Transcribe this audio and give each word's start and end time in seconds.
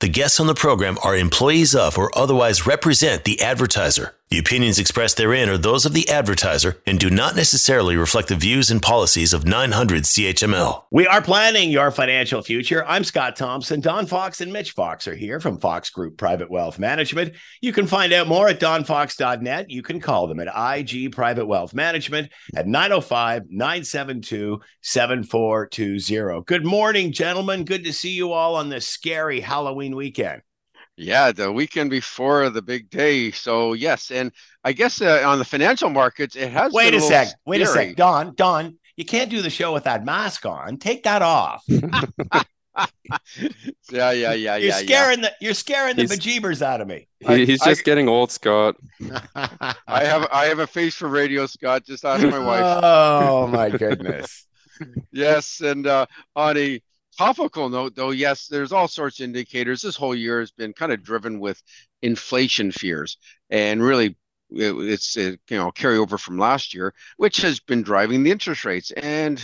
the 0.00 0.08
guests 0.08 0.40
on 0.40 0.46
the 0.46 0.54
program 0.54 0.96
are 1.04 1.14
employees 1.14 1.74
of 1.74 1.98
or 1.98 2.10
otherwise 2.16 2.66
represent 2.66 3.24
the 3.24 3.40
advertiser. 3.42 4.14
The 4.30 4.38
opinions 4.38 4.78
expressed 4.78 5.16
therein 5.16 5.48
are 5.48 5.58
those 5.58 5.84
of 5.84 5.92
the 5.92 6.08
advertiser 6.08 6.80
and 6.86 7.00
do 7.00 7.10
not 7.10 7.34
necessarily 7.34 7.96
reflect 7.96 8.28
the 8.28 8.36
views 8.36 8.70
and 8.70 8.80
policies 8.80 9.32
of 9.32 9.44
900 9.44 10.04
CHML. 10.04 10.84
We 10.92 11.04
are 11.08 11.20
planning 11.20 11.68
your 11.72 11.90
financial 11.90 12.40
future. 12.40 12.86
I'm 12.86 13.02
Scott 13.02 13.34
Thompson. 13.34 13.80
Don 13.80 14.06
Fox 14.06 14.40
and 14.40 14.52
Mitch 14.52 14.70
Fox 14.70 15.08
are 15.08 15.16
here 15.16 15.40
from 15.40 15.58
Fox 15.58 15.90
Group 15.90 16.16
Private 16.16 16.48
Wealth 16.48 16.78
Management. 16.78 17.34
You 17.60 17.72
can 17.72 17.88
find 17.88 18.12
out 18.12 18.28
more 18.28 18.46
at 18.46 18.60
donfox.net. 18.60 19.68
You 19.68 19.82
can 19.82 19.98
call 19.98 20.28
them 20.28 20.38
at 20.38 20.76
IG 20.76 21.10
Private 21.10 21.46
Wealth 21.46 21.74
Management 21.74 22.30
at 22.54 22.68
905 22.68 23.50
972 23.50 24.60
7420. 24.80 26.44
Good 26.44 26.64
morning, 26.64 27.10
gentlemen. 27.10 27.64
Good 27.64 27.82
to 27.82 27.92
see 27.92 28.10
you 28.10 28.30
all 28.30 28.54
on 28.54 28.68
this 28.68 28.86
scary 28.86 29.40
Halloween 29.40 29.89
weekend. 29.96 30.42
Yeah, 30.96 31.32
the 31.32 31.50
weekend 31.50 31.90
before 31.90 32.50
the 32.50 32.60
big 32.62 32.90
day. 32.90 33.30
So 33.30 33.72
yes, 33.72 34.10
and 34.10 34.32
I 34.64 34.72
guess 34.72 35.00
uh, 35.00 35.22
on 35.24 35.38
the 35.38 35.44
financial 35.44 35.88
markets, 35.88 36.36
it 36.36 36.50
has. 36.52 36.72
Wait 36.72 36.92
a, 36.92 36.98
a 36.98 37.00
sec. 37.00 37.28
scary. 37.28 37.40
Wait 37.46 37.62
a 37.62 37.66
sec. 37.66 37.96
Don, 37.96 38.34
Don, 38.34 38.78
you 38.96 39.04
can't 39.04 39.30
do 39.30 39.40
the 39.40 39.48
show 39.50 39.72
with 39.72 39.84
that 39.84 40.04
mask 40.04 40.44
on. 40.44 40.76
Take 40.76 41.04
that 41.04 41.22
off. 41.22 41.64
yeah, 43.90 44.12
yeah, 44.12 44.32
yeah, 44.32 44.56
You're 44.56 44.68
yeah. 44.68 44.76
scaring 44.76 45.20
the 45.22 45.32
you're 45.40 45.54
scaring 45.54 45.96
the 45.96 46.02
He's- 46.02 46.16
bejeebers 46.16 46.62
out 46.62 46.80
of 46.80 46.88
me. 46.88 47.08
He, 47.20 47.44
he's 47.46 47.62
I- 47.62 47.70
just 47.70 47.84
getting 47.84 48.08
old, 48.08 48.30
Scott. 48.30 48.76
I 49.34 50.04
have 50.04 50.28
I 50.32 50.46
have 50.46 50.58
a 50.58 50.66
face 50.66 50.94
for 50.94 51.08
radio, 51.08 51.46
Scott. 51.46 51.84
Just 51.84 52.04
ask 52.04 52.22
my 52.26 52.38
wife. 52.38 52.80
Oh 52.82 53.46
my 53.46 53.70
goodness. 53.70 54.46
Yes, 55.12 55.60
and 55.60 55.86
uh, 55.86 56.06
on 56.36 56.56
a 56.56 56.80
topical 57.20 57.68
note, 57.68 57.94
though, 57.94 58.12
yes, 58.12 58.46
there's 58.46 58.72
all 58.72 58.88
sorts 58.88 59.20
of 59.20 59.24
indicators. 59.24 59.82
This 59.82 59.96
whole 59.96 60.14
year 60.14 60.40
has 60.40 60.50
been 60.52 60.72
kind 60.72 60.90
of 60.90 61.02
driven 61.02 61.38
with 61.38 61.62
inflation 62.00 62.72
fears, 62.72 63.18
and 63.50 63.82
really, 63.82 64.16
it, 64.50 64.72
it's 64.72 65.16
you 65.16 65.36
know 65.50 65.70
carryover 65.70 66.18
from 66.18 66.38
last 66.38 66.72
year, 66.72 66.94
which 67.18 67.38
has 67.42 67.60
been 67.60 67.82
driving 67.82 68.22
the 68.22 68.30
interest 68.30 68.64
rates. 68.64 68.90
And 68.90 69.36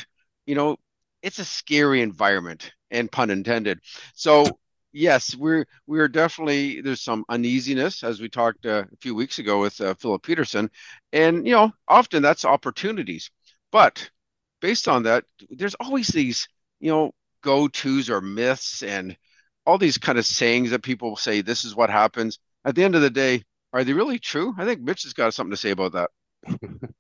you 0.47 0.55
know, 0.55 0.79
it's 1.23 1.39
a 1.39 1.45
scary 1.45 2.01
environment, 2.01 2.73
and 2.91 3.11
pun 3.13 3.31
intended. 3.31 3.81
So. 4.15 4.47
Yes, 4.99 5.37
we're 5.37 5.67
we're 5.87 6.09
definitely 6.09 6.81
there's 6.81 7.03
some 7.03 7.27
uneasiness 7.29 8.03
as 8.03 8.19
we 8.19 8.31
talked 8.31 8.65
uh, 8.65 8.85
a 8.91 8.97
few 9.03 9.15
weeks 9.15 9.39
ago 9.39 9.61
with 9.61 9.79
uh, 9.79 9.93
Philip 9.93 10.23
Peterson, 10.23 10.71
and 11.13 11.47
you 11.47 11.53
know 11.53 11.71
often 11.87 12.23
that's 12.23 12.47
opportunities, 12.47 13.31
but 13.71 14.09
based 14.63 14.89
on 14.89 15.03
that, 15.03 15.25
there's 15.51 15.75
always 15.75 16.09
these, 16.09 16.49
you 16.81 16.91
know, 16.91 17.13
go-tos 17.47 18.11
or 18.11 18.21
myths 18.21 18.83
and 18.83 19.17
all 19.65 19.79
these 19.79 19.99
kind 19.99 20.19
of 20.19 20.27
sayings 20.27 20.71
that 20.71 20.83
people 20.83 21.17
say 21.17 21.41
this 21.41 21.65
is 21.65 21.77
what 21.77 21.91
happens. 21.91 22.41
At 22.65 22.75
the 22.75 22.85
end 22.85 22.97
of 22.97 23.03
the 23.03 23.11
day, 23.11 23.45
are 23.73 23.85
they 23.85 23.93
really 23.93 24.19
true? 24.19 24.53
I 24.59 24.65
think 24.65 24.81
Mitch 24.81 25.05
has 25.05 25.13
got 25.13 25.33
something 25.33 25.53
to 25.53 25.57
say 25.57 25.71
about 25.71 25.93
that. 25.93 26.11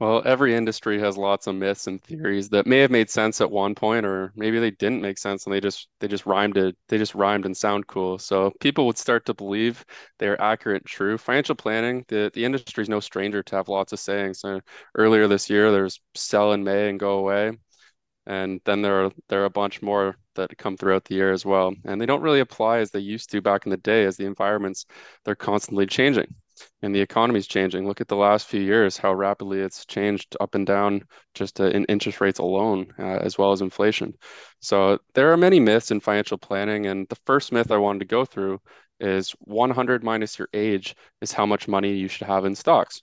Well, 0.00 0.22
every 0.24 0.54
industry 0.54 0.98
has 1.00 1.16
lots 1.16 1.46
of 1.46 1.54
myths 1.54 1.86
and 1.86 2.02
theories 2.02 2.48
that 2.50 2.66
may 2.66 2.78
have 2.78 2.90
made 2.90 3.08
sense 3.08 3.40
at 3.40 3.50
one 3.50 3.74
point, 3.76 4.04
or 4.04 4.32
maybe 4.34 4.58
they 4.58 4.72
didn't 4.72 5.00
make 5.00 5.16
sense 5.18 5.46
and 5.46 5.54
they 5.54 5.60
just 5.60 5.88
they 6.00 6.08
just 6.08 6.26
rhymed 6.26 6.56
it. 6.56 6.76
They 6.88 6.98
just 6.98 7.14
rhymed 7.14 7.46
and 7.46 7.56
sound 7.56 7.86
cool. 7.86 8.18
So 8.18 8.50
people 8.60 8.86
would 8.86 8.98
start 8.98 9.26
to 9.26 9.34
believe 9.34 9.84
they 10.18 10.28
are 10.28 10.40
accurate 10.40 10.82
and 10.82 10.88
true. 10.88 11.16
Financial 11.18 11.54
planning, 11.54 12.04
the 12.08 12.30
the 12.34 12.44
industry 12.44 12.82
is 12.82 12.88
no 12.88 13.00
stranger 13.00 13.42
to 13.44 13.56
have 13.56 13.68
lots 13.68 13.92
of 13.92 14.00
sayings. 14.00 14.40
So 14.40 14.60
earlier 14.96 15.28
this 15.28 15.48
year, 15.48 15.70
there's 15.70 16.00
sell 16.14 16.52
in 16.52 16.64
May 16.64 16.90
and 16.90 16.98
go 16.98 17.18
away, 17.18 17.52
and 18.30 18.60
then 18.64 18.80
there 18.80 19.04
are 19.04 19.10
there 19.28 19.42
are 19.42 19.46
a 19.46 19.50
bunch 19.50 19.82
more 19.82 20.16
that 20.36 20.56
come 20.56 20.76
throughout 20.76 21.04
the 21.04 21.16
year 21.16 21.32
as 21.32 21.44
well. 21.44 21.74
And 21.84 22.00
they 22.00 22.06
don't 22.06 22.22
really 22.22 22.40
apply 22.40 22.78
as 22.78 22.92
they 22.92 23.00
used 23.00 23.30
to 23.30 23.42
back 23.42 23.66
in 23.66 23.70
the 23.70 23.76
day, 23.76 24.04
as 24.04 24.16
the 24.16 24.26
environments 24.26 24.86
they're 25.24 25.34
constantly 25.34 25.86
changing 25.86 26.34
and 26.82 26.94
the 26.94 27.00
economy's 27.00 27.48
changing. 27.48 27.88
Look 27.88 28.00
at 28.00 28.06
the 28.06 28.16
last 28.16 28.46
few 28.46 28.60
years, 28.60 28.96
how 28.96 29.12
rapidly 29.14 29.60
it's 29.60 29.84
changed 29.84 30.36
up 30.40 30.54
and 30.54 30.64
down 30.64 31.02
just 31.34 31.60
uh, 31.60 31.64
in 31.64 31.84
interest 31.86 32.20
rates 32.20 32.38
alone, 32.38 32.92
uh, 33.00 33.18
as 33.20 33.36
well 33.36 33.50
as 33.50 33.62
inflation. 33.62 34.14
So 34.60 34.98
there 35.14 35.32
are 35.32 35.36
many 35.36 35.58
myths 35.58 35.90
in 35.90 35.98
financial 35.98 36.38
planning. 36.38 36.86
And 36.86 37.08
the 37.08 37.18
first 37.26 37.50
myth 37.50 37.72
I 37.72 37.78
wanted 37.78 38.00
to 38.00 38.04
go 38.04 38.24
through 38.24 38.60
is 39.00 39.32
100 39.40 40.04
minus 40.04 40.38
your 40.38 40.48
age 40.54 40.94
is 41.20 41.32
how 41.32 41.46
much 41.46 41.66
money 41.66 41.94
you 41.94 42.06
should 42.06 42.28
have 42.28 42.44
in 42.44 42.54
stocks. 42.54 43.02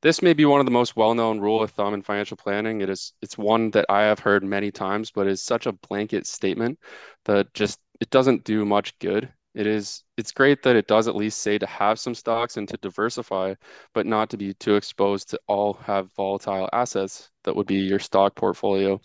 This 0.00 0.22
may 0.22 0.32
be 0.32 0.44
one 0.44 0.60
of 0.60 0.66
the 0.66 0.72
most 0.72 0.94
well-known 0.94 1.40
rule 1.40 1.62
of 1.62 1.72
thumb 1.72 1.92
in 1.92 2.02
financial 2.02 2.36
planning. 2.36 2.80
It 2.80 2.88
is 2.88 3.12
it's 3.20 3.36
one 3.36 3.70
that 3.72 3.86
I 3.88 4.02
have 4.02 4.20
heard 4.20 4.44
many 4.44 4.70
times, 4.70 5.10
but 5.10 5.26
is 5.26 5.42
such 5.42 5.66
a 5.66 5.72
blanket 5.72 6.26
statement 6.26 6.78
that 7.24 7.52
just 7.52 7.80
it 8.00 8.10
doesn't 8.10 8.44
do 8.44 8.64
much 8.64 8.96
good. 9.00 9.32
It 9.54 9.66
is 9.66 10.04
it's 10.16 10.30
great 10.30 10.62
that 10.62 10.76
it 10.76 10.86
does 10.86 11.08
at 11.08 11.16
least 11.16 11.42
say 11.42 11.58
to 11.58 11.66
have 11.66 11.98
some 11.98 12.14
stocks 12.14 12.56
and 12.56 12.68
to 12.68 12.76
diversify, 12.76 13.54
but 13.92 14.06
not 14.06 14.30
to 14.30 14.36
be 14.36 14.54
too 14.54 14.76
exposed 14.76 15.30
to 15.30 15.40
all 15.48 15.74
have 15.74 16.12
volatile 16.14 16.68
assets 16.72 17.30
that 17.42 17.56
would 17.56 17.66
be 17.66 17.76
your 17.76 17.98
stock 17.98 18.36
portfolio 18.36 19.00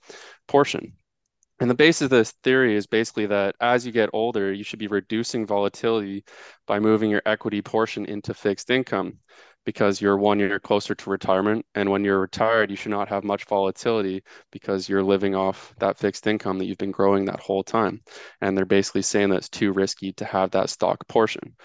portion. 0.48 0.94
And 1.60 1.70
the 1.70 1.76
basis 1.76 2.04
of 2.04 2.10
this 2.12 2.32
theory 2.44 2.76
is 2.76 2.86
basically 2.86 3.26
that 3.28 3.56
as 3.62 3.86
you 3.86 3.92
get 3.92 4.10
older, 4.14 4.54
you 4.54 4.64
should 4.64 4.80
be 4.80 4.88
reducing 4.88 5.48
volatility 5.48 6.24
by 6.68 6.80
moving 6.80 7.10
your 7.10 7.22
equity 7.26 7.62
portion 7.62 8.06
into 8.06 8.34
fixed 8.34 8.70
income 8.70 9.20
because 9.66 10.02
you're 10.02 10.18
one 10.18 10.40
year 10.40 10.60
closer 10.60 10.96
to 10.96 11.10
retirement. 11.10 11.66
And 11.76 11.90
when 11.90 12.04
you're 12.04 12.20
retired, 12.20 12.70
you 12.70 12.76
should 12.76 12.92
not 12.92 13.08
have 13.10 13.24
much 13.24 13.46
volatility 13.46 14.24
because 14.52 14.90
you're 14.90 15.04
living 15.04 15.36
off 15.36 15.74
that 15.80 15.98
fixed 15.98 16.28
income 16.28 16.58
that 16.60 16.66
you've 16.66 16.78
been 16.78 16.92
growing 16.92 17.26
that 17.26 17.40
whole 17.40 17.64
time. 17.64 18.02
And 18.42 18.58
they're 18.58 18.66
basically 18.66 19.02
saying 19.04 19.30
that 19.30 19.38
it's 19.38 19.50
too 19.50 19.72
risky 19.72 20.14
to 20.14 20.26
have 20.26 20.52
that 20.52 20.70
stock 20.70 21.08
portion. 21.08 21.56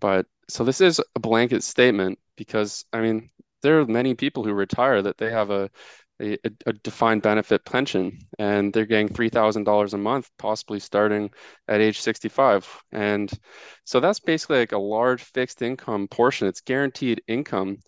But 0.00 0.26
so 0.48 0.64
this 0.64 0.80
is 0.80 1.00
a 1.14 1.20
blanket 1.20 1.62
statement 1.62 2.18
because, 2.36 2.84
I 2.92 3.00
mean, 3.00 3.30
there 3.62 3.80
are 3.80 3.86
many 3.86 4.14
people 4.14 4.44
who 4.44 4.52
retire 4.52 5.02
that 5.02 5.18
they 5.18 5.30
have 5.30 5.50
a 5.50 5.70
a, 6.20 6.38
a 6.66 6.72
defined 6.72 7.22
benefit 7.22 7.64
pension 7.64 8.18
and 8.38 8.72
they're 8.72 8.86
getting 8.86 9.08
$3,000 9.08 9.92
a 9.92 9.98
month, 9.98 10.30
possibly 10.38 10.78
starting 10.80 11.30
at 11.68 11.80
age 11.80 12.00
65. 12.00 12.82
And 12.92 13.30
so 13.84 14.00
that's 14.00 14.20
basically 14.20 14.58
like 14.58 14.72
a 14.72 14.78
large 14.78 15.22
fixed 15.22 15.62
income 15.62 16.08
portion. 16.08 16.48
It's 16.48 16.60
guaranteed 16.60 17.22
income. 17.26 17.78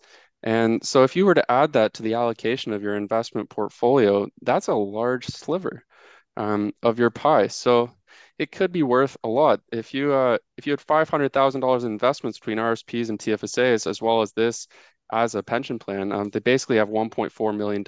And 0.43 0.83
so 0.85 1.03
if 1.03 1.15
you 1.15 1.25
were 1.25 1.35
to 1.35 1.51
add 1.51 1.73
that 1.73 1.93
to 1.95 2.03
the 2.03 2.15
allocation 2.15 2.73
of 2.73 2.83
your 2.83 2.95
investment 2.95 3.49
portfolio, 3.49 4.27
that's 4.41 4.67
a 4.67 4.73
large 4.73 5.27
sliver 5.27 5.83
um, 6.35 6.73
of 6.81 6.99
your 6.99 7.09
pie. 7.11 7.47
So 7.47 7.91
it 8.37 8.51
could 8.51 8.71
be 8.71 8.83
worth 8.83 9.15
a 9.23 9.27
lot. 9.29 9.61
If 9.71 9.93
you 9.93 10.11
uh, 10.11 10.37
if 10.57 10.67
you 10.67 10.73
had 10.73 10.79
$500,000 10.79 11.85
in 11.85 11.91
investments 11.91 12.39
between 12.39 12.57
RSPs 12.57 13.09
and 13.09 13.19
TFSAs, 13.19 13.87
as 13.87 14.01
well 14.01 14.21
as 14.21 14.33
this 14.33 14.67
as 15.11 15.35
a 15.35 15.43
pension 15.43 15.79
plan, 15.79 16.11
um, 16.11 16.29
they 16.29 16.39
basically 16.39 16.77
have 16.77 16.89
$1.4 16.89 17.55
million. 17.55 17.83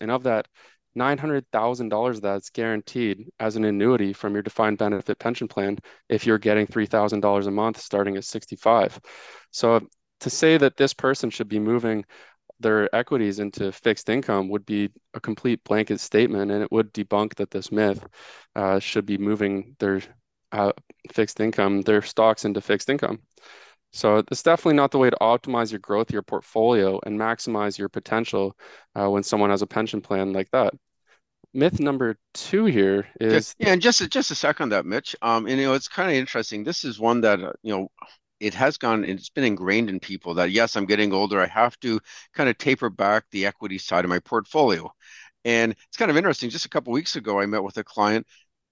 And 0.00 0.10
of 0.10 0.22
that, 0.24 0.48
$900,000 0.96 2.20
that's 2.20 2.50
guaranteed 2.50 3.30
as 3.38 3.56
an 3.56 3.64
annuity 3.64 4.12
from 4.12 4.34
your 4.34 4.42
defined 4.42 4.78
benefit 4.78 5.18
pension 5.18 5.46
plan 5.46 5.78
if 6.08 6.26
you're 6.26 6.38
getting 6.38 6.66
$3,000 6.66 7.46
a 7.46 7.50
month 7.50 7.80
starting 7.80 8.16
at 8.16 8.24
65. 8.24 9.00
So 9.50 9.86
to 10.20 10.30
say 10.30 10.58
that 10.58 10.76
this 10.76 10.92
person 10.92 11.30
should 11.30 11.48
be 11.48 11.58
moving 11.58 12.04
their 12.60 12.94
equities 12.94 13.38
into 13.38 13.72
fixed 13.72 14.08
income 14.08 14.48
would 14.50 14.66
be 14.66 14.90
a 15.14 15.20
complete 15.20 15.64
blanket 15.64 15.98
statement, 15.98 16.50
and 16.50 16.62
it 16.62 16.70
would 16.70 16.92
debunk 16.92 17.34
that 17.36 17.50
this 17.50 17.72
myth 17.72 18.06
uh, 18.54 18.78
should 18.78 19.06
be 19.06 19.16
moving 19.16 19.74
their 19.78 20.02
uh, 20.52 20.72
fixed 21.10 21.40
income, 21.40 21.80
their 21.82 22.02
stocks 22.02 22.44
into 22.44 22.60
fixed 22.60 22.90
income. 22.90 23.20
So 23.92 24.18
it's 24.30 24.42
definitely 24.42 24.74
not 24.76 24.90
the 24.92 24.98
way 24.98 25.10
to 25.10 25.16
optimize 25.20 25.70
your 25.72 25.80
growth, 25.80 26.10
your 26.12 26.22
portfolio, 26.22 27.00
and 27.04 27.18
maximize 27.18 27.78
your 27.78 27.88
potential 27.88 28.56
uh, 28.94 29.10
when 29.10 29.22
someone 29.22 29.50
has 29.50 29.62
a 29.62 29.66
pension 29.66 30.00
plan 30.00 30.32
like 30.32 30.50
that. 30.52 30.74
Myth 31.54 31.80
number 31.80 32.16
two 32.34 32.66
here 32.66 33.08
is 33.20 33.56
Yeah, 33.58 33.72
and 33.72 33.82
just 33.82 34.08
just 34.10 34.30
a 34.30 34.34
second 34.34 34.64
on 34.64 34.68
that, 34.70 34.86
Mitch. 34.86 35.14
Um, 35.22 35.46
and 35.46 35.58
you 35.60 35.66
know, 35.66 35.74
it's 35.74 35.88
kind 35.88 36.10
of 36.10 36.16
interesting. 36.16 36.64
This 36.64 36.84
is 36.84 36.98
one 36.98 37.20
that 37.22 37.40
uh, 37.40 37.52
you 37.62 37.72
know 37.76 37.88
it 38.40 38.54
has 38.54 38.78
gone 38.78 39.04
it's 39.04 39.30
been 39.30 39.44
ingrained 39.44 39.90
in 39.90 40.00
people 40.00 40.34
that 40.34 40.50
yes 40.50 40.76
i'm 40.76 40.86
getting 40.88 41.14
older 41.14 41.40
i 41.40 41.46
have 41.46 41.78
to 41.80 42.00
kind 42.34 42.50
of 42.50 42.58
taper 42.58 42.90
back 42.90 43.24
the 43.32 43.46
equity 43.46 43.78
side 43.78 44.04
of 44.04 44.10
my 44.10 44.18
portfolio 44.20 44.92
and 45.46 45.72
it's 45.88 45.96
kind 45.98 46.10
of 46.10 46.18
interesting 46.18 46.50
just 46.50 46.66
a 46.66 46.70
couple 46.70 46.92
weeks 46.92 47.16
ago 47.16 47.40
i 47.40 47.46
met 47.46 47.62
with 47.64 47.78
a 47.78 47.84
client 47.84 48.26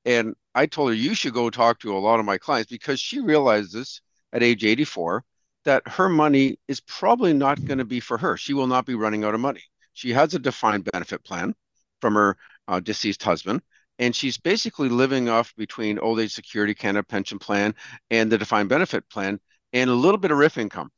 and 0.06 0.34
i 0.56 0.66
told 0.66 0.90
her 0.90 0.94
you 0.96 1.14
should 1.14 1.34
go 1.34 1.50
talk 1.50 1.80
to 1.80 1.96
a 1.96 2.00
lot 2.00 2.20
of 2.20 2.26
my 2.26 2.38
clients 2.38 2.70
because 2.72 3.00
she 3.00 3.20
realizes 3.20 4.02
at 4.32 4.42
age 4.42 4.64
84 4.64 5.24
that 5.64 5.86
her 5.86 6.08
money 6.08 6.58
is 6.68 6.80
probably 6.80 7.32
not 7.32 7.64
going 7.64 7.78
to 7.78 7.84
be 7.84 8.00
for 8.00 8.18
her 8.18 8.36
she 8.36 8.54
will 8.54 8.66
not 8.66 8.86
be 8.86 8.94
running 8.94 9.24
out 9.24 9.34
of 9.34 9.40
money 9.40 9.62
she 9.92 10.12
has 10.12 10.34
a 10.34 10.38
defined 10.38 10.84
benefit 10.92 11.22
plan 11.24 11.54
from 12.00 12.14
her 12.14 12.36
uh, 12.68 12.80
deceased 12.80 13.22
husband 13.22 13.60
and 13.98 14.14
she's 14.14 14.38
basically 14.38 14.88
living 14.88 15.28
off 15.28 15.54
between 15.56 15.98
old 15.98 16.20
age 16.20 16.32
security 16.32 16.74
canada 16.74 17.04
pension 17.04 17.38
plan 17.38 17.74
and 18.10 18.30
the 18.30 18.38
defined 18.38 18.68
benefit 18.68 19.08
plan 19.10 19.40
and 19.72 19.90
a 19.90 19.94
little 19.94 20.18
bit 20.18 20.30
of 20.30 20.38
RIF 20.38 20.58
income. 20.58 20.90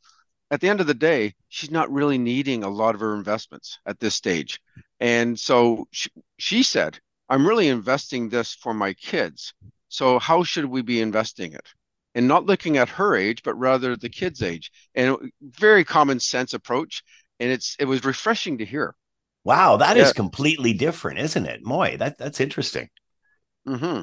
At 0.51 0.61
the 0.61 0.69
end 0.69 0.81
of 0.81 0.87
the 0.87 0.95
day, 0.95 1.35
she's 1.49 1.71
not 1.71 1.93
really 1.93 2.19
needing 2.19 2.65
a 2.65 2.69
lot 2.69 2.95
of 2.95 3.01
her 3.01 3.15
investments 3.15 3.79
at 3.87 4.01
this 4.01 4.15
stage. 4.15 4.61
And 4.99 5.39
so 5.39 5.87
she, 5.93 6.11
she 6.39 6.63
said, 6.63 6.99
I'm 7.29 7.47
really 7.47 7.69
investing 7.69 8.29
this 8.29 8.55
for 8.55 8.75
my 8.75 8.93
kids. 8.95 9.55
So 9.89 10.19
how 10.19 10.43
should 10.43 10.65
we 10.65 10.83
be 10.83 11.01
investing 11.01 11.53
it? 11.53 11.69
And 12.15 12.27
not 12.27 12.47
looking 12.47 12.77
at 12.77 12.89
her 12.89 13.15
age, 13.15 13.43
but 13.45 13.55
rather 13.55 13.97
the 13.97 14.09
kid's 14.09 14.43
age. 14.43 14.73
And 14.95 15.17
very 15.41 15.85
common 15.85 16.19
sense 16.19 16.55
approach. 16.55 17.03
And 17.39 17.51
it's 17.51 17.77
it 17.79 17.85
was 17.85 18.05
refreshing 18.05 18.59
to 18.59 18.65
hear. 18.65 18.95
Wow, 19.45 19.79
that 19.79 19.97
yeah. 19.97 20.03
is 20.03 20.13
completely 20.13 20.73
different, 20.73 21.19
isn't 21.21 21.47
it? 21.47 21.61
Moy, 21.63 21.97
that 21.99 22.19
that's 22.19 22.41
interesting. 22.41 22.89
Mm-hmm. 23.67 24.03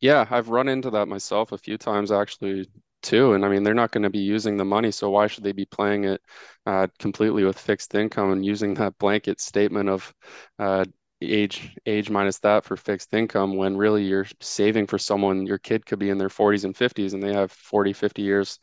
Yeah, 0.00 0.26
I've 0.30 0.48
run 0.48 0.68
into 0.68 0.90
that 0.90 1.08
myself 1.08 1.52
a 1.52 1.58
few 1.58 1.78
times 1.78 2.12
actually 2.12 2.68
too. 3.02 3.34
And 3.34 3.44
I 3.44 3.48
mean, 3.48 3.62
they're 3.62 3.74
not 3.74 3.92
going 3.92 4.02
to 4.02 4.10
be 4.10 4.18
using 4.18 4.56
the 4.56 4.64
money, 4.64 4.90
so 4.90 5.10
why 5.10 5.28
should 5.28 5.44
they 5.44 5.52
be 5.52 5.66
playing 5.66 6.04
it 6.04 6.20
uh, 6.66 6.88
completely 6.98 7.44
with 7.44 7.58
fixed 7.58 7.94
income 7.94 8.32
and 8.32 8.44
using 8.44 8.74
that 8.74 8.98
blanket 8.98 9.40
statement 9.40 9.88
of 9.88 10.12
uh, 10.58 10.84
age 11.32 11.76
age 11.86 12.10
minus 12.10 12.38
that 12.40 12.64
for 12.64 12.76
fixed 12.76 13.12
income 13.14 13.56
when 13.56 13.76
really 13.76 14.04
you're 14.04 14.26
saving 14.40 14.86
for 14.86 14.98
someone 14.98 15.46
your 15.46 15.58
kid 15.58 15.86
could 15.86 15.98
be 15.98 16.10
in 16.10 16.18
their 16.18 16.28
40s 16.28 16.64
and 16.64 16.76
50s 16.76 17.14
and 17.14 17.22
they 17.22 17.32
have 17.32 17.52
40 17.52 17.92
50 17.92 18.22
years 18.22 18.58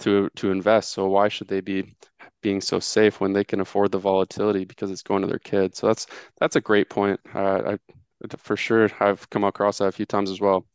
to 0.00 0.28
to 0.36 0.50
invest. 0.50 0.92
So 0.92 1.08
why 1.08 1.28
should 1.28 1.48
they 1.48 1.60
be 1.60 1.94
being 2.42 2.60
so 2.60 2.80
safe 2.80 3.20
when 3.20 3.32
they 3.32 3.44
can 3.44 3.60
afford 3.60 3.92
the 3.92 3.98
volatility 3.98 4.64
because 4.64 4.90
it's 4.90 5.02
going 5.02 5.22
to 5.22 5.28
their 5.28 5.38
kids? 5.38 5.78
So 5.78 5.86
that's 5.88 6.06
that's 6.40 6.56
a 6.56 6.60
great 6.60 6.90
point. 6.90 7.20
Uh, 7.34 7.76
I 7.76 7.78
for 8.38 8.56
sure 8.56 8.88
I've 9.00 9.28
come 9.30 9.44
across 9.44 9.78
that 9.78 9.86
a 9.86 9.92
few 9.92 10.06
times 10.06 10.30
as 10.30 10.40
well. 10.40 10.66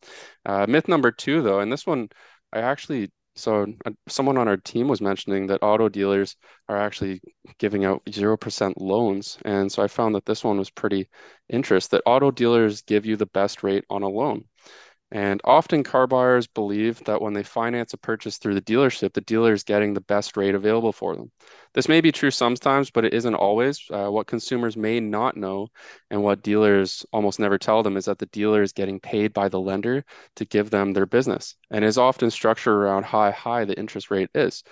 Uh, 0.46 0.66
myth 0.68 0.88
number 0.88 1.12
two 1.12 1.42
though 1.42 1.60
and 1.60 1.72
this 1.72 1.86
one 1.88 2.10
I 2.54 2.60
actually 2.60 3.12
so 3.38 3.66
uh, 3.86 3.92
someone 4.08 4.38
on 4.38 4.48
our 4.48 4.58
team 4.58 4.88
was 4.88 5.02
mentioning 5.02 5.48
that 5.48 5.62
auto 5.62 5.90
dealers 5.90 6.36
are 6.68 6.78
actually 6.78 7.22
giving 7.60 7.86
out 7.86 8.02
0% 8.10 8.74
loans. 8.78 9.38
And 9.46 9.72
so 9.72 9.84
I 9.84 9.88
found 9.88 10.16
that 10.16 10.26
this 10.26 10.44
one 10.44 10.58
was 10.58 10.70
pretty 10.70 11.10
interesting 11.50 11.98
that 11.98 12.10
auto 12.10 12.32
dealers 12.32 12.82
give 12.82 13.06
you 13.06 13.16
the 13.16 13.28
best 13.28 13.64
rate 13.64 13.86
on 13.90 14.04
a 14.04 14.10
loan. 14.10 14.46
And 15.12 15.40
often 15.46 15.84
car 15.84 16.06
buyers 16.06 16.48
believe 16.48 17.02
that 17.06 17.22
when 17.22 17.34
they 17.34 17.44
finance 17.44 17.94
a 17.94 17.98
purchase 17.98 18.38
through 18.38 18.56
the 18.56 18.62
dealership, 18.62 19.14
the 19.14 19.22
dealer 19.22 19.54
is 19.54 19.64
getting 19.64 19.94
the 19.94 20.02
best 20.02 20.36
rate 20.36 20.54
available 20.54 20.92
for 20.92 21.16
them. 21.16 21.32
This 21.74 21.88
may 21.88 22.02
be 22.02 22.12
true 22.12 22.32
sometimes, 22.32 22.92
but 22.92 23.06
it 23.06 23.14
isn't 23.14 23.36
always. 23.36 23.82
Uh, 23.90 24.10
what 24.10 24.28
consumers 24.28 24.76
may 24.76 25.00
not 25.00 25.38
know 25.38 25.70
and 26.10 26.24
what 26.24 26.42
dealers 26.44 27.06
almost 27.14 27.40
never 27.40 27.58
tell 27.58 27.84
them 27.84 27.96
is 27.96 28.06
that 28.06 28.20
the 28.20 28.26
dealer 28.28 28.62
is 28.62 28.74
getting 28.74 29.00
paid 29.00 29.32
by 29.34 29.48
the 29.48 29.60
lender 29.62 30.04
to 30.36 30.46
give 30.46 30.70
them 30.72 30.92
their 30.92 31.06
business 31.06 31.56
and 31.72 31.86
is 31.86 31.98
often 31.98 32.30
structured 32.30 32.74
around 32.76 33.06
how 33.06 33.32
high 33.32 33.64
the 33.64 33.80
interest 33.80 34.12
rate 34.12 34.30
is. 34.36 34.64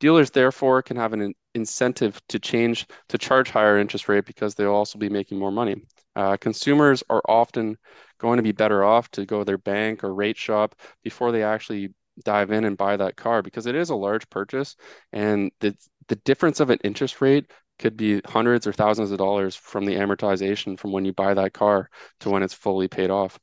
Dealers 0.00 0.30
therefore 0.30 0.82
can 0.82 0.96
have 0.96 1.12
an 1.12 1.34
incentive 1.54 2.20
to 2.28 2.38
change 2.38 2.86
to 3.08 3.18
charge 3.18 3.50
higher 3.50 3.78
interest 3.78 4.08
rate 4.08 4.24
because 4.24 4.54
they'll 4.54 4.72
also 4.72 4.98
be 4.98 5.08
making 5.08 5.38
more 5.38 5.52
money. 5.52 5.76
Uh, 6.16 6.36
consumers 6.36 7.02
are 7.10 7.22
often 7.28 7.76
going 8.18 8.36
to 8.36 8.42
be 8.42 8.52
better 8.52 8.84
off 8.84 9.10
to 9.10 9.26
go 9.26 9.40
to 9.40 9.44
their 9.44 9.58
bank 9.58 10.04
or 10.04 10.14
rate 10.14 10.36
shop 10.36 10.74
before 11.02 11.32
they 11.32 11.42
actually 11.42 11.92
dive 12.24 12.52
in 12.52 12.64
and 12.64 12.76
buy 12.76 12.96
that 12.96 13.16
car 13.16 13.42
because 13.42 13.66
it 13.66 13.74
is 13.74 13.90
a 13.90 13.94
large 13.94 14.28
purchase 14.30 14.76
and 15.12 15.50
the 15.60 15.76
the 16.08 16.16
difference 16.16 16.60
of 16.60 16.70
an 16.70 16.78
interest 16.84 17.20
rate 17.20 17.50
could 17.78 17.96
be 17.96 18.20
hundreds 18.26 18.66
or 18.66 18.72
thousands 18.72 19.10
of 19.10 19.18
dollars 19.18 19.56
from 19.56 19.84
the 19.84 19.94
amortization 19.94 20.78
from 20.78 20.92
when 20.92 21.04
you 21.04 21.12
buy 21.12 21.34
that 21.34 21.52
car 21.52 21.88
to 22.20 22.30
when 22.30 22.42
it's 22.42 22.54
fully 22.54 22.88
paid 22.88 23.10
off. 23.10 23.38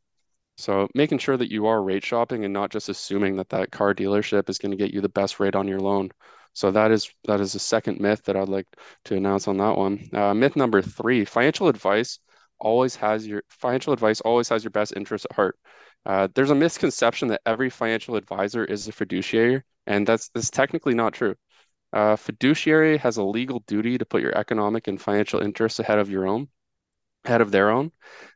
So 0.58 0.88
making 0.94 1.18
sure 1.18 1.38
that 1.38 1.52
you 1.52 1.66
are 1.68 1.82
rate 1.84 2.06
shopping 2.06 2.46
and 2.46 2.54
not 2.54 2.72
just 2.72 2.88
assuming 2.88 3.38
that 3.38 3.50
that 3.50 3.72
car 3.72 3.94
dealership 3.94 4.50
is 4.50 4.58
going 4.58 4.72
to 4.72 4.78
get 4.78 4.94
you 4.94 5.02
the 5.02 5.10
best 5.10 5.40
rate 5.40 5.56
on 5.56 5.68
your 5.68 5.80
loan. 5.80 6.12
So 6.54 6.72
that 6.72 6.92
is 6.92 7.12
that 7.26 7.40
is 7.42 7.56
a 7.56 7.60
second 7.60 8.00
myth 8.00 8.24
that 8.26 8.36
I'd 8.36 8.50
like 8.50 8.68
to 9.06 9.16
announce 9.16 9.48
on 9.48 9.58
that 9.58 9.78
one. 9.78 10.10
Uh, 10.14 10.34
myth 10.34 10.56
number 10.56 10.82
three: 10.82 11.26
financial 11.26 11.68
advice 11.68 12.20
always 12.62 12.96
has 12.98 13.28
your 13.28 13.44
financial 13.50 13.94
advice 13.94 14.22
always 14.22 14.50
has 14.50 14.63
your 14.63 14.72
best 14.72 14.94
interest 14.96 15.28
at 15.30 15.36
heart. 15.36 15.58
Uh, 16.06 16.28
there's 16.36 16.52
a 16.52 16.56
misconception 16.56 17.28
that 17.30 17.42
every 17.46 17.69
financial 17.69 18.16
advisor 18.16 18.66
is 18.66 18.88
a 18.88 18.92
fiduciary, 18.92 19.63
and 19.88 20.08
that's 20.08 20.30
that's 20.30 20.50
technically 20.50 20.96
not 20.96 21.13
true. 21.13 21.36
Uh, 21.94 22.16
fiduciary 22.16 22.98
has 22.98 23.18
a 23.18 23.24
legal 23.24 23.60
duty 23.68 23.98
to 23.98 24.06
put 24.06 24.22
your 24.22 24.38
economic 24.38 24.88
and 24.88 25.02
financial 25.02 25.42
interests 25.42 25.80
ahead 25.80 26.00
of 26.00 26.10
your 26.10 26.28
own, 26.28 26.48
ahead 27.25 27.42
of 27.42 27.52
their 27.52 27.69
own. 27.69 27.92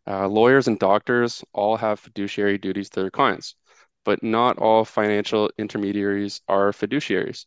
Uh, 0.08 0.28
lawyers 0.28 0.68
and 0.68 0.80
doctors 0.80 1.44
all 1.54 1.78
have 1.78 2.00
fiduciary 2.00 2.58
duties 2.58 2.90
to 2.90 3.02
their 3.02 3.12
clients, 3.12 3.56
but 4.04 4.22
not 4.24 4.58
all 4.60 4.86
financial 4.86 5.50
intermediaries 5.58 6.42
are 6.48 6.72
fiduciaries. 6.72 7.46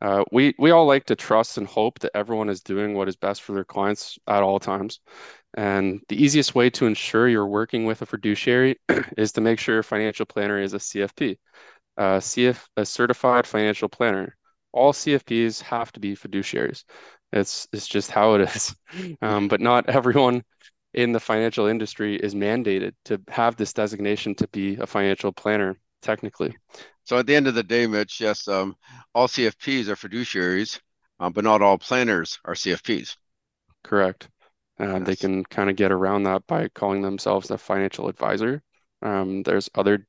Uh, 0.00 0.24
we 0.32 0.54
we 0.58 0.70
all 0.70 0.86
like 0.86 1.04
to 1.04 1.14
trust 1.16 1.58
and 1.58 1.66
hope 1.66 1.98
that 1.98 2.12
everyone 2.14 2.48
is 2.48 2.62
doing 2.62 2.94
what 2.94 3.08
is 3.08 3.16
best 3.16 3.42
for 3.42 3.52
their 3.52 3.64
clients 3.64 4.18
at 4.26 4.42
all 4.42 4.58
times. 4.58 5.00
And 5.54 6.00
the 6.08 6.22
easiest 6.22 6.54
way 6.54 6.70
to 6.70 6.86
ensure 6.86 7.28
you're 7.28 7.46
working 7.46 7.84
with 7.84 8.02
a 8.02 8.06
fiduciary 8.06 8.76
is 9.16 9.32
to 9.32 9.40
make 9.40 9.58
sure 9.58 9.74
your 9.74 9.82
financial 9.82 10.26
planner 10.26 10.60
is 10.60 10.74
a 10.74 10.78
CFP, 10.78 11.38
uh, 11.96 12.18
CF, 12.18 12.68
a 12.76 12.86
certified 12.86 13.46
financial 13.46 13.88
planner. 13.88 14.36
All 14.72 14.92
CFPs 14.92 15.60
have 15.62 15.90
to 15.92 16.00
be 16.00 16.14
fiduciaries. 16.14 16.84
It's 17.32 17.68
it's 17.72 17.88
just 17.88 18.10
how 18.10 18.34
it 18.34 18.42
is. 18.42 18.74
Um, 19.22 19.48
but 19.48 19.60
not 19.60 19.88
everyone 19.88 20.42
in 20.94 21.12
the 21.12 21.20
financial 21.20 21.66
industry 21.66 22.16
is 22.16 22.34
mandated 22.34 22.92
to 23.04 23.20
have 23.28 23.56
this 23.56 23.72
designation 23.72 24.34
to 24.36 24.48
be 24.48 24.76
a 24.76 24.86
financial 24.86 25.32
planner 25.32 25.76
technically. 26.02 26.56
So 27.04 27.18
at 27.18 27.26
the 27.26 27.34
end 27.34 27.46
of 27.46 27.54
the 27.54 27.62
day, 27.62 27.86
Mitch, 27.86 28.20
yes, 28.20 28.48
um, 28.48 28.76
all 29.14 29.28
CFPs 29.28 29.88
are 29.88 29.96
fiduciaries, 29.96 30.80
uh, 31.18 31.30
but 31.30 31.44
not 31.44 31.62
all 31.62 31.78
planners 31.78 32.38
are 32.44 32.54
CFPs. 32.54 33.16
Correct. 33.82 34.28
Uh, 34.80 34.98
yes. 34.98 35.06
They 35.06 35.16
can 35.16 35.44
kind 35.44 35.68
of 35.70 35.76
get 35.76 35.92
around 35.92 36.24
that 36.24 36.46
by 36.46 36.68
calling 36.68 37.02
themselves 37.02 37.50
a 37.50 37.58
financial 37.58 38.08
advisor. 38.08 38.62
Um, 39.02 39.42
there's 39.42 39.68
other 39.74 40.06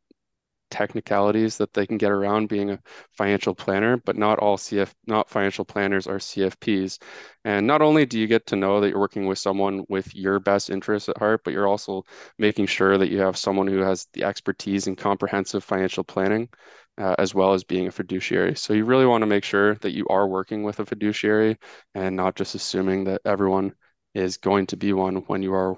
technicalities 0.70 1.58
that 1.58 1.74
they 1.74 1.86
can 1.86 1.98
get 1.98 2.12
around 2.12 2.48
being 2.48 2.72
a 2.72 2.80
financial 3.18 3.54
planner, 3.54 3.98
but 3.98 4.16
not 4.18 4.40
all 4.40 4.58
CF, 4.58 4.94
not 5.06 5.30
financial 5.30 5.66
planners 5.66 6.08
are 6.08 6.20
CFPs. 6.20 7.00
And 7.44 7.68
not 7.68 7.82
only 7.82 8.06
do 8.06 8.18
you 8.20 8.28
get 8.28 8.46
to 8.48 8.56
know 8.56 8.80
that 8.80 8.90
you're 8.90 9.00
working 9.00 9.26
with 9.28 9.38
someone 9.38 9.84
with 9.90 10.16
your 10.16 10.40
best 10.40 10.70
interests 10.70 11.10
at 11.10 11.18
heart, 11.18 11.42
but 11.44 11.52
you're 11.54 11.68
also 11.68 12.04
making 12.40 12.68
sure 12.68 12.98
that 12.98 13.10
you 13.10 13.20
have 13.20 13.38
someone 13.38 13.68
who 13.68 13.80
has 13.80 14.08
the 14.14 14.24
expertise 14.24 14.88
in 14.88 14.96
comprehensive 14.96 15.64
financial 15.64 16.04
planning. 16.04 16.50
Uh, 16.98 17.16
as 17.18 17.34
well 17.34 17.54
as 17.54 17.64
being 17.64 17.88
a 17.88 17.92
fiduciary. 17.92 18.54
So 18.54 18.74
you 18.74 18.84
really 18.84 19.06
want 19.06 19.22
to 19.22 19.26
make 19.26 19.46
sure 19.46 19.76
that 19.76 19.94
you 19.94 20.06
are 20.10 20.28
working 20.28 20.64
with 20.64 20.80
a 20.82 20.86
fiduciary 20.86 21.58
and 21.96 22.16
not 22.16 22.36
just 22.36 22.54
assuming 22.54 23.06
that 23.06 23.22
everyone 23.26 23.74
is 24.14 24.38
going 24.38 24.68
to 24.68 24.78
be 24.78 24.94
one 24.94 25.18
when 25.28 25.42
you 25.42 25.54
are 25.54 25.78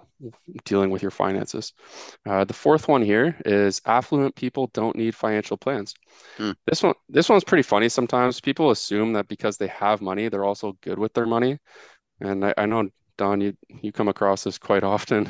dealing 0.66 0.90
with 0.90 1.02
your 1.02 1.12
finances. 1.12 1.74
Uh, 2.26 2.44
the 2.44 2.54
fourth 2.54 2.88
one 2.88 3.02
here 3.02 3.36
is 3.46 3.82
affluent 3.86 4.36
people 4.36 4.70
don't 4.74 4.96
need 4.96 5.16
financial 5.16 5.58
plans. 5.58 5.94
Hmm. 6.38 6.52
This 6.66 6.82
one, 6.82 6.96
this 7.10 7.30
one's 7.30 7.44
pretty 7.44 7.64
funny. 7.64 7.90
Sometimes 7.90 8.42
people 8.42 8.72
assume 8.72 9.14
that 9.14 9.28
because 9.28 9.58
they 9.58 9.68
have 9.68 10.02
money, 10.02 10.30
they're 10.30 10.46
also 10.46 10.78
good 10.82 10.98
with 10.98 11.14
their 11.14 11.26
money. 11.26 11.60
And 12.22 12.46
I, 12.46 12.54
I 12.58 12.66
know 12.66 12.90
Don, 13.18 13.42
you 13.42 13.56
you 13.82 13.92
come 13.92 14.08
across 14.08 14.44
this 14.44 14.58
quite 14.58 14.84
often. 14.84 15.30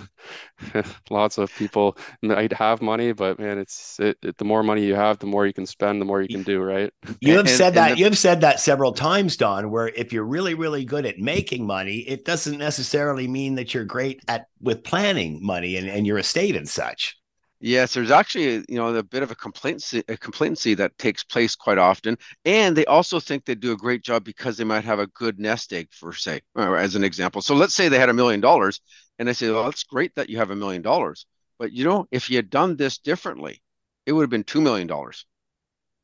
Lots 1.10 1.38
of 1.38 1.54
people 1.56 1.98
might 2.22 2.54
have 2.54 2.82
money, 2.82 3.12
but 3.12 3.40
man, 3.40 3.58
it's 3.58 4.00
it, 4.00 4.18
it, 4.22 4.38
the 4.38 4.46
more 4.46 4.64
money 4.64 4.86
you 4.86 4.96
have, 4.96 5.20
the 5.20 5.26
more 5.26 5.46
you 5.46 5.54
can 5.54 5.66
spend, 5.66 6.00
the 6.00 6.06
more 6.06 6.22
you 6.22 6.28
can 6.28 6.44
do, 6.44 6.62
right? 6.62 6.92
You 7.20 7.34
have 7.34 7.48
and, 7.48 7.50
said 7.50 7.74
that. 7.74 7.92
The, 7.92 7.98
you 7.98 8.06
have 8.06 8.18
said 8.18 8.42
that 8.42 8.60
several 8.60 8.94
times, 8.94 9.36
Don. 9.38 9.70
Where 9.70 9.90
if 9.90 10.14
you're 10.14 10.26
really 10.26 10.54
really 10.54 10.86
good 10.86 11.06
at 11.06 11.20
making 11.20 11.66
money, 11.66 11.98
it 11.98 12.26
doesn't 12.26 12.58
necessarily 12.58 13.28
mean 13.28 13.56
that 13.56 13.74
you're 13.74 13.86
great 13.86 14.22
at 14.28 14.48
with 14.62 14.84
planning 14.84 15.40
money 15.46 15.76
and, 15.76 15.90
and 15.90 16.08
your 16.08 16.18
estate 16.18 16.56
and 16.56 16.68
such. 16.68 17.18
Yes, 17.66 17.94
there's 17.94 18.12
actually 18.12 18.58
uh, 18.58 18.64
you 18.68 18.76
know 18.76 18.94
a 18.94 19.02
bit 19.04 19.24
of 19.24 19.32
a 19.32 19.36
complacency, 19.36 20.04
a 20.10 20.18
complacency 20.18 20.74
that 20.76 20.98
takes 20.98 21.24
place 21.24 21.56
quite 21.56 21.78
often, 21.78 22.18
and 22.44 22.76
they 22.76 22.86
also 22.86 23.20
think 23.22 23.46
they 23.46 23.56
do 23.56 23.72
a 23.72 23.78
great 23.78 24.04
job 24.04 24.24
because 24.26 24.58
they 24.58 24.66
might 24.66 24.84
have 24.84 25.00
a 25.00 25.08
good 25.08 25.40
nest 25.40 25.72
egg, 25.72 25.88
for 25.92 26.14
say, 26.14 26.42
uh, 26.58 26.74
as 26.74 26.96
an 26.96 27.04
example. 27.06 27.42
So 27.42 27.56
let's 27.56 27.74
say 27.74 27.88
they 27.88 28.00
had 28.00 28.10
a 28.10 28.14
million 28.14 28.42
dollars, 28.42 28.82
and 29.18 29.28
they 29.28 29.34
say, 29.34 29.50
"Well, 29.50 29.70
it's 29.70 29.84
great 29.86 30.14
that 30.16 30.30
you 30.30 30.38
have 30.40 30.52
a 30.52 30.56
million 30.58 30.82
dollars, 30.82 31.26
but 31.58 31.72
you 31.72 31.86
know, 31.86 32.06
if 32.12 32.30
you 32.30 32.36
had 32.36 32.50
done 32.50 32.76
this 32.76 32.98
differently, 32.98 33.62
it 34.06 34.12
would 34.12 34.24
have 34.24 34.30
been 34.30 34.44
two 34.44 34.60
million 34.62 34.88
dollars, 34.88 35.26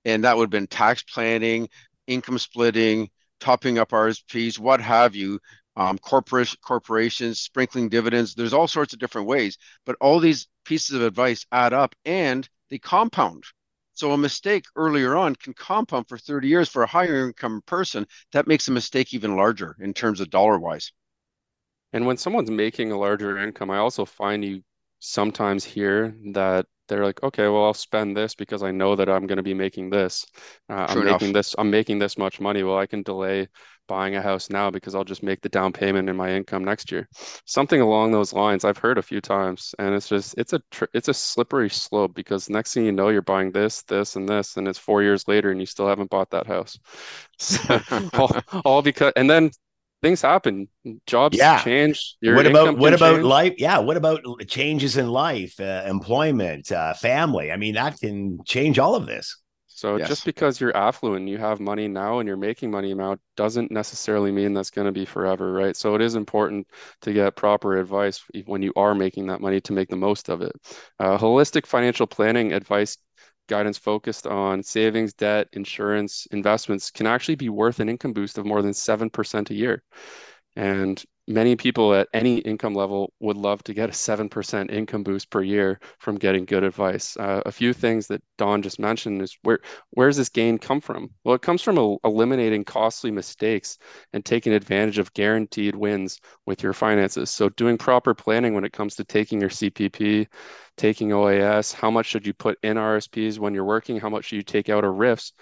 and 0.05 0.23
that 0.23 0.37
would 0.37 0.45
have 0.45 0.49
been 0.51 0.67
tax 0.67 1.03
planning, 1.03 1.69
income 2.07 2.39
splitting, 2.39 3.09
topping 3.39 3.77
up 3.77 3.93
RSPs, 3.93 4.59
what 4.59 4.81
have 4.81 5.15
you, 5.15 5.39
um, 5.79 5.97
corporate 5.97 6.53
corporations 6.61 7.39
sprinkling 7.39 7.87
dividends. 7.87 8.35
There's 8.35 8.53
all 8.53 8.67
sorts 8.67 8.91
of 8.93 8.99
different 8.99 9.27
ways, 9.27 9.57
but 9.85 9.95
all 10.01 10.19
these 10.19 10.47
pieces 10.65 10.95
of 10.95 11.01
advice 11.01 11.45
add 11.53 11.71
up 11.71 11.95
and 12.03 12.47
they 12.69 12.79
compound. 12.79 13.45
So 13.93 14.11
a 14.11 14.17
mistake 14.17 14.65
earlier 14.75 15.15
on 15.15 15.35
can 15.35 15.53
compound 15.53 16.09
for 16.09 16.17
30 16.17 16.49
years 16.49 16.69
for 16.69 16.83
a 16.83 16.87
higher 16.87 17.27
income 17.27 17.61
person. 17.65 18.05
That 18.33 18.45
makes 18.45 18.67
a 18.67 18.71
mistake 18.71 19.13
even 19.13 19.37
larger 19.37 19.77
in 19.79 19.93
terms 19.93 20.19
of 20.19 20.29
dollar 20.29 20.59
wise. 20.59 20.91
And 21.93 22.05
when 22.05 22.17
someone's 22.17 22.51
making 22.51 22.91
a 22.91 22.99
larger 22.99 23.37
income, 23.37 23.71
I 23.71 23.77
also 23.77 24.03
find 24.03 24.43
you 24.43 24.63
sometimes 24.99 25.63
hear 25.63 26.13
that 26.33 26.65
they're 26.89 27.05
like, 27.05 27.23
okay, 27.23 27.47
well, 27.47 27.65
I'll 27.65 27.73
spend 27.73 28.17
this 28.17 28.35
because 28.35 28.63
I 28.63 28.71
know 28.71 28.95
that 28.95 29.09
I'm 29.09 29.27
going 29.27 29.37
to 29.37 29.43
be 29.43 29.53
making 29.53 29.89
this. 29.89 30.25
Uh, 30.69 30.87
I'm 30.89 31.01
enough. 31.01 31.21
making 31.21 31.33
this. 31.33 31.55
I'm 31.57 31.71
making 31.71 31.99
this 31.99 32.17
much 32.17 32.41
money. 32.41 32.63
Well, 32.63 32.77
I 32.77 32.85
can 32.85 33.03
delay 33.03 33.47
buying 33.87 34.15
a 34.15 34.21
house 34.21 34.49
now 34.49 34.69
because 34.69 34.95
I'll 34.95 35.03
just 35.03 35.23
make 35.23 35.41
the 35.41 35.49
down 35.49 35.73
payment 35.73 36.09
in 36.09 36.15
my 36.15 36.31
income 36.31 36.63
next 36.63 36.91
year. 36.91 37.07
Something 37.45 37.81
along 37.81 38.11
those 38.11 38.33
lines 38.33 38.65
I've 38.65 38.77
heard 38.77 38.97
a 38.97 39.01
few 39.01 39.21
times, 39.21 39.73
and 39.79 39.95
it's 39.95 40.09
just 40.09 40.35
it's 40.37 40.53
a 40.53 40.61
tr- 40.71 40.85
it's 40.93 41.07
a 41.07 41.13
slippery 41.13 41.69
slope 41.69 42.13
because 42.13 42.49
next 42.49 42.73
thing 42.73 42.85
you 42.85 42.91
know, 42.91 43.09
you're 43.09 43.21
buying 43.21 43.51
this, 43.51 43.83
this, 43.83 44.15
and 44.15 44.27
this, 44.27 44.57
and 44.57 44.67
it's 44.67 44.79
four 44.79 45.01
years 45.03 45.27
later, 45.27 45.51
and 45.51 45.59
you 45.59 45.65
still 45.65 45.87
haven't 45.87 46.09
bought 46.09 46.31
that 46.31 46.47
house. 46.47 46.77
So, 47.39 47.79
all, 48.13 48.31
all 48.65 48.81
because, 48.81 49.13
and 49.15 49.29
then 49.29 49.51
things 50.01 50.21
happen 50.21 50.67
jobs 51.05 51.37
Yeah. 51.37 51.55
change 51.55 52.15
your 52.21 52.35
what 52.35 52.47
about 52.47 52.77
what 52.77 52.93
about 52.93 53.21
change. 53.21 53.23
life? 53.23 53.53
Yeah, 53.57 53.79
what 53.79 53.97
about 53.97 54.21
changes 54.47 54.97
in 54.97 55.09
life, 55.09 55.59
uh, 55.59 55.83
employment, 55.87 56.71
uh, 56.71 56.93
family? 56.93 57.51
I 57.51 57.57
mean, 57.57 57.75
that 57.75 57.99
can 57.99 58.43
change 58.45 58.79
all 58.79 58.95
of 58.95 59.05
this. 59.07 59.37
So 59.71 59.97
Yes. 59.97 59.99
just 59.99 60.25
because 60.25 60.59
you're 60.59 60.75
affluent, 60.75 61.29
you 61.29 61.37
have 61.37 61.59
money 61.61 61.87
now 61.87 62.19
and 62.19 62.27
you're 62.27 62.35
making 62.35 62.69
money 62.71 62.93
now 62.93 63.17
doesn't 63.37 63.71
necessarily 63.71 64.31
mean 64.31 64.53
that's 64.53 64.71
going 64.71 64.87
to 64.87 64.91
be 64.91 65.05
forever, 65.05 65.53
right? 65.53 65.75
So 65.75 65.95
it 65.95 66.01
is 66.01 66.15
important 66.15 66.67
to 67.01 67.13
get 67.13 67.35
proper 67.37 67.77
advice 67.77 68.21
when 68.45 68.61
you 68.61 68.73
are 68.75 68.93
making 68.95 69.27
that 69.27 69.39
money 69.41 69.61
to 69.61 69.73
make 69.73 69.87
the 69.89 69.95
most 69.95 70.27
of 70.27 70.41
it. 70.41 70.51
Uh, 70.99 71.17
holistic 71.17 71.65
financial 71.65 72.07
planning 72.07 72.51
advice 72.51 72.97
guidance 73.49 73.77
focused 73.77 74.27
on 74.27 74.63
savings, 74.63 75.13
debt, 75.13 75.49
insurance, 75.53 76.27
investments 76.31 76.91
can 76.91 77.07
actually 77.07 77.35
be 77.35 77.49
worth 77.49 77.81
an 77.81 77.89
income 77.89 78.13
boost 78.13 78.37
of 78.37 78.45
more 78.45 78.61
than 78.61 78.73
7% 78.73 79.49
a 79.49 79.53
year. 79.53 79.83
And 80.55 81.03
many 81.29 81.55
people 81.55 81.93
at 81.93 82.09
any 82.13 82.39
income 82.39 82.73
level 82.75 83.13
would 83.21 83.37
love 83.37 83.63
to 83.63 83.73
get 83.73 83.89
a 83.89 83.93
7% 83.93 84.71
income 84.71 85.03
boost 85.03 85.29
per 85.29 85.41
year 85.43 85.79
from 85.99 86.17
getting 86.17 86.45
good 86.45 86.63
advice. 86.65 87.15
Uh, 87.17 87.41
a 87.45 87.51
few 87.51 87.71
things 87.73 88.07
that 88.07 88.21
Don 88.37 88.61
just 88.61 88.79
mentioned 88.79 89.21
is 89.21 89.37
where 89.43 89.59
where 89.91 90.09
does 90.09 90.17
this 90.17 90.29
gain 90.29 90.57
come 90.57 90.81
from? 90.81 91.11
Well, 91.23 91.35
it 91.35 91.41
comes 91.41 91.61
from 91.61 91.77
el- 91.77 91.99
eliminating 92.03 92.65
costly 92.65 93.11
mistakes 93.11 93.77
and 94.13 94.25
taking 94.25 94.53
advantage 94.53 94.97
of 94.97 95.13
guaranteed 95.13 95.75
wins 95.75 96.19
with 96.45 96.63
your 96.63 96.73
finances. 96.73 97.29
So 97.29 97.49
doing 97.49 97.77
proper 97.77 98.13
planning 98.13 98.53
when 98.53 98.63
it 98.65 98.73
comes 98.73 98.95
to 98.95 99.03
taking 99.05 99.39
your 99.39 99.49
CPP, 99.49 100.27
taking 100.77 101.11
OAS, 101.13 101.71
how 101.73 101.91
much 101.91 102.07
should 102.07 102.25
you 102.27 102.33
put 102.33 102.57
in 102.63 102.77
RSPs 102.77 103.39
when 103.39 103.53
you're 103.53 103.65
working? 103.65 103.99
How 103.99 104.09
much 104.09 104.25
should 104.25 104.37
you 104.37 104.43
take 104.43 104.69
out 104.69 104.83
of 104.83 104.95
RIFs? 104.95 105.33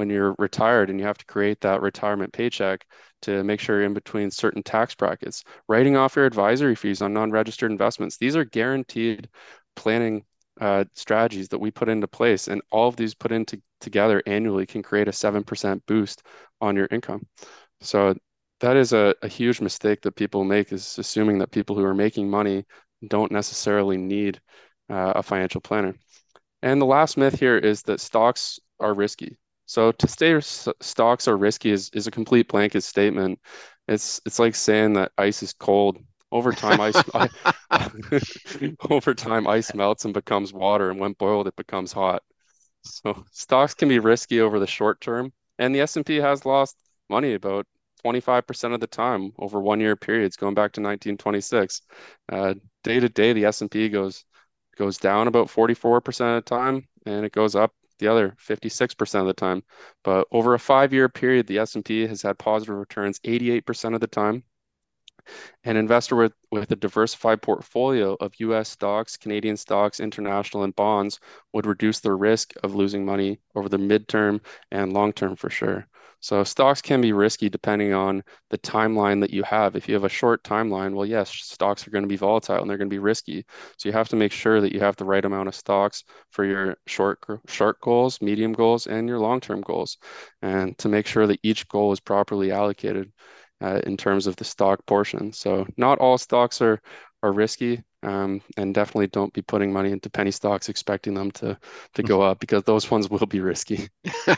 When 0.00 0.08
you're 0.08 0.34
retired 0.38 0.88
and 0.88 0.98
you 0.98 1.04
have 1.04 1.18
to 1.18 1.26
create 1.26 1.60
that 1.60 1.82
retirement 1.82 2.32
paycheck 2.32 2.86
to 3.20 3.44
make 3.44 3.60
sure 3.60 3.76
you're 3.76 3.84
in 3.84 3.92
between 3.92 4.30
certain 4.30 4.62
tax 4.62 4.94
brackets, 4.94 5.44
writing 5.68 5.94
off 5.94 6.16
your 6.16 6.24
advisory 6.24 6.74
fees 6.74 7.02
on 7.02 7.12
non-registered 7.12 7.70
investments. 7.70 8.16
These 8.16 8.34
are 8.34 8.46
guaranteed 8.46 9.28
planning 9.76 10.24
uh, 10.58 10.84
strategies 10.94 11.48
that 11.50 11.58
we 11.58 11.70
put 11.70 11.90
into 11.90 12.08
place, 12.08 12.48
and 12.48 12.62
all 12.72 12.88
of 12.88 12.96
these 12.96 13.14
put 13.14 13.30
into 13.30 13.60
together 13.82 14.22
annually 14.24 14.64
can 14.64 14.82
create 14.82 15.06
a 15.08 15.12
seven 15.12 15.44
percent 15.44 15.84
boost 15.84 16.22
on 16.62 16.76
your 16.76 16.88
income. 16.90 17.26
So 17.82 18.14
that 18.60 18.76
is 18.76 18.94
a, 18.94 19.14
a 19.20 19.28
huge 19.28 19.60
mistake 19.60 20.00
that 20.00 20.16
people 20.16 20.44
make 20.44 20.72
is 20.72 20.98
assuming 20.98 21.38
that 21.40 21.50
people 21.50 21.76
who 21.76 21.84
are 21.84 21.94
making 21.94 22.30
money 22.30 22.64
don't 23.06 23.32
necessarily 23.32 23.98
need 23.98 24.40
uh, 24.88 25.12
a 25.16 25.22
financial 25.22 25.60
planner. 25.60 25.94
And 26.62 26.80
the 26.80 26.86
last 26.86 27.18
myth 27.18 27.38
here 27.38 27.58
is 27.58 27.82
that 27.82 28.00
stocks 28.00 28.58
are 28.78 28.94
risky. 28.94 29.36
So 29.70 29.92
to 29.92 30.08
say 30.08 30.34
s- 30.34 30.68
stocks 30.80 31.28
are 31.28 31.36
risky 31.36 31.70
is, 31.70 31.90
is 31.94 32.08
a 32.08 32.10
complete 32.10 32.48
blanket 32.48 32.82
statement. 32.82 33.38
It's 33.86 34.20
it's 34.26 34.40
like 34.40 34.56
saying 34.56 34.94
that 34.94 35.12
ice 35.16 35.44
is 35.44 35.52
cold. 35.52 35.98
Over 36.32 36.52
time, 36.52 36.80
ice 36.80 37.04
over 38.90 39.14
time 39.14 39.46
ice 39.46 39.72
melts 39.72 40.04
and 40.04 40.12
becomes 40.14 40.52
water, 40.52 40.90
and 40.90 40.98
when 40.98 41.12
boiled, 41.12 41.46
it 41.46 41.54
becomes 41.56 41.92
hot. 41.92 42.22
So 42.82 43.24
stocks 43.30 43.74
can 43.74 43.88
be 43.88 44.00
risky 44.00 44.40
over 44.40 44.58
the 44.58 44.66
short 44.66 45.00
term, 45.00 45.32
and 45.60 45.72
the 45.74 45.80
S&P 45.82 46.16
has 46.16 46.44
lost 46.44 46.76
money 47.08 47.34
about 47.34 47.66
25% 48.02 48.74
of 48.74 48.80
the 48.80 48.88
time 48.88 49.32
over 49.38 49.60
one-year 49.60 49.96
periods, 49.96 50.36
going 50.36 50.54
back 50.54 50.72
to 50.72 50.80
1926. 50.80 51.82
Uh, 52.32 52.54
day 52.82 52.98
to 53.00 53.08
day, 53.08 53.32
the 53.34 53.44
S&P 53.44 53.88
goes 53.88 54.24
goes 54.76 54.98
down 54.98 55.28
about 55.28 55.48
44% 55.50 56.38
of 56.38 56.44
the 56.44 56.50
time, 56.56 56.88
and 57.06 57.24
it 57.24 57.32
goes 57.32 57.54
up 57.54 57.72
the 58.00 58.08
other 58.08 58.36
56% 58.44 59.20
of 59.20 59.26
the 59.26 59.32
time. 59.32 59.62
But 60.02 60.26
over 60.32 60.54
a 60.54 60.58
five-year 60.58 61.08
period, 61.08 61.46
the 61.46 61.58
S&P 61.58 62.06
has 62.08 62.22
had 62.22 62.38
positive 62.38 62.74
returns 62.76 63.20
88% 63.20 63.94
of 63.94 64.00
the 64.00 64.08
time. 64.08 64.42
An 65.64 65.76
investor 65.76 66.16
with, 66.16 66.32
with 66.50 66.70
a 66.70 66.76
diversified 66.76 67.42
portfolio 67.42 68.16
of 68.20 68.38
US 68.40 68.68
stocks, 68.68 69.16
Canadian 69.16 69.56
stocks, 69.56 70.00
international, 70.00 70.64
and 70.64 70.74
bonds 70.74 71.20
would 71.52 71.66
reduce 71.66 72.00
their 72.00 72.16
risk 72.16 72.52
of 72.62 72.74
losing 72.74 73.04
money 73.04 73.40
over 73.54 73.68
the 73.68 73.78
midterm 73.78 74.40
and 74.70 74.92
long 74.92 75.12
term 75.12 75.36
for 75.36 75.50
sure. 75.50 75.86
So 76.22 76.44
stocks 76.44 76.82
can 76.82 77.00
be 77.00 77.12
risky 77.12 77.48
depending 77.48 77.94
on 77.94 78.22
the 78.50 78.58
timeline 78.58 79.20
that 79.20 79.30
you 79.30 79.42
have. 79.44 79.74
If 79.74 79.88
you 79.88 79.94
have 79.94 80.04
a 80.04 80.08
short 80.08 80.42
timeline, 80.44 80.94
well, 80.94 81.06
yes, 81.06 81.30
stocks 81.30 81.86
are 81.86 81.90
going 81.90 82.02
to 82.02 82.08
be 82.08 82.16
volatile 82.16 82.60
and 82.60 82.68
they're 82.68 82.76
going 82.76 82.90
to 82.90 82.94
be 82.94 82.98
risky. 82.98 83.44
So 83.78 83.88
you 83.88 83.92
have 83.94 84.08
to 84.10 84.16
make 84.16 84.32
sure 84.32 84.60
that 84.60 84.72
you 84.72 84.80
have 84.80 84.96
the 84.96 85.04
right 85.06 85.24
amount 85.24 85.48
of 85.48 85.54
stocks 85.54 86.04
for 86.30 86.44
your 86.44 86.76
short 86.86 87.20
short 87.48 87.80
goals, 87.80 88.20
medium 88.20 88.52
goals, 88.52 88.86
and 88.86 89.08
your 89.08 89.18
long-term 89.18 89.62
goals, 89.62 89.96
and 90.42 90.76
to 90.78 90.88
make 90.88 91.06
sure 91.06 91.26
that 91.26 91.40
each 91.42 91.66
goal 91.68 91.92
is 91.92 92.00
properly 92.00 92.50
allocated 92.52 93.12
uh, 93.60 93.80
in 93.86 93.96
terms 93.96 94.26
of 94.26 94.36
the 94.36 94.44
stock 94.44 94.84
portion. 94.86 95.32
So 95.32 95.66
not 95.76 95.98
all 95.98 96.18
stocks 96.18 96.60
are 96.60 96.80
are 97.22 97.32
risky, 97.32 97.82
um, 98.02 98.40
and 98.56 98.74
definitely 98.74 99.08
don't 99.08 99.32
be 99.32 99.42
putting 99.42 99.72
money 99.72 99.92
into 99.92 100.08
penny 100.08 100.30
stocks 100.30 100.68
expecting 100.68 101.14
them 101.14 101.30
to 101.32 101.58
to 101.94 102.02
go 102.02 102.22
up 102.22 102.40
because 102.40 102.62
those 102.64 102.90
ones 102.90 103.10
will 103.10 103.26
be 103.26 103.40
risky. 103.40 103.88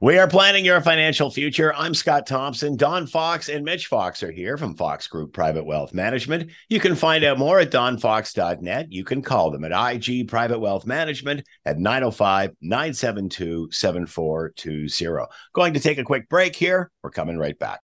We 0.00 0.16
are 0.18 0.28
planning 0.28 0.64
your 0.64 0.80
financial 0.80 1.28
future. 1.28 1.74
I'm 1.74 1.92
Scott 1.92 2.24
Thompson. 2.24 2.76
Don 2.76 3.08
Fox 3.08 3.48
and 3.48 3.64
Mitch 3.64 3.88
Fox 3.88 4.22
are 4.22 4.30
here 4.30 4.56
from 4.56 4.76
Fox 4.76 5.08
Group 5.08 5.32
Private 5.32 5.66
Wealth 5.66 5.92
Management. 5.92 6.52
You 6.68 6.78
can 6.78 6.94
find 6.94 7.24
out 7.24 7.36
more 7.36 7.58
at 7.58 7.72
donfox.net. 7.72 8.92
You 8.92 9.02
can 9.02 9.22
call 9.22 9.50
them 9.50 9.64
at 9.64 9.72
IG 9.94 10.28
Private 10.28 10.60
Wealth 10.60 10.86
Management 10.86 11.44
at 11.64 11.80
905 11.80 12.52
972 12.60 13.70
7420. 13.72 15.26
Going 15.52 15.74
to 15.74 15.80
take 15.80 15.98
a 15.98 16.04
quick 16.04 16.28
break 16.28 16.54
here. 16.54 16.92
We're 17.02 17.10
coming 17.10 17.36
right 17.36 17.58
back. 17.58 17.80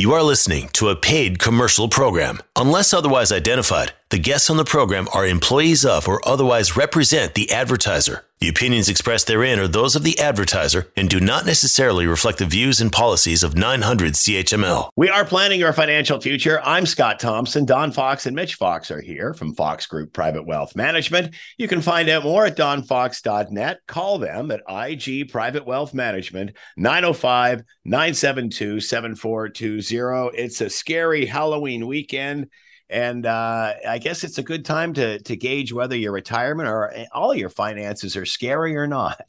You 0.00 0.12
are 0.12 0.22
listening 0.22 0.68
to 0.74 0.90
a 0.90 0.94
paid 0.94 1.40
commercial 1.40 1.88
program. 1.88 2.38
Unless 2.54 2.94
otherwise 2.94 3.32
identified, 3.32 3.94
the 4.10 4.18
guests 4.18 4.48
on 4.48 4.56
the 4.56 4.64
program 4.64 5.06
are 5.12 5.26
employees 5.26 5.84
of 5.84 6.08
or 6.08 6.26
otherwise 6.26 6.76
represent 6.76 7.34
the 7.34 7.50
advertiser. 7.50 8.24
The 8.40 8.48
opinions 8.48 8.88
expressed 8.88 9.26
therein 9.26 9.58
are 9.58 9.68
those 9.68 9.96
of 9.96 10.04
the 10.04 10.18
advertiser 10.18 10.90
and 10.96 11.10
do 11.10 11.20
not 11.20 11.44
necessarily 11.44 12.06
reflect 12.06 12.38
the 12.38 12.46
views 12.46 12.80
and 12.80 12.90
policies 12.90 13.42
of 13.42 13.56
900 13.56 14.14
CHML. 14.14 14.90
We 14.96 15.10
are 15.10 15.26
planning 15.26 15.60
your 15.60 15.72
financial 15.74 16.20
future. 16.20 16.60
I'm 16.64 16.86
Scott 16.86 17.18
Thompson. 17.20 17.66
Don 17.66 17.92
Fox 17.92 18.24
and 18.24 18.36
Mitch 18.36 18.54
Fox 18.54 18.90
are 18.90 19.00
here 19.00 19.34
from 19.34 19.54
Fox 19.54 19.86
Group 19.86 20.12
Private 20.12 20.46
Wealth 20.46 20.74
Management. 20.74 21.34
You 21.58 21.68
can 21.68 21.82
find 21.82 22.08
out 22.08 22.22
more 22.22 22.46
at 22.46 22.56
donfox.net. 22.56 23.80
Call 23.88 24.18
them 24.18 24.52
at 24.52 24.62
IG 24.68 25.30
Private 25.30 25.66
Wealth 25.66 25.92
Management, 25.92 26.56
905 26.76 27.62
972 27.84 28.80
7420. 28.80 30.38
It's 30.38 30.60
a 30.60 30.70
scary 30.70 31.26
Halloween 31.26 31.86
weekend. 31.86 32.48
And 32.90 33.26
uh, 33.26 33.74
I 33.86 33.98
guess 33.98 34.24
it's 34.24 34.38
a 34.38 34.42
good 34.42 34.64
time 34.64 34.94
to 34.94 35.18
to 35.20 35.36
gauge 35.36 35.72
whether 35.72 35.96
your 35.96 36.12
retirement 36.12 36.68
or 36.68 36.90
eh, 36.92 37.06
all 37.12 37.34
your 37.34 37.50
finances 37.50 38.16
are 38.16 38.24
scary 38.24 38.76
or 38.76 38.86
not. 38.86 39.20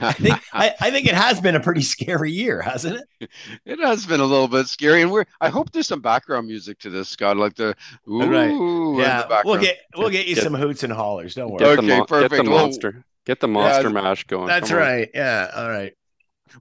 I 0.00 0.12
think 0.12 0.38
I, 0.52 0.74
I 0.80 0.90
think 0.90 1.06
it 1.06 1.14
has 1.14 1.40
been 1.40 1.54
a 1.54 1.60
pretty 1.60 1.82
scary 1.82 2.32
year, 2.32 2.60
hasn't 2.60 3.00
it? 3.20 3.30
It 3.64 3.78
has 3.80 4.04
been 4.04 4.20
a 4.20 4.24
little 4.24 4.48
bit 4.48 4.66
scary, 4.66 5.02
and 5.02 5.10
we're. 5.12 5.26
I 5.40 5.48
hope 5.48 5.70
there's 5.70 5.86
some 5.86 6.00
background 6.00 6.46
music 6.48 6.78
to 6.80 6.90
this, 6.90 7.08
Scott, 7.08 7.36
like 7.36 7.54
the 7.54 7.74
ooh. 8.08 8.20
Right. 8.30 8.50
in 8.50 8.58
the 8.58 9.02
Yeah, 9.02 9.42
we'll 9.44 9.60
get 9.60 9.78
we'll 9.96 10.10
get 10.10 10.26
you 10.26 10.34
Get- 10.34 10.44
some 10.44 10.54
hoots 10.54 10.82
and 10.82 10.92
hollers. 10.92 11.34
Don't 11.34 11.50
worry. 11.50 11.58
Get 11.60 11.66
the 11.66 11.78
Okay, 11.78 11.86
mon- 11.88 11.98
get 12.00 12.08
perfect. 12.08 12.44
the 12.44 12.50
Well, 12.50 12.62
monster. 12.66 13.04
Get 13.26 13.40
the 13.40 13.48
monster 13.48 13.90
mash 13.90 14.24
going. 14.24 14.46
That's 14.48 14.70
Come 14.70 14.78
on. 14.78 14.82
right. 14.84 15.10
Yeah. 15.14 15.50
All 15.54 15.68
right. 15.68 15.92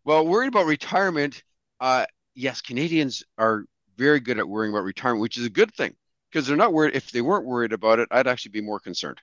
Well, 0.04 0.28
worried 0.28 0.50
about 0.50 0.66
retirement. 0.66 1.42
Uh, 1.80 2.06
yes, 2.36 2.62
Canadians 2.62 3.24
are 3.38 3.64
very 3.98 4.20
good 4.20 4.38
at 4.38 4.48
worrying 4.48 4.74
about 4.74 4.84
retirement, 4.84 5.22
which 5.22 5.38
is 5.38 5.46
a 5.46 5.50
good 5.50 5.74
thing 5.74 5.96
because 6.32 6.48
they're 6.48 6.58
not 6.58 6.74
worried. 6.74 6.96
If 6.96 7.12
they 7.12 7.22
weren't 7.22 7.46
worried 7.46 7.74
about 7.74 8.00
it, 8.00 8.10
I'd 8.12 8.28
actually 8.28 8.52
be 8.52 8.62
more 8.62 8.80
concerned 8.80 9.20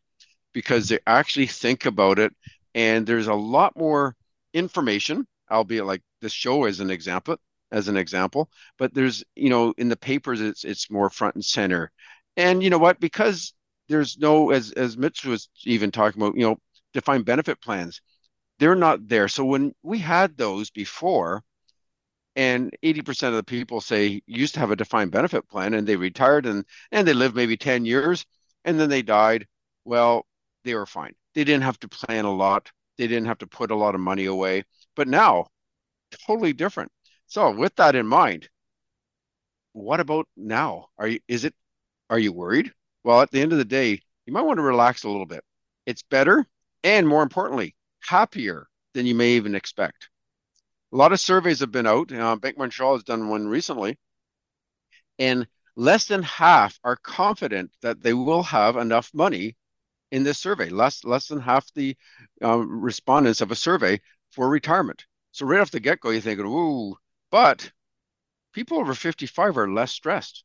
because 0.52 0.88
they 0.88 0.98
actually 1.06 1.46
think 1.46 1.86
about 1.86 2.18
it, 2.18 2.32
and 2.74 3.06
there's 3.06 3.26
a 3.28 3.34
lot 3.34 3.76
more 3.76 4.16
information, 4.54 5.26
albeit 5.50 5.86
like 5.86 6.02
this 6.20 6.32
show 6.32 6.64
as 6.64 6.80
an 6.80 6.90
example, 6.90 7.36
as 7.72 7.88
an 7.88 7.96
example. 7.96 8.50
But 8.78 8.94
there's, 8.94 9.24
you 9.34 9.50
know, 9.50 9.74
in 9.78 9.88
the 9.88 9.96
papers, 9.96 10.40
it's 10.40 10.64
it's 10.64 10.90
more 10.90 11.10
front 11.10 11.34
and 11.36 11.44
center, 11.44 11.90
and 12.36 12.62
you 12.62 12.70
know 12.70 12.78
what? 12.78 13.00
Because 13.00 13.54
there's 13.88 14.18
no, 14.18 14.50
as 14.50 14.72
as 14.72 14.96
Mitch 14.96 15.24
was 15.24 15.48
even 15.64 15.90
talking 15.90 16.22
about, 16.22 16.36
you 16.36 16.42
know, 16.46 16.56
defined 16.94 17.24
benefit 17.26 17.60
plans 17.60 18.00
they're 18.58 18.74
not 18.74 19.08
there. 19.08 19.28
So 19.28 19.44
when 19.44 19.74
we 19.82 19.98
had 19.98 20.36
those 20.36 20.70
before, 20.70 21.42
and 22.36 22.76
80% 22.82 23.28
of 23.28 23.34
the 23.34 23.42
people 23.44 23.80
say 23.80 24.20
used 24.26 24.54
to 24.54 24.60
have 24.60 24.70
a 24.70 24.76
defined 24.76 25.12
benefit 25.12 25.48
plan 25.48 25.74
and 25.74 25.86
they 25.86 25.96
retired 25.96 26.46
and 26.46 26.64
and 26.92 27.06
they 27.06 27.14
lived 27.14 27.36
maybe 27.36 27.56
10 27.56 27.84
years 27.84 28.26
and 28.64 28.78
then 28.78 28.88
they 28.88 29.02
died. 29.02 29.46
Well 29.84 30.26
they 30.64 30.74
were 30.74 30.86
fine. 30.86 31.14
They 31.34 31.44
didn't 31.44 31.64
have 31.64 31.78
to 31.80 31.88
plan 31.88 32.24
a 32.24 32.34
lot. 32.34 32.70
They 32.98 33.06
didn't 33.06 33.26
have 33.26 33.38
to 33.38 33.46
put 33.46 33.70
a 33.70 33.76
lot 33.76 33.94
of 33.94 34.00
money 34.00 34.26
away. 34.26 34.64
But 34.96 35.08
now 35.08 35.46
totally 36.26 36.52
different. 36.52 36.92
So 37.26 37.50
with 37.50 37.74
that 37.76 37.94
in 37.96 38.06
mind 38.06 38.48
what 39.72 40.00
about 40.00 40.28
now? 40.36 40.88
Are 40.98 41.08
you 41.08 41.20
is 41.28 41.44
it 41.44 41.54
are 42.10 42.18
you 42.18 42.32
worried? 42.32 42.72
Well 43.04 43.20
at 43.20 43.30
the 43.30 43.40
end 43.40 43.52
of 43.52 43.58
the 43.58 43.64
day 43.64 44.00
you 44.26 44.32
might 44.32 44.42
want 44.42 44.58
to 44.58 44.62
relax 44.62 45.04
a 45.04 45.08
little 45.08 45.26
bit. 45.26 45.44
It's 45.86 46.02
better 46.02 46.46
and 46.82 47.06
more 47.08 47.22
importantly 47.22 47.76
happier 48.00 48.66
than 48.94 49.06
you 49.06 49.14
may 49.14 49.32
even 49.32 49.54
expect 49.54 50.08
a 50.94 50.96
lot 50.96 51.12
of 51.12 51.18
surveys 51.18 51.58
have 51.58 51.72
been 51.72 51.88
out. 51.88 52.12
Uh, 52.12 52.36
Bank 52.36 52.56
Montreal 52.56 52.94
has 52.94 53.02
done 53.02 53.28
one 53.28 53.48
recently, 53.48 53.98
and 55.18 55.48
less 55.74 56.06
than 56.06 56.22
half 56.22 56.78
are 56.84 56.94
confident 56.94 57.72
that 57.82 58.00
they 58.00 58.14
will 58.14 58.44
have 58.44 58.76
enough 58.76 59.10
money 59.12 59.56
in 60.12 60.22
this 60.22 60.38
survey. 60.38 60.68
Less 60.68 61.02
less 61.02 61.26
than 61.26 61.40
half 61.40 61.66
the 61.74 61.96
um, 62.42 62.80
respondents 62.80 63.40
of 63.40 63.50
a 63.50 63.56
survey 63.56 64.00
for 64.30 64.48
retirement. 64.48 65.04
So 65.32 65.46
right 65.46 65.60
off 65.60 65.72
the 65.72 65.80
get 65.80 65.98
go, 65.98 66.10
you're 66.10 66.20
thinking, 66.20 66.46
"Ooh," 66.46 66.96
but 67.32 67.72
people 68.52 68.78
over 68.78 68.94
55 68.94 69.58
are 69.58 69.68
less 69.68 69.90
stressed, 69.90 70.44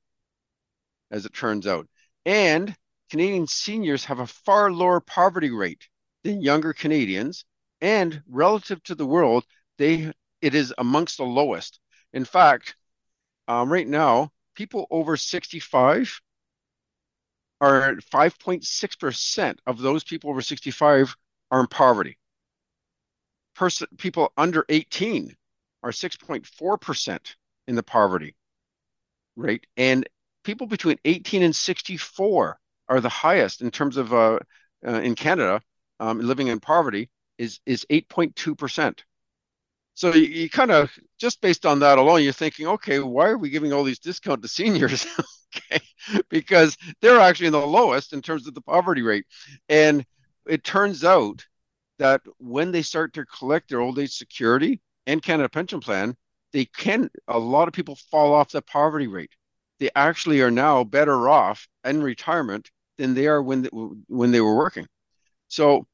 as 1.12 1.28
it 1.28 1.34
turns 1.34 1.68
out, 1.68 1.88
and 2.26 2.76
Canadian 3.12 3.46
seniors 3.46 4.06
have 4.06 4.18
a 4.20 4.26
far 4.26 4.72
lower 4.72 5.00
poverty 5.00 5.52
rate 5.52 5.88
than 6.24 6.42
younger 6.42 6.74
Canadians, 6.74 7.46
and 7.82 8.24
relative 8.28 8.82
to 8.84 8.96
the 8.96 9.06
world, 9.06 9.46
they 9.78 10.12
it 10.42 10.56
is 10.56 10.74
amongst 10.78 11.18
the 11.18 11.24
lowest. 11.24 11.80
In 12.14 12.26
fact, 12.26 12.76
um, 13.48 13.72
right 13.72 13.88
now, 13.88 14.32
people 14.56 14.88
over 14.92 15.18
65 15.18 16.22
are 17.62 17.96
5.6% 17.96 19.58
of 19.66 19.80
those 19.80 20.04
people 20.04 20.30
over 20.30 20.42
65 20.42 21.16
are 21.52 21.60
in 21.60 21.68
poverty. 21.68 22.18
People 23.98 24.32
under 24.38 24.66
18 24.70 25.36
are 25.84 25.92
6.4% 25.92 27.36
in 27.68 27.76
the 27.76 27.84
poverty 27.84 28.36
rate. 29.36 29.68
And 29.76 30.08
people 30.44 30.68
between 30.68 30.98
18 31.04 31.44
and 31.44 31.56
64 31.56 32.60
are 32.88 33.02
the 33.02 33.10
highest 33.10 33.62
in 33.62 33.72
terms 33.72 33.98
of 33.98 34.14
uh, 34.14 34.40
uh, 34.88 35.02
in 35.02 35.16
Canada 35.16 35.62
um, 36.00 36.20
living 36.20 36.48
in 36.48 36.60
poverty 36.60 37.10
is 37.38 37.60
is 37.66 37.86
8.2%. 37.90 39.00
So 40.00 40.14
you, 40.14 40.22
you 40.22 40.50
kind 40.50 40.72
of 40.72 40.98
just 41.18 41.42
based 41.42 41.66
on 41.66 41.80
that 41.80 41.98
alone, 41.98 42.24
you're 42.24 42.32
thinking, 42.32 42.68
okay, 42.68 43.00
why 43.00 43.28
are 43.28 43.38
we 43.38 43.50
giving 43.50 43.74
all 43.74 43.84
these 43.84 44.00
discount 44.00 44.42
to 44.42 44.48
seniors? 44.48 45.06
okay, 45.58 45.84
because 46.30 46.78
they're 47.02 47.20
actually 47.20 47.48
in 47.48 47.52
the 47.52 47.68
lowest 47.68 48.14
in 48.14 48.22
terms 48.22 48.48
of 48.48 48.54
the 48.54 48.62
poverty 48.62 49.02
rate, 49.02 49.26
and 49.68 50.06
it 50.48 50.64
turns 50.64 51.04
out 51.04 51.46
that 51.98 52.22
when 52.38 52.72
they 52.72 52.82
start 52.82 53.14
to 53.16 53.26
collect 53.26 53.68
their 53.68 53.82
old 53.82 54.00
age 54.00 54.14
security 54.14 54.80
and 55.06 55.22
Canada 55.22 55.50
Pension 55.50 55.82
Plan, 55.82 56.16
they 56.54 56.64
can 56.64 57.10
a 57.28 57.38
lot 57.38 57.68
of 57.68 57.74
people 57.74 57.98
fall 58.10 58.34
off 58.34 58.52
the 58.52 58.62
poverty 58.62 59.08
rate. 59.08 59.34
They 59.82 59.90
actually 59.98 60.40
are 60.40 60.50
now 60.50 60.86
better 60.86 61.28
off 61.28 61.68
in 61.84 62.02
retirement 62.02 62.72
than 62.98 63.16
they 63.16 63.28
are 63.28 63.44
when 63.44 63.64
they, 63.64 63.70
when 64.08 64.32
they 64.32 64.40
were 64.40 64.56
working. 64.56 64.88
So, 65.50 65.88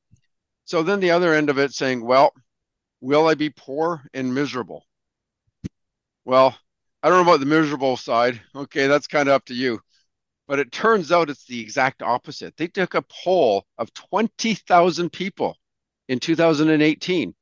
so 0.66 0.84
then 0.84 1.00
the 1.00 1.10
other 1.10 1.34
end 1.34 1.50
of 1.50 1.58
it 1.58 1.74
saying, 1.74 2.06
well, 2.06 2.34
Will 3.06 3.28
I 3.28 3.36
be 3.36 3.52
poor 3.52 4.02
and 4.16 4.34
miserable? 4.34 4.84
Well, 6.26 6.58
I 7.04 7.10
don't 7.10 7.24
know 7.24 7.32
about 7.32 7.40
the 7.40 7.46
miserable 7.46 7.98
side. 7.98 8.42
Okay, 8.56 8.88
that's 8.88 9.06
kind 9.06 9.30
of 9.30 9.36
up 9.36 9.46
to 9.46 9.54
you. 9.54 9.80
But 10.48 10.58
it 10.58 10.72
turns 10.72 11.12
out 11.12 11.30
it's 11.30 11.46
the 11.46 11.62
exact 11.62 12.02
opposite. 12.02 12.58
They 12.58 12.66
took 12.66 12.96
a 12.96 13.04
poll 13.04 13.68
of 13.78 13.94
20,000 13.94 15.12
people 15.12 15.56
in 16.08 16.20
2018. 16.20 17.36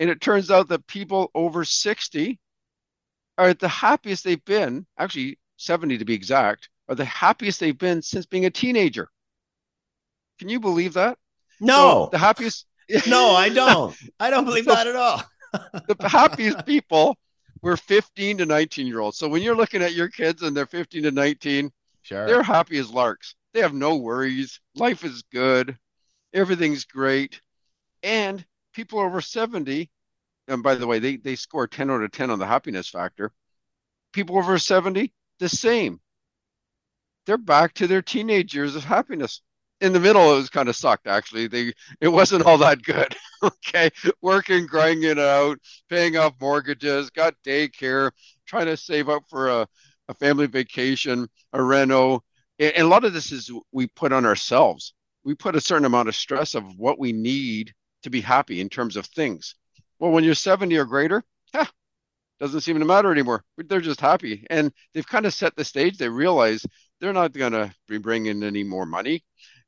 And 0.00 0.10
it 0.10 0.20
turns 0.20 0.50
out 0.50 0.66
that 0.70 0.88
people 0.88 1.30
over 1.36 1.64
60 1.64 2.40
are 3.38 3.54
the 3.54 3.68
happiest 3.68 4.24
they've 4.24 4.44
been, 4.44 4.88
actually 4.98 5.38
70 5.56 5.98
to 5.98 6.04
be 6.04 6.14
exact, 6.14 6.68
are 6.88 6.96
the 6.96 7.04
happiest 7.04 7.60
they've 7.60 7.78
been 7.78 8.02
since 8.02 8.26
being 8.26 8.46
a 8.46 8.50
teenager. 8.50 9.08
Can 10.40 10.48
you 10.48 10.58
believe 10.58 10.94
that? 10.94 11.16
No. 11.60 11.76
So 11.76 12.08
the 12.10 12.18
happiest 12.18 12.66
no, 13.06 13.34
I 13.34 13.48
don't. 13.54 13.96
I 14.18 14.30
don't 14.30 14.44
believe 14.44 14.66
that 14.66 14.86
at 14.86 14.96
all. 14.96 15.22
the 15.52 16.08
happiest 16.08 16.66
people 16.66 17.16
were 17.62 17.76
15 17.76 18.38
to 18.38 18.46
19 18.46 18.86
year 18.86 19.00
olds. 19.00 19.18
So 19.18 19.28
when 19.28 19.42
you're 19.42 19.56
looking 19.56 19.82
at 19.82 19.94
your 19.94 20.08
kids 20.08 20.42
and 20.42 20.56
they're 20.56 20.66
15 20.66 21.04
to 21.04 21.10
19, 21.10 21.70
sure. 22.02 22.26
they're 22.26 22.42
happy 22.42 22.78
as 22.78 22.90
larks. 22.90 23.34
They 23.52 23.60
have 23.60 23.74
no 23.74 23.96
worries. 23.96 24.60
Life 24.74 25.04
is 25.04 25.22
good. 25.32 25.76
Everything's 26.34 26.84
great. 26.84 27.40
And 28.02 28.44
people 28.74 28.98
over 29.00 29.20
70, 29.20 29.90
and 30.48 30.62
by 30.62 30.74
the 30.74 30.86
way, 30.86 30.98
they, 30.98 31.16
they 31.16 31.34
score 31.34 31.66
10 31.66 31.90
out 31.90 32.02
of 32.02 32.12
10 32.12 32.30
on 32.30 32.38
the 32.38 32.46
happiness 32.46 32.88
factor. 32.88 33.32
People 34.12 34.38
over 34.38 34.58
70, 34.58 35.12
the 35.38 35.48
same. 35.48 36.00
They're 37.24 37.38
back 37.38 37.74
to 37.74 37.86
their 37.86 38.02
teenage 38.02 38.54
years 38.54 38.76
of 38.76 38.84
happiness 38.84 39.40
in 39.80 39.92
the 39.92 40.00
middle 40.00 40.32
it 40.32 40.36
was 40.36 40.50
kind 40.50 40.68
of 40.68 40.76
sucked 40.76 41.06
actually. 41.06 41.46
They 41.46 41.72
it 42.00 42.08
wasn't 42.08 42.44
all 42.46 42.58
that 42.58 42.82
good 42.82 43.14
okay? 43.42 43.90
Working 44.22 44.66
grinding 44.66 45.10
it 45.10 45.18
out 45.18 45.58
paying 45.88 46.16
off 46.16 46.34
mortgages 46.40 47.10
got 47.10 47.34
daycare 47.44 48.10
trying 48.46 48.66
to 48.66 48.76
save 48.76 49.08
up 49.08 49.24
for 49.28 49.48
a, 49.48 49.68
a 50.08 50.14
family 50.14 50.46
vacation 50.46 51.28
a 51.52 51.62
reno 51.62 52.22
and 52.58 52.72
a 52.78 52.84
lot 52.84 53.04
of 53.04 53.12
this 53.12 53.32
is 53.32 53.50
we 53.70 53.86
put 53.88 54.12
on 54.12 54.24
ourselves. 54.24 54.94
We 55.24 55.34
put 55.34 55.56
a 55.56 55.60
certain 55.60 55.84
amount 55.84 56.08
of 56.08 56.16
stress 56.16 56.54
of 56.54 56.64
what 56.78 56.98
we 56.98 57.12
need 57.12 57.74
to 58.02 58.10
be 58.10 58.20
happy 58.20 58.60
in 58.60 58.68
terms 58.68 58.96
of 58.96 59.06
things. 59.06 59.56
Well 59.98 60.10
when 60.10 60.24
you're 60.24 60.34
70 60.34 60.76
or 60.76 60.84
greater 60.86 61.22
huh, 61.54 61.66
doesn't 62.40 62.62
seem 62.62 62.78
to 62.78 62.84
matter 62.84 63.12
anymore. 63.12 63.44
They're 63.58 63.80
just 63.80 64.00
happy 64.00 64.46
and 64.48 64.72
they've 64.94 65.06
kind 65.06 65.26
of 65.26 65.34
set 65.34 65.54
the 65.56 65.64
stage. 65.64 65.98
They 65.98 66.08
realize 66.08 66.64
they're 67.00 67.12
not 67.12 67.32
going 67.32 67.52
to 67.52 67.74
be 67.88 67.98
bringing 67.98 68.42
any 68.42 68.64
more 68.64 68.86
money 68.86 69.22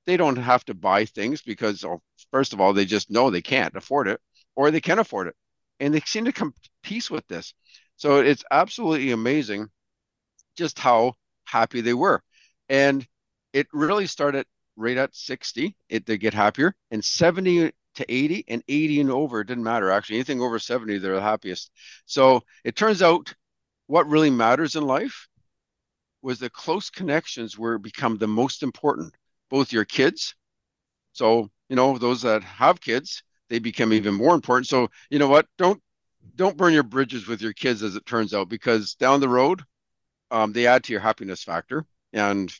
they 0.08 0.16
don't 0.16 0.36
have 0.36 0.64
to 0.64 0.72
buy 0.72 1.04
things 1.04 1.42
because, 1.42 1.84
oh, 1.84 2.00
first 2.30 2.54
of 2.54 2.62
all, 2.62 2.72
they 2.72 2.86
just 2.86 3.10
know 3.10 3.28
they 3.28 3.42
can't 3.42 3.76
afford 3.76 4.08
it 4.08 4.18
or 4.56 4.70
they 4.70 4.80
can 4.80 4.98
afford 4.98 5.26
it. 5.26 5.34
And 5.80 5.92
they 5.92 6.00
seem 6.00 6.24
to 6.24 6.32
come 6.32 6.54
peace 6.82 7.10
with 7.10 7.28
this. 7.28 7.52
So 7.96 8.20
it's 8.20 8.42
absolutely 8.50 9.10
amazing 9.10 9.68
just 10.56 10.78
how 10.78 11.12
happy 11.44 11.82
they 11.82 11.92
were. 11.92 12.22
And 12.70 13.06
it 13.52 13.66
really 13.70 14.06
started 14.06 14.46
right 14.76 14.96
at 14.96 15.14
60, 15.14 15.76
it 15.90 16.06
they 16.06 16.16
get 16.16 16.32
happier, 16.32 16.74
and 16.90 17.04
70 17.04 17.70
to 17.96 18.06
80 18.08 18.44
and 18.48 18.62
80 18.66 19.00
and 19.02 19.10
over, 19.10 19.42
it 19.42 19.48
didn't 19.48 19.64
matter 19.64 19.90
actually. 19.90 20.16
Anything 20.16 20.40
over 20.40 20.58
70, 20.58 20.96
they're 20.98 21.16
the 21.16 21.20
happiest. 21.20 21.70
So 22.06 22.44
it 22.64 22.76
turns 22.76 23.02
out 23.02 23.34
what 23.88 24.08
really 24.08 24.30
matters 24.30 24.74
in 24.74 24.86
life 24.86 25.28
was 26.22 26.38
the 26.38 26.48
close 26.48 26.88
connections 26.88 27.58
were 27.58 27.76
become 27.76 28.16
the 28.16 28.26
most 28.26 28.62
important 28.62 29.12
both 29.50 29.72
your 29.72 29.84
kids. 29.84 30.34
So, 31.12 31.50
you 31.68 31.76
know, 31.76 31.98
those 31.98 32.22
that 32.22 32.42
have 32.44 32.80
kids, 32.80 33.22
they 33.48 33.58
become 33.58 33.92
even 33.92 34.14
more 34.14 34.34
important. 34.34 34.68
So, 34.68 34.88
you 35.10 35.18
know 35.18 35.28
what? 35.28 35.46
Don't 35.58 35.80
don't 36.36 36.56
burn 36.56 36.72
your 36.72 36.82
bridges 36.84 37.26
with 37.26 37.42
your 37.42 37.52
kids 37.52 37.82
as 37.82 37.96
it 37.96 38.06
turns 38.06 38.32
out, 38.34 38.48
because 38.48 38.94
down 38.94 39.20
the 39.20 39.28
road, 39.28 39.62
um, 40.30 40.52
they 40.52 40.66
add 40.66 40.84
to 40.84 40.92
your 40.92 41.00
happiness 41.00 41.42
factor. 41.42 41.84
And 42.12 42.52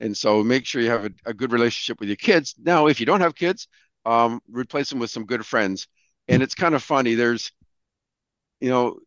and 0.00 0.16
so 0.16 0.42
make 0.42 0.66
sure 0.66 0.82
you 0.82 0.90
have 0.90 1.06
a, 1.06 1.10
a 1.26 1.34
good 1.34 1.52
relationship 1.52 2.00
with 2.00 2.08
your 2.08 2.16
kids. 2.16 2.54
Now, 2.58 2.86
if 2.86 3.00
you 3.00 3.06
don't 3.06 3.20
have 3.20 3.34
kids, 3.34 3.68
um, 4.04 4.40
replace 4.48 4.90
them 4.90 4.98
with 4.98 5.10
some 5.10 5.24
good 5.26 5.44
friends. 5.46 5.88
And 6.28 6.42
it's 6.42 6.54
kind 6.54 6.74
of 6.74 6.82
funny. 6.82 7.14
There's, 7.14 7.52
you 8.60 8.70
know, 8.70 8.98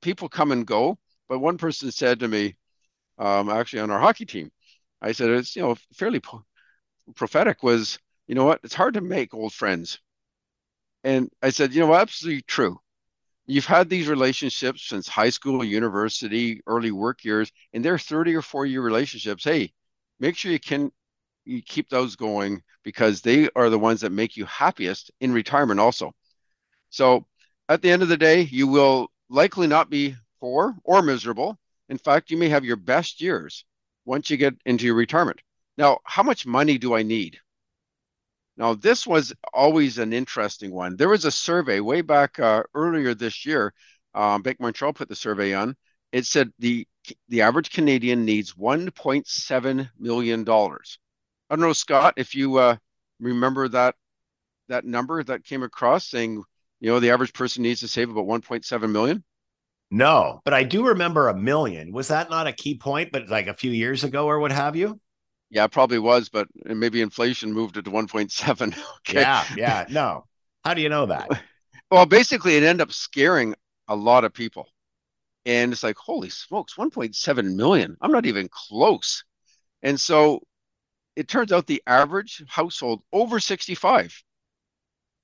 people 0.00 0.28
come 0.28 0.52
and 0.52 0.66
go, 0.66 0.98
but 1.28 1.38
one 1.38 1.58
person 1.58 1.90
said 1.90 2.20
to 2.20 2.28
me, 2.28 2.56
um, 3.18 3.48
actually 3.48 3.80
on 3.80 3.90
our 3.90 4.00
hockey 4.00 4.26
team, 4.26 4.50
I 5.00 5.12
said 5.12 5.30
it's 5.30 5.56
you 5.56 5.62
know 5.62 5.76
fairly 5.94 6.20
prophetic 7.14 7.62
was, 7.62 7.98
you 8.26 8.34
know 8.34 8.44
what? 8.44 8.60
It's 8.64 8.74
hard 8.74 8.94
to 8.94 9.00
make 9.00 9.34
old 9.34 9.52
friends. 9.52 9.98
And 11.04 11.30
I 11.42 11.50
said, 11.50 11.74
you 11.74 11.80
know, 11.80 11.94
absolutely 11.94 12.42
true. 12.42 12.78
You've 13.46 13.66
had 13.66 13.88
these 13.88 14.08
relationships 14.08 14.88
since 14.88 15.08
high 15.08 15.30
school, 15.30 15.64
university, 15.64 16.60
early 16.66 16.92
work 16.92 17.24
years, 17.24 17.50
and 17.72 17.84
they're 17.84 17.98
30 17.98 18.36
or 18.36 18.42
40 18.42 18.70
year 18.70 18.82
relationships. 18.82 19.42
Hey, 19.44 19.72
make 20.20 20.36
sure 20.36 20.52
you 20.52 20.60
can 20.60 20.92
you 21.44 21.60
keep 21.60 21.88
those 21.88 22.14
going 22.14 22.62
because 22.84 23.20
they 23.20 23.48
are 23.56 23.68
the 23.68 23.78
ones 23.78 24.00
that 24.02 24.12
make 24.12 24.36
you 24.36 24.44
happiest 24.44 25.10
in 25.20 25.32
retirement 25.32 25.80
also. 25.80 26.12
So 26.90 27.26
at 27.68 27.82
the 27.82 27.90
end 27.90 28.02
of 28.02 28.08
the 28.08 28.16
day, 28.16 28.42
you 28.42 28.68
will 28.68 29.10
likely 29.28 29.66
not 29.66 29.90
be 29.90 30.14
poor 30.40 30.76
or 30.84 31.02
miserable. 31.02 31.58
In 31.88 31.98
fact, 31.98 32.30
you 32.30 32.36
may 32.36 32.48
have 32.48 32.64
your 32.64 32.76
best 32.76 33.20
years 33.20 33.64
once 34.04 34.30
you 34.30 34.36
get 34.36 34.54
into 34.64 34.86
your 34.86 34.94
retirement. 34.94 35.40
Now, 35.82 35.98
how 36.04 36.22
much 36.22 36.46
money 36.46 36.78
do 36.78 36.94
I 36.94 37.02
need? 37.02 37.40
Now, 38.56 38.74
this 38.74 39.04
was 39.04 39.32
always 39.52 39.98
an 39.98 40.12
interesting 40.12 40.70
one. 40.70 40.94
There 40.96 41.08
was 41.08 41.24
a 41.24 41.32
survey 41.32 41.80
way 41.80 42.02
back 42.02 42.38
uh, 42.38 42.62
earlier 42.72 43.14
this 43.14 43.44
year 43.44 43.74
um, 44.14 44.42
Bank 44.42 44.60
Montreal 44.60 44.92
put 44.92 45.08
the 45.08 45.16
survey 45.16 45.54
on. 45.54 45.74
It 46.12 46.24
said 46.24 46.52
the 46.60 46.86
the 47.28 47.42
average 47.42 47.70
Canadian 47.70 48.24
needs 48.24 48.54
1.7 48.54 49.90
million 49.98 50.44
dollars. 50.44 51.00
I 51.50 51.56
don't 51.56 51.62
know, 51.62 51.72
Scott, 51.72 52.14
if 52.16 52.36
you 52.36 52.58
uh, 52.58 52.76
remember 53.18 53.66
that 53.66 53.96
that 54.68 54.84
number 54.84 55.20
that 55.24 55.44
came 55.44 55.64
across 55.64 56.08
saying, 56.08 56.44
you 56.78 56.90
know, 56.90 57.00
the 57.00 57.10
average 57.10 57.32
person 57.32 57.64
needs 57.64 57.80
to 57.80 57.88
save 57.88 58.08
about 58.08 58.26
1.7 58.26 58.88
million. 58.88 59.24
No, 59.90 60.42
but 60.44 60.54
I 60.54 60.62
do 60.62 60.86
remember 60.86 61.26
a 61.26 61.36
million. 61.36 61.90
Was 61.90 62.06
that 62.06 62.30
not 62.30 62.46
a 62.46 62.52
key 62.52 62.76
point, 62.76 63.10
but 63.10 63.28
like 63.28 63.48
a 63.48 63.54
few 63.54 63.72
years 63.72 64.04
ago 64.04 64.26
or 64.26 64.38
what 64.38 64.52
have 64.52 64.76
you? 64.76 65.00
Yeah, 65.52 65.66
probably 65.66 65.98
was, 65.98 66.30
but 66.30 66.48
maybe 66.64 67.02
inflation 67.02 67.52
moved 67.52 67.76
it 67.76 67.84
to 67.84 67.90
1.7. 67.90 68.74
okay. 69.08 69.20
Yeah, 69.20 69.44
yeah. 69.54 69.84
No. 69.90 70.24
How 70.64 70.72
do 70.72 70.80
you 70.80 70.88
know 70.88 71.06
that? 71.06 71.28
Well, 71.90 72.06
basically, 72.06 72.56
it 72.56 72.62
ended 72.62 72.80
up 72.88 72.90
scaring 72.90 73.54
a 73.86 73.94
lot 73.94 74.24
of 74.24 74.32
people. 74.32 74.66
And 75.44 75.72
it's 75.72 75.82
like, 75.82 75.98
holy 75.98 76.30
smokes, 76.30 76.76
1.7 76.76 77.54
million. 77.54 77.98
I'm 78.00 78.12
not 78.12 78.24
even 78.24 78.48
close. 78.50 79.24
And 79.82 80.00
so 80.00 80.40
it 81.16 81.28
turns 81.28 81.52
out 81.52 81.66
the 81.66 81.82
average 81.86 82.42
household 82.48 83.02
over 83.12 83.40
65, 83.40 84.24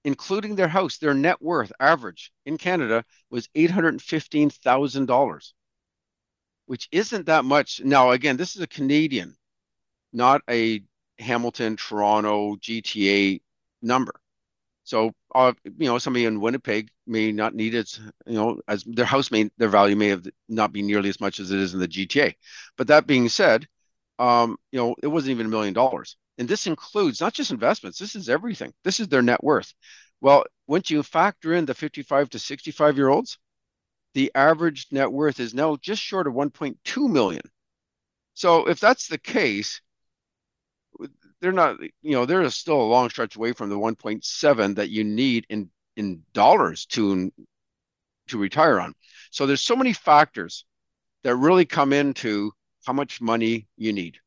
including 0.04 0.56
their 0.56 0.68
house, 0.68 0.98
their 0.98 1.14
net 1.14 1.40
worth 1.40 1.72
average 1.80 2.32
in 2.44 2.58
Canada 2.58 3.02
was 3.30 3.48
$815,000, 3.56 5.52
which 6.66 6.86
isn't 6.92 7.24
that 7.24 7.46
much. 7.46 7.80
Now, 7.82 8.10
again, 8.10 8.36
this 8.36 8.56
is 8.56 8.60
a 8.60 8.66
Canadian, 8.66 9.37
not 10.12 10.42
a 10.48 10.82
Hamilton, 11.18 11.76
Toronto, 11.76 12.56
GTA 12.56 13.40
number. 13.82 14.12
So, 14.84 15.12
uh, 15.34 15.52
you 15.64 15.86
know, 15.86 15.98
somebody 15.98 16.24
in 16.24 16.40
Winnipeg 16.40 16.88
may 17.06 17.30
not 17.30 17.54
need 17.54 17.74
it, 17.74 17.98
you 18.26 18.34
know, 18.34 18.60
as 18.66 18.84
their 18.84 19.04
house 19.04 19.30
may, 19.30 19.50
their 19.58 19.68
value 19.68 19.96
may 19.96 20.08
have 20.08 20.26
not 20.48 20.72
be 20.72 20.80
nearly 20.82 21.10
as 21.10 21.20
much 21.20 21.40
as 21.40 21.50
it 21.50 21.58
is 21.60 21.74
in 21.74 21.80
the 21.80 21.88
GTA. 21.88 22.34
But 22.78 22.86
that 22.86 23.06
being 23.06 23.28
said, 23.28 23.68
um, 24.18 24.56
you 24.72 24.78
know, 24.78 24.96
it 25.02 25.08
wasn't 25.08 25.32
even 25.32 25.46
a 25.46 25.50
million 25.50 25.74
dollars. 25.74 26.16
And 26.38 26.48
this 26.48 26.66
includes 26.66 27.20
not 27.20 27.34
just 27.34 27.50
investments, 27.50 27.98
this 27.98 28.16
is 28.16 28.28
everything. 28.28 28.72
This 28.84 28.98
is 29.00 29.08
their 29.08 29.22
net 29.22 29.42
worth. 29.44 29.74
Well, 30.20 30.44
once 30.66 30.90
you 30.90 31.02
factor 31.02 31.52
in 31.54 31.66
the 31.66 31.74
55 31.74 32.30
to 32.30 32.38
65 32.38 32.96
year 32.96 33.08
olds, 33.08 33.38
the 34.14 34.32
average 34.34 34.86
net 34.90 35.12
worth 35.12 35.40
is 35.40 35.54
now 35.54 35.76
just 35.76 36.02
short 36.02 36.26
of 36.26 36.34
1.2 36.34 37.08
million. 37.08 37.42
So 38.34 38.68
if 38.68 38.80
that's 38.80 39.08
the 39.08 39.18
case, 39.18 39.80
they're 41.40 41.52
not, 41.52 41.78
you 41.80 42.12
know, 42.12 42.26
they're 42.26 42.48
still 42.50 42.80
a 42.80 42.82
long 42.82 43.10
stretch 43.10 43.36
away 43.36 43.52
from 43.52 43.68
the 43.68 43.78
1.7 43.78 44.74
that 44.76 44.90
you 44.90 45.04
need 45.04 45.46
in 45.48 45.70
in 45.96 46.22
dollars 46.32 46.86
to 46.86 47.32
to 48.28 48.38
retire 48.38 48.80
on. 48.80 48.94
So 49.30 49.46
there's 49.46 49.62
so 49.62 49.76
many 49.76 49.92
factors 49.92 50.64
that 51.24 51.36
really 51.36 51.64
come 51.64 51.92
into 51.92 52.52
how 52.86 52.92
much 52.92 53.20
money 53.20 53.66
you 53.76 53.92
need. 53.92 54.18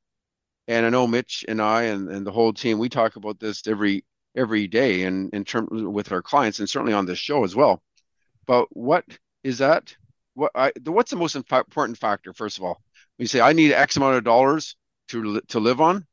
And 0.67 0.85
I 0.85 0.89
know 0.89 1.07
Mitch 1.07 1.45
and 1.47 1.61
I 1.61 1.83
and, 1.83 2.09
and 2.09 2.25
the 2.25 2.31
whole 2.31 2.53
team, 2.53 2.77
we 2.77 2.89
talk 2.89 3.15
about 3.15 3.39
this 3.39 3.65
every 3.67 4.05
every 4.35 4.67
day 4.67 5.03
and 5.03 5.33
in 5.33 5.43
terms 5.43 5.69
with 5.71 6.11
our 6.11 6.21
clients 6.21 6.59
and 6.59 6.69
certainly 6.69 6.93
on 6.93 7.05
this 7.05 7.19
show 7.19 7.43
as 7.43 7.55
well. 7.55 7.81
But 8.45 8.67
what 8.75 9.05
is 9.43 9.57
that? 9.59 9.95
What 10.33 10.51
I 10.55 10.71
what's 10.85 11.11
the 11.11 11.17
most 11.17 11.35
important 11.35 11.97
factor? 11.97 12.33
First 12.33 12.57
of 12.57 12.63
all, 12.63 12.81
you 13.17 13.27
say 13.27 13.41
I 13.41 13.53
need 13.53 13.73
X 13.73 13.97
amount 13.97 14.17
of 14.17 14.23
dollars 14.23 14.75
to 15.09 15.41
to 15.49 15.59
live 15.59 15.81
on, 15.81 16.05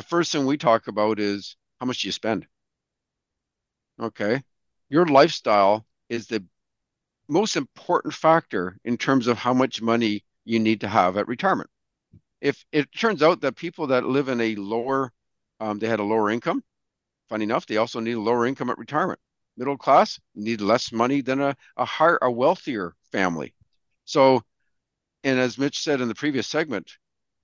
the 0.00 0.06
first 0.06 0.32
thing 0.32 0.46
we 0.46 0.56
talk 0.56 0.86
about 0.86 1.20
is 1.20 1.56
how 1.78 1.84
much 1.84 2.00
do 2.00 2.08
you 2.08 2.12
spend? 2.12 2.46
Okay. 4.00 4.42
Your 4.88 5.04
lifestyle 5.04 5.84
is 6.08 6.26
the 6.26 6.42
most 7.28 7.54
important 7.54 8.14
factor 8.14 8.78
in 8.82 8.96
terms 8.96 9.26
of 9.26 9.36
how 9.36 9.52
much 9.52 9.82
money 9.82 10.24
you 10.46 10.58
need 10.58 10.80
to 10.80 10.88
have 10.88 11.18
at 11.18 11.28
retirement. 11.28 11.68
If 12.40 12.64
it 12.72 12.90
turns 12.96 13.22
out 13.22 13.42
that 13.42 13.56
people 13.56 13.88
that 13.88 14.06
live 14.06 14.30
in 14.30 14.40
a 14.40 14.54
lower, 14.54 15.12
um, 15.60 15.78
they 15.78 15.86
had 15.86 16.00
a 16.00 16.10
lower 16.12 16.30
income, 16.30 16.64
funny 17.28 17.44
enough, 17.44 17.66
they 17.66 17.76
also 17.76 18.00
need 18.00 18.14
a 18.16 18.20
lower 18.20 18.46
income 18.46 18.70
at 18.70 18.78
retirement. 18.78 19.20
Middle 19.58 19.76
class 19.76 20.18
need 20.34 20.62
less 20.62 20.92
money 20.92 21.20
than 21.20 21.42
a, 21.42 21.54
a 21.76 21.84
higher, 21.84 22.18
a 22.22 22.30
wealthier 22.30 22.94
family. 23.12 23.54
So, 24.06 24.42
and 25.24 25.38
as 25.38 25.58
Mitch 25.58 25.78
said 25.78 26.00
in 26.00 26.08
the 26.08 26.14
previous 26.14 26.46
segment, 26.46 26.90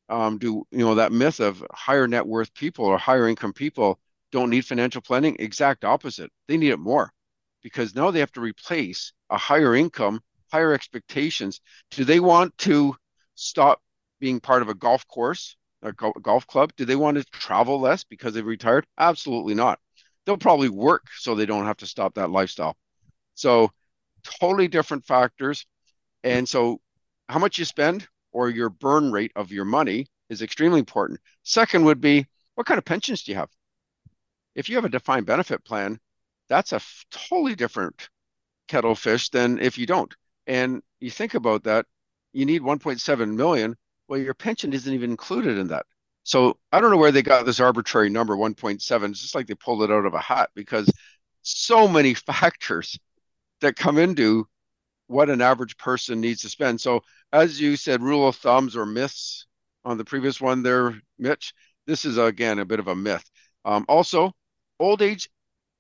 um, 0.09 0.39
do 0.39 0.65
you 0.71 0.79
know 0.79 0.95
that 0.97 1.13
myth 1.13 1.41
of 1.41 1.65
higher 1.73 2.07
net 2.07 2.27
worth 2.27 2.55
people 2.55 2.85
or 2.85 2.99
higher 2.99 3.29
income 3.29 3.53
people 3.53 3.99
don't 4.33 4.51
need 4.51 4.65
financial 4.65 5.01
planning? 5.03 5.37
Exact 5.39 5.85
opposite. 5.85 6.31
They 6.49 6.57
need 6.57 6.71
it 6.71 6.79
more 6.79 7.13
because 7.63 7.95
now 7.95 8.11
they 8.11 8.21
have 8.21 8.33
to 8.33 8.41
replace 8.41 9.13
a 9.31 9.37
higher 9.37 9.75
income, 9.75 10.21
higher 10.53 10.73
expectations. 10.73 11.61
Do 11.91 12.05
they 12.05 12.21
want 12.21 12.57
to 12.59 12.95
stop 13.35 13.83
being 14.21 14.41
part 14.41 14.63
of 14.63 14.69
a 14.69 14.75
golf 14.75 15.07
course, 15.09 15.57
a 15.83 15.93
golf 15.93 16.47
club? 16.47 16.73
Do 16.77 16.85
they 16.85 16.97
want 16.97 17.17
to 17.17 17.25
travel 17.25 17.81
less 17.81 18.05
because 18.05 18.35
they've 18.35 18.47
retired? 18.47 18.87
Absolutely 18.99 19.55
not. 19.55 19.81
They'll 20.25 20.37
probably 20.37 20.69
work 20.69 21.07
so 21.19 21.35
they 21.35 21.47
don't 21.47 21.67
have 21.67 21.77
to 21.79 21.87
stop 21.87 22.15
that 22.15 22.31
lifestyle. 22.31 22.77
So, 23.35 23.71
totally 24.25 24.69
different 24.69 25.05
factors. 25.05 25.67
And 26.25 26.49
so, 26.49 26.81
how 27.29 27.39
much 27.39 27.59
you 27.59 27.65
spend 27.65 28.07
or 28.37 28.51
your 28.51 28.69
burn 28.69 29.11
rate 29.11 29.33
of 29.35 29.51
your 29.51 29.65
money 29.65 30.07
is 30.29 30.43
extremely 30.43 30.79
important. 30.79 31.19
Second 31.43 31.87
would 31.87 32.03
be 32.03 32.27
what 32.55 32.67
kind 32.67 32.77
of 32.77 32.85
pensions 32.85 33.23
do 33.23 33.33
you 33.33 33.39
have? 33.39 33.49
If 34.55 34.69
you 34.69 34.77
have 34.77 34.85
a 34.85 34.91
defined 34.91 35.25
benefit 35.25 35.65
plan, 35.65 35.99
that's 36.47 36.73
a 36.73 36.77
f- 36.77 37.07
totally 37.11 37.55
different 37.55 38.11
kettle 38.69 38.95
fish 38.95 39.31
than 39.31 39.59
if 39.59 39.79
you 39.79 39.87
don't. 39.87 40.15
And 40.47 40.83
you 41.01 41.11
think 41.11 41.33
about 41.33 41.65
that, 41.65 41.87
you 42.35 42.45
need 42.45 42.61
1.7 42.61 43.35
million. 43.35 43.75
Well, 44.07 44.21
your 44.21 44.35
pension 44.35 44.75
isn't 44.75 44.93
even 44.93 45.11
included 45.13 45.57
in 45.57 45.69
that. 45.69 45.87
So 46.23 46.59
I 46.73 46.81
don't 46.81 46.91
know 46.91 46.99
where 46.99 47.13
they 47.13 47.23
got 47.23 47.47
this 47.47 47.61
arbitrary 47.61 48.11
number 48.11 48.37
1.7. 48.37 49.11
It's 49.13 49.23
just 49.23 49.35
like 49.35 49.47
they 49.47 49.55
pulled 49.55 49.83
it 49.83 49.91
out 49.91 50.05
of 50.05 50.13
a 50.13 50.21
hat 50.21 50.51
because 50.55 50.93
so 51.41 51.89
many 51.89 52.13
factors 52.29 52.99
that 53.63 53.77
come 53.77 53.97
into 53.97 54.47
what 55.07 55.31
an 55.31 55.41
average 55.41 55.77
person 55.77 56.21
needs 56.21 56.43
to 56.43 56.49
spend. 56.49 56.81
So, 56.81 57.03
as 57.33 57.61
you 57.61 57.77
said, 57.77 58.03
rule 58.03 58.29
of 58.29 58.37
thumbs 58.37 58.77
or 58.77 58.87
myths 58.87 59.47
on 59.85 59.99
the 59.99 60.05
previous 60.05 60.41
one 60.41 60.63
there, 60.63 61.01
Mitch, 61.19 61.55
this 61.87 62.05
is 62.05 62.19
again 62.19 62.59
a 62.59 62.65
bit 62.65 62.81
of 62.81 62.89
a 62.89 62.95
myth. 62.95 63.25
Um, 63.65 63.85
also, 63.89 64.33
old 64.79 65.03
age 65.03 65.29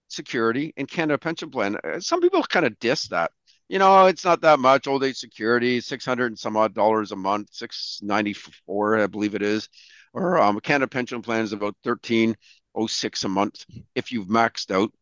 security 0.08 0.72
and 0.76 0.88
Canada 0.88 1.18
Pension 1.18 1.50
Plan. 1.50 1.76
Uh, 1.82 2.00
some 2.00 2.20
people 2.20 2.42
kind 2.42 2.66
of 2.66 2.78
diss 2.78 3.08
that. 3.08 3.32
You 3.68 3.80
know, 3.80 4.06
it's 4.06 4.24
not 4.24 4.42
that 4.42 4.60
much. 4.60 4.86
Old 4.86 5.02
age 5.02 5.16
security, 5.16 5.80
six 5.80 6.04
hundred 6.04 6.26
and 6.26 6.38
some 6.38 6.56
odd 6.56 6.74
dollars 6.74 7.10
a 7.10 7.16
month, 7.16 7.48
six 7.50 7.98
ninety 8.02 8.32
four, 8.32 8.98
I 8.98 9.08
believe 9.08 9.34
it 9.34 9.42
is. 9.42 9.68
Or 10.12 10.38
um, 10.38 10.60
Canada 10.60 10.88
Pension 10.88 11.20
Plan 11.20 11.42
is 11.42 11.52
about 11.52 11.76
thirteen 11.82 12.36
oh 12.74 12.86
six 12.86 13.24
a 13.24 13.28
month 13.28 13.64
if 13.94 14.12
you've 14.12 14.28
maxed 14.28 14.70
out. 14.70 14.92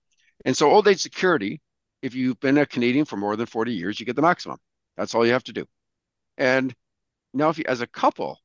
And 0.46 0.56
so, 0.56 0.70
old 0.70 0.88
age 0.88 1.00
security 1.00 1.60
if 2.04 2.14
you've 2.14 2.38
been 2.38 2.58
a 2.58 2.66
Canadian 2.66 3.06
for 3.06 3.16
more 3.16 3.34
than 3.34 3.46
40 3.46 3.72
years, 3.72 3.98
you 3.98 4.04
get 4.04 4.14
the 4.14 4.20
maximum. 4.20 4.58
That's 4.94 5.14
all 5.14 5.24
you 5.24 5.32
have 5.32 5.44
to 5.44 5.54
do. 5.54 5.64
And 6.36 6.74
now, 7.32 7.48
if 7.48 7.56
you, 7.56 7.64
as 7.66 7.80
a 7.80 7.86
couple, 7.86 8.38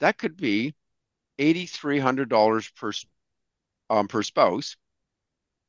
that 0.00 0.16
could 0.16 0.34
be 0.34 0.74
$8,300 1.38 2.74
per, 2.74 2.92
um, 3.90 4.08
per 4.08 4.22
spouse. 4.22 4.76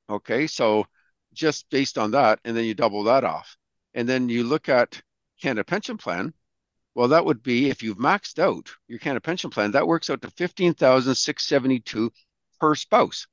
Okay. 0.09 0.47
So 0.47 0.85
just 1.33 1.69
based 1.69 1.97
on 1.97 2.11
that, 2.11 2.39
and 2.45 2.55
then 2.55 2.63
you 2.63 2.73
double 2.75 3.03
that 3.03 3.25
off. 3.25 3.57
And 3.93 4.07
then 4.07 4.29
you 4.29 4.45
look 4.45 4.69
at 4.69 5.01
Canada 5.41 5.65
Pension 5.65 5.97
Plan. 5.97 6.33
Well, 6.95 7.09
that 7.09 7.25
would 7.25 7.43
be 7.43 7.69
if 7.69 7.83
you've 7.83 7.97
maxed 7.97 8.39
out 8.39 8.69
your 8.87 8.99
Canada 8.99 9.19
Pension 9.19 9.49
Plan, 9.49 9.71
that 9.71 9.85
works 9.85 10.09
out 10.09 10.21
to 10.21 10.31
15,672 10.31 12.09
per 12.61 12.75
spouse. 12.75 13.27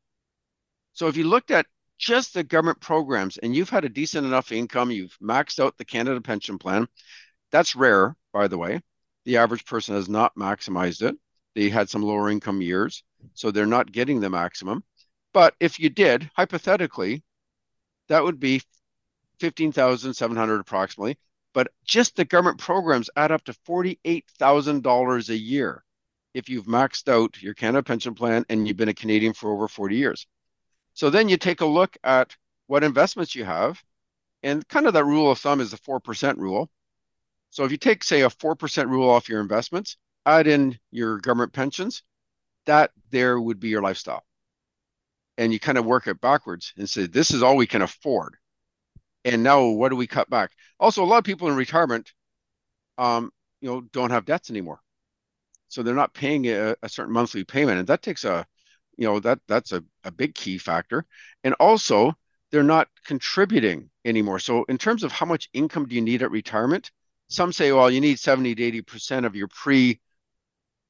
So 0.95 1.07
if 1.07 1.17
you 1.17 1.29
looked 1.29 1.53
at 1.53 1.67
just 2.01 2.33
the 2.33 2.43
government 2.43 2.81
programs 2.81 3.37
and 3.37 3.55
you've 3.55 3.69
had 3.69 3.85
a 3.85 3.89
decent 3.89 4.27
enough 4.27 4.51
income, 4.51 4.91
you've 4.91 5.17
maxed 5.23 5.61
out 5.61 5.77
the 5.77 5.85
Canada 5.85 6.21
pension 6.21 6.59
plan. 6.59 6.89
That's 7.53 7.77
rare, 7.77 8.17
by 8.33 8.49
the 8.49 8.59
way. 8.59 8.81
The 9.27 9.37
average 9.37 9.67
person 9.67 9.95
has 9.95 10.09
not 10.09 10.35
maximized 10.35 11.03
it. 11.03 11.15
They 11.55 11.69
had 11.69 11.91
some 11.91 12.03
lower 12.03 12.31
income 12.31 12.63
years, 12.63 13.05
so 13.35 13.51
they're 13.51 13.67
not 13.67 13.93
getting 13.93 14.21
the 14.21 14.31
maximum. 14.31 14.83
But 15.35 15.55
if 15.61 15.79
you 15.79 15.91
did, 15.91 16.31
hypothetically, 16.35 17.23
that 18.09 18.25
would 18.25 18.41
be 18.41 18.63
15,700 19.41 20.61
approximately. 20.61 21.19
But 21.53 21.69
just 21.85 22.17
the 22.17 22.25
government 22.25 22.59
programs 22.59 23.11
add 23.15 23.31
up 23.31 23.45
to 23.45 23.53
$48,000 23.69 25.29
a 25.29 25.37
year 25.37 25.85
if 26.33 26.49
you've 26.49 26.67
maxed 26.67 27.09
out 27.09 27.43
your 27.43 27.55
Canada 27.55 27.83
pension 27.83 28.15
plan 28.15 28.47
and 28.49 28.67
you've 28.67 28.77
been 28.77 28.89
a 28.89 28.95
Canadian 28.95 29.35
for 29.35 29.53
over 29.53 29.69
40 29.69 29.97
years. 29.97 30.27
So 31.01 31.09
then 31.09 31.31
you 31.31 31.39
take 31.39 31.63
a 31.63 31.65
look 31.67 31.97
at 32.05 32.37
what 32.67 32.85
investments 32.85 33.35
you 33.35 33.47
have, 33.47 33.83
and 34.43 34.69
kind 34.69 34.87
of 34.87 34.93
that 34.93 35.07
rule 35.07 35.31
of 35.31 35.39
thumb 35.39 35.63
is 35.63 35.71
the 35.71 35.79
4% 35.79 36.37
rule. 36.37 36.69
So 37.49 37.65
if 37.65 37.71
you 37.71 37.79
take, 37.79 38.05
say, 38.05 38.21
a 38.21 38.29
4% 38.29 38.87
rule 38.91 39.09
off 39.09 39.27
your 39.27 39.41
investments, 39.41 39.97
add 40.27 40.47
in 40.47 40.79
your 40.91 41.17
government 41.17 41.55
pensions, 41.55 42.03
that 42.67 42.91
there 43.09 43.41
would 43.41 43.59
be 43.59 43.71
your 43.71 43.81
lifestyle. 43.81 44.27
And 45.39 45.55
you 45.55 45.59
kind 45.59 45.79
of 45.79 45.87
work 45.87 46.07
it 46.07 46.21
backwards 46.21 46.75
and 46.77 46.87
say, 46.87 47.07
this 47.07 47.31
is 47.31 47.43
all 47.43 47.57
we 47.57 47.67
can 47.67 47.81
afford. 47.81 48.37
And 49.25 49.43
now 49.43 49.69
what 49.69 49.89
do 49.89 49.97
we 49.97 50.07
cut 50.07 50.29
back? 50.29 50.51
Also, 50.79 51.03
a 51.03 51.07
lot 51.07 51.17
of 51.17 51.25
people 51.25 51.49
in 51.49 51.57
retirement, 51.57 52.13
um, 52.99 53.33
you 53.63 53.71
know, 53.71 53.81
don't 53.95 54.11
have 54.11 54.27
debts 54.27 54.51
anymore. 54.51 54.81
So 55.69 55.83
they're 55.83 55.95
not 55.95 56.13
paying 56.13 56.45
a, 56.45 56.77
a 56.83 56.91
certain 56.91 57.15
monthly 57.15 57.45
payment. 57.45 57.79
And 57.79 57.89
that 57.89 58.03
takes 58.03 58.25
a, 58.25 58.47
you 59.01 59.07
know, 59.07 59.19
that 59.19 59.41
that's 59.49 59.73
a, 59.73 59.83
a 60.05 60.13
big 60.13 60.35
key 60.35 60.59
factor. 60.59 61.07
And 61.43 61.55
also 61.55 62.13
they're 62.53 62.63
not 62.63 62.89
contributing 63.07 63.89
anymore. 64.05 64.39
So 64.39 64.65
in 64.65 64.77
terms 64.77 65.03
of 65.03 65.11
how 65.11 65.25
much 65.25 65.49
income 65.55 65.87
do 65.87 65.95
you 65.95 66.03
need 66.03 66.23
at 66.23 66.31
retirement, 66.31 66.91
some 67.29 67.53
say, 67.53 67.73
well, 67.73 67.91
you 67.91 68.01
need 68.03 68.19
70 68.19 68.55
to 68.57 68.83
80% 68.83 69.25
of 69.25 69.35
your 69.35 69.49
pre 69.49 69.99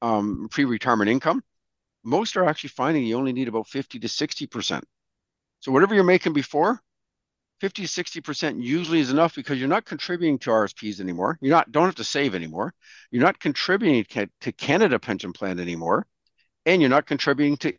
um, 0.01 0.49
pre-retirement 0.51 1.09
income. 1.09 1.41
Most 2.03 2.35
are 2.35 2.45
actually 2.45 2.71
finding 2.71 3.05
you 3.05 3.15
only 3.15 3.31
need 3.31 3.47
about 3.47 3.67
50 3.67 3.99
to 3.99 4.07
60%. 4.07 4.81
So 5.59 5.71
whatever 5.71 5.95
you're 5.95 6.03
making 6.03 6.33
before, 6.33 6.81
50 7.61 7.83
60% 7.83 8.61
usually 8.61 8.99
is 8.99 9.11
enough 9.11 9.35
because 9.35 9.59
you're 9.59 9.69
not 9.69 9.85
contributing 9.85 10.39
to 10.39 10.49
RSPs 10.49 10.99
anymore. 10.99 11.37
You're 11.39 11.51
not 11.51 11.71
don't 11.71 11.85
have 11.85 11.95
to 11.95 12.03
save 12.03 12.35
anymore. 12.35 12.73
You're 13.11 13.23
not 13.23 13.39
contributing 13.39 14.03
to 14.41 14.51
Canada 14.51 14.97
Pension 14.97 15.31
Plan 15.31 15.59
anymore, 15.59 16.07
and 16.65 16.81
you're 16.81 16.89
not 16.89 17.05
contributing 17.05 17.57
to 17.57 17.73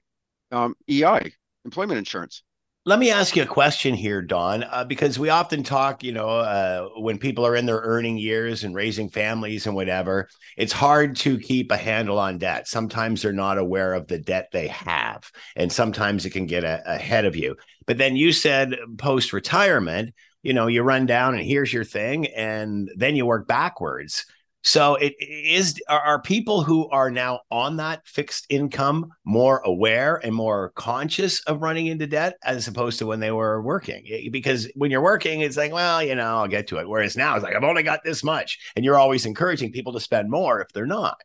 um, 0.53 0.75
EI, 0.89 1.33
employment 1.65 1.99
insurance. 1.99 2.43
Let 2.85 2.99
me 2.99 3.13
ask 3.13 3.37
you 3.37 3.45
a 3.45 3.47
question 3.47 3.95
here, 3.95 4.21
Don, 4.21 4.65
uh, 4.65 4.85
because 4.85 5.17
we 5.17 5.29
often 5.29 5.63
talk, 5.63 6.03
you 6.03 6.11
know, 6.11 6.29
uh, 6.29 6.89
when 6.97 7.17
people 7.17 7.47
are 7.47 7.55
in 7.55 7.65
their 7.65 7.79
earning 7.79 8.19
years 8.19 8.65
and 8.65 8.75
raising 8.75 9.09
families 9.09 9.69
and 9.69 9.77
whatever, 9.77 10.29
it's 10.57 10.73
hard 10.73 11.15
to 11.19 11.39
keep 11.39 11.71
a 11.71 11.77
handle 11.77 12.19
on 12.19 12.39
debt. 12.39 12.67
Sometimes 12.67 13.23
they're 13.23 13.33
not 13.33 13.57
aware 13.57 13.95
of 13.95 14.09
the 14.09 14.19
debt 14.19 14.49
they 14.53 14.67
have, 14.67 15.31
and 15.55 15.71
sometimes 15.71 16.27
it 16.27 16.31
can 16.31 16.47
get 16.47 16.65
a- 16.65 16.83
ahead 16.85 17.25
of 17.25 17.37
you. 17.37 17.55
But 17.87 17.99
then 17.99 18.17
you 18.17 18.33
said 18.33 18.77
post 18.99 19.33
retirement, 19.33 20.13
you 20.43 20.53
know, 20.53 20.67
you 20.67 20.83
run 20.83 21.07
down 21.07 21.35
and 21.35 21.45
here's 21.45 21.73
your 21.73 21.85
thing, 21.85 22.27
and 22.27 22.91
then 22.97 23.15
you 23.15 23.27
work 23.27 23.47
backwards. 23.47 24.27
So 24.65 24.95
it 24.95 25.15
is 25.19 25.81
are, 25.89 26.23
people 26.23 26.63
who 26.63 26.89
are 26.91 27.11
now 27.11 27.41
on 27.51 27.77
that 27.77 28.07
fixed 28.07 28.47
income 28.49 29.11
more 29.25 29.61
aware 29.65 30.21
and 30.25 30.35
more 30.35 30.71
conscious 30.71 31.41
of 31.45 31.63
running 31.63 31.87
into 31.87 32.07
debt 32.07 32.37
as 32.45 32.69
opposed 32.69 32.99
to 33.01 33.07
when 33.07 33.21
they 33.21 33.33
were 33.33 33.61
working? 33.63 34.31
Because 34.31 34.69
when 34.75 34.91
you're 34.91 35.03
working, 35.03 35.41
it's 35.41 35.57
like, 35.57 35.73
well, 35.73 36.03
you 36.03 36.15
know, 36.15 36.39
I'll 36.39 36.49
get 36.49 36.69
to 36.69 36.79
it. 36.79 36.89
Whereas 36.89 37.17
now 37.17 37.35
it's 37.35 37.43
like 37.43 37.57
I've 37.57 37.65
only 37.65 37.83
got 37.83 38.05
this 38.05 38.23
much, 38.23 38.59
and 38.77 38.85
you're 38.85 38.99
always 38.99 39.27
encouraging 39.27 39.73
people 39.73 39.93
to 39.95 40.01
spend 40.01 40.31
more 40.31 40.61
if 40.61 40.69
they're 40.73 40.87
not. 40.87 41.21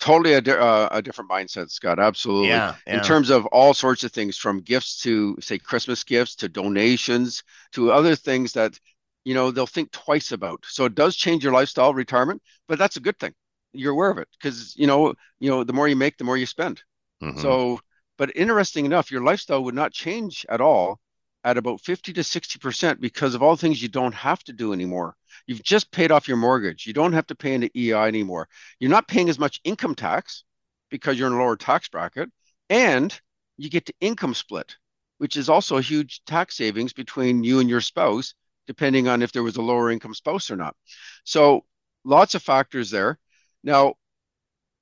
Totally 0.00 0.32
a, 0.32 0.38
uh, 0.38 0.88
a 0.92 1.02
different 1.02 1.30
mindset, 1.30 1.70
Scott. 1.70 1.98
Absolutely. 1.98 2.48
Yeah, 2.48 2.74
yeah. 2.86 2.96
In 2.96 3.02
terms 3.02 3.28
of 3.28 3.44
all 3.46 3.74
sorts 3.74 4.02
of 4.02 4.12
things, 4.12 4.38
from 4.38 4.62
gifts 4.62 5.02
to 5.02 5.36
say 5.40 5.58
Christmas 5.58 6.02
gifts 6.04 6.34
to 6.36 6.48
donations 6.48 7.42
to 7.72 7.92
other 7.92 8.16
things 8.16 8.54
that 8.54 8.80
you 9.24 9.34
know 9.34 9.50
they'll 9.50 9.66
think 9.66 9.90
twice 9.90 10.32
about. 10.32 10.64
So 10.66 10.84
it 10.84 10.94
does 10.94 11.16
change 11.16 11.44
your 11.44 11.52
lifestyle 11.52 11.94
retirement 11.94 12.42
but 12.68 12.78
that's 12.78 12.96
a 12.96 13.00
good 13.00 13.18
thing. 13.18 13.32
You're 13.72 13.92
aware 13.92 14.10
of 14.10 14.18
it 14.18 14.28
because 14.38 14.76
you 14.76 14.86
know 14.86 15.14
you 15.38 15.50
know 15.50 15.64
the 15.64 15.72
more 15.72 15.88
you 15.88 15.96
make 15.96 16.16
the 16.16 16.24
more 16.24 16.36
you 16.36 16.46
spend. 16.46 16.82
Mm-hmm. 17.22 17.40
so 17.40 17.78
but 18.16 18.34
interesting 18.34 18.86
enough 18.86 19.10
your 19.10 19.22
lifestyle 19.22 19.62
would 19.64 19.74
not 19.74 19.92
change 19.92 20.46
at 20.48 20.62
all 20.62 20.98
at 21.44 21.58
about 21.58 21.80
50 21.82 22.14
to 22.14 22.20
60% 22.20 23.00
because 23.00 23.34
of 23.34 23.42
all 23.42 23.56
the 23.56 23.60
things 23.60 23.82
you 23.82 23.88
don't 23.88 24.14
have 24.14 24.42
to 24.44 24.52
do 24.52 24.72
anymore. 24.72 25.16
You've 25.46 25.62
just 25.62 25.90
paid 25.90 26.10
off 26.12 26.28
your 26.28 26.36
mortgage. 26.36 26.86
You 26.86 26.92
don't 26.92 27.14
have 27.14 27.26
to 27.28 27.34
pay 27.34 27.54
into 27.54 27.70
ei 27.74 27.92
anymore. 27.92 28.48
You're 28.78 28.90
not 28.90 29.08
paying 29.08 29.30
as 29.30 29.38
much 29.38 29.60
income 29.64 29.94
tax 29.94 30.44
because 30.90 31.18
you're 31.18 31.28
in 31.28 31.34
a 31.34 31.38
lower 31.38 31.56
tax 31.56 31.88
bracket 31.88 32.30
and 32.68 33.18
you 33.58 33.68
get 33.68 33.86
to 33.86 33.94
income 34.00 34.34
split 34.34 34.76
which 35.20 35.36
is 35.36 35.50
also 35.50 35.76
a 35.76 35.82
huge 35.82 36.22
tax 36.24 36.56
savings 36.56 36.94
between 36.94 37.44
you 37.44 37.60
and 37.60 37.68
your 37.68 37.82
spouse 37.82 38.32
depending 38.70 39.08
on 39.08 39.20
if 39.20 39.32
there 39.32 39.42
was 39.42 39.56
a 39.56 39.62
lower 39.62 39.90
income 39.90 40.14
spouse 40.14 40.48
or 40.48 40.54
not. 40.54 40.76
So 41.24 41.64
lots 42.04 42.36
of 42.36 42.42
factors 42.44 42.88
there. 42.88 43.18
Now, 43.64 43.94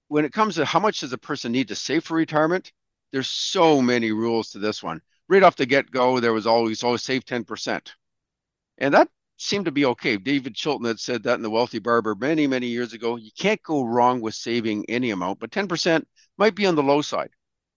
when 0.09 0.27
it 0.27 0.33
comes 0.35 0.57
to 0.57 0.67
how 0.67 0.79
much 0.79 1.01
does 1.01 1.15
a 1.15 1.17
person 1.17 1.53
need 1.53 1.69
to 1.69 1.75
save 1.75 2.05
for 2.05 2.15
retirement, 2.15 2.71
there's 3.13 3.31
so 3.31 3.81
many 3.81 4.13
rules 4.13 4.51
to 4.51 4.59
this 4.59 4.83
one. 4.83 5.01
Right 5.27 5.43
off 5.43 5.57
the 5.57 5.65
get 5.65 5.91
go, 5.91 6.21
there 6.21 6.35
was 6.35 6.47
always 6.47 6.85
always 6.85 7.03
save 7.03 7.25
10%. 7.25 7.95
And 8.77 8.93
that 8.93 9.09
seemed 9.39 9.65
to 9.65 9.73
be 9.73 9.87
okay. 9.87 10.19
David 10.19 10.55
Chilton 10.55 10.85
had 10.85 11.01
said 11.01 11.23
that 11.23 11.37
in 11.37 11.43
The 11.43 11.49
Wealthy 11.49 11.79
Barber 11.79 12.15
many, 12.15 12.47
many 12.47 12.67
years 12.67 12.93
ago. 12.93 13.17
You 13.17 13.31
can't 13.39 13.63
go 13.63 13.87
wrong 13.87 14.21
with 14.21 14.35
saving 14.35 14.85
any 14.91 15.13
amount, 15.13 15.41
but 15.41 15.51
10% 15.51 16.05
might 16.37 16.55
be 16.55 16.67
on 16.67 16.75
the 16.75 16.83
low 16.83 17.01
side 17.01 17.31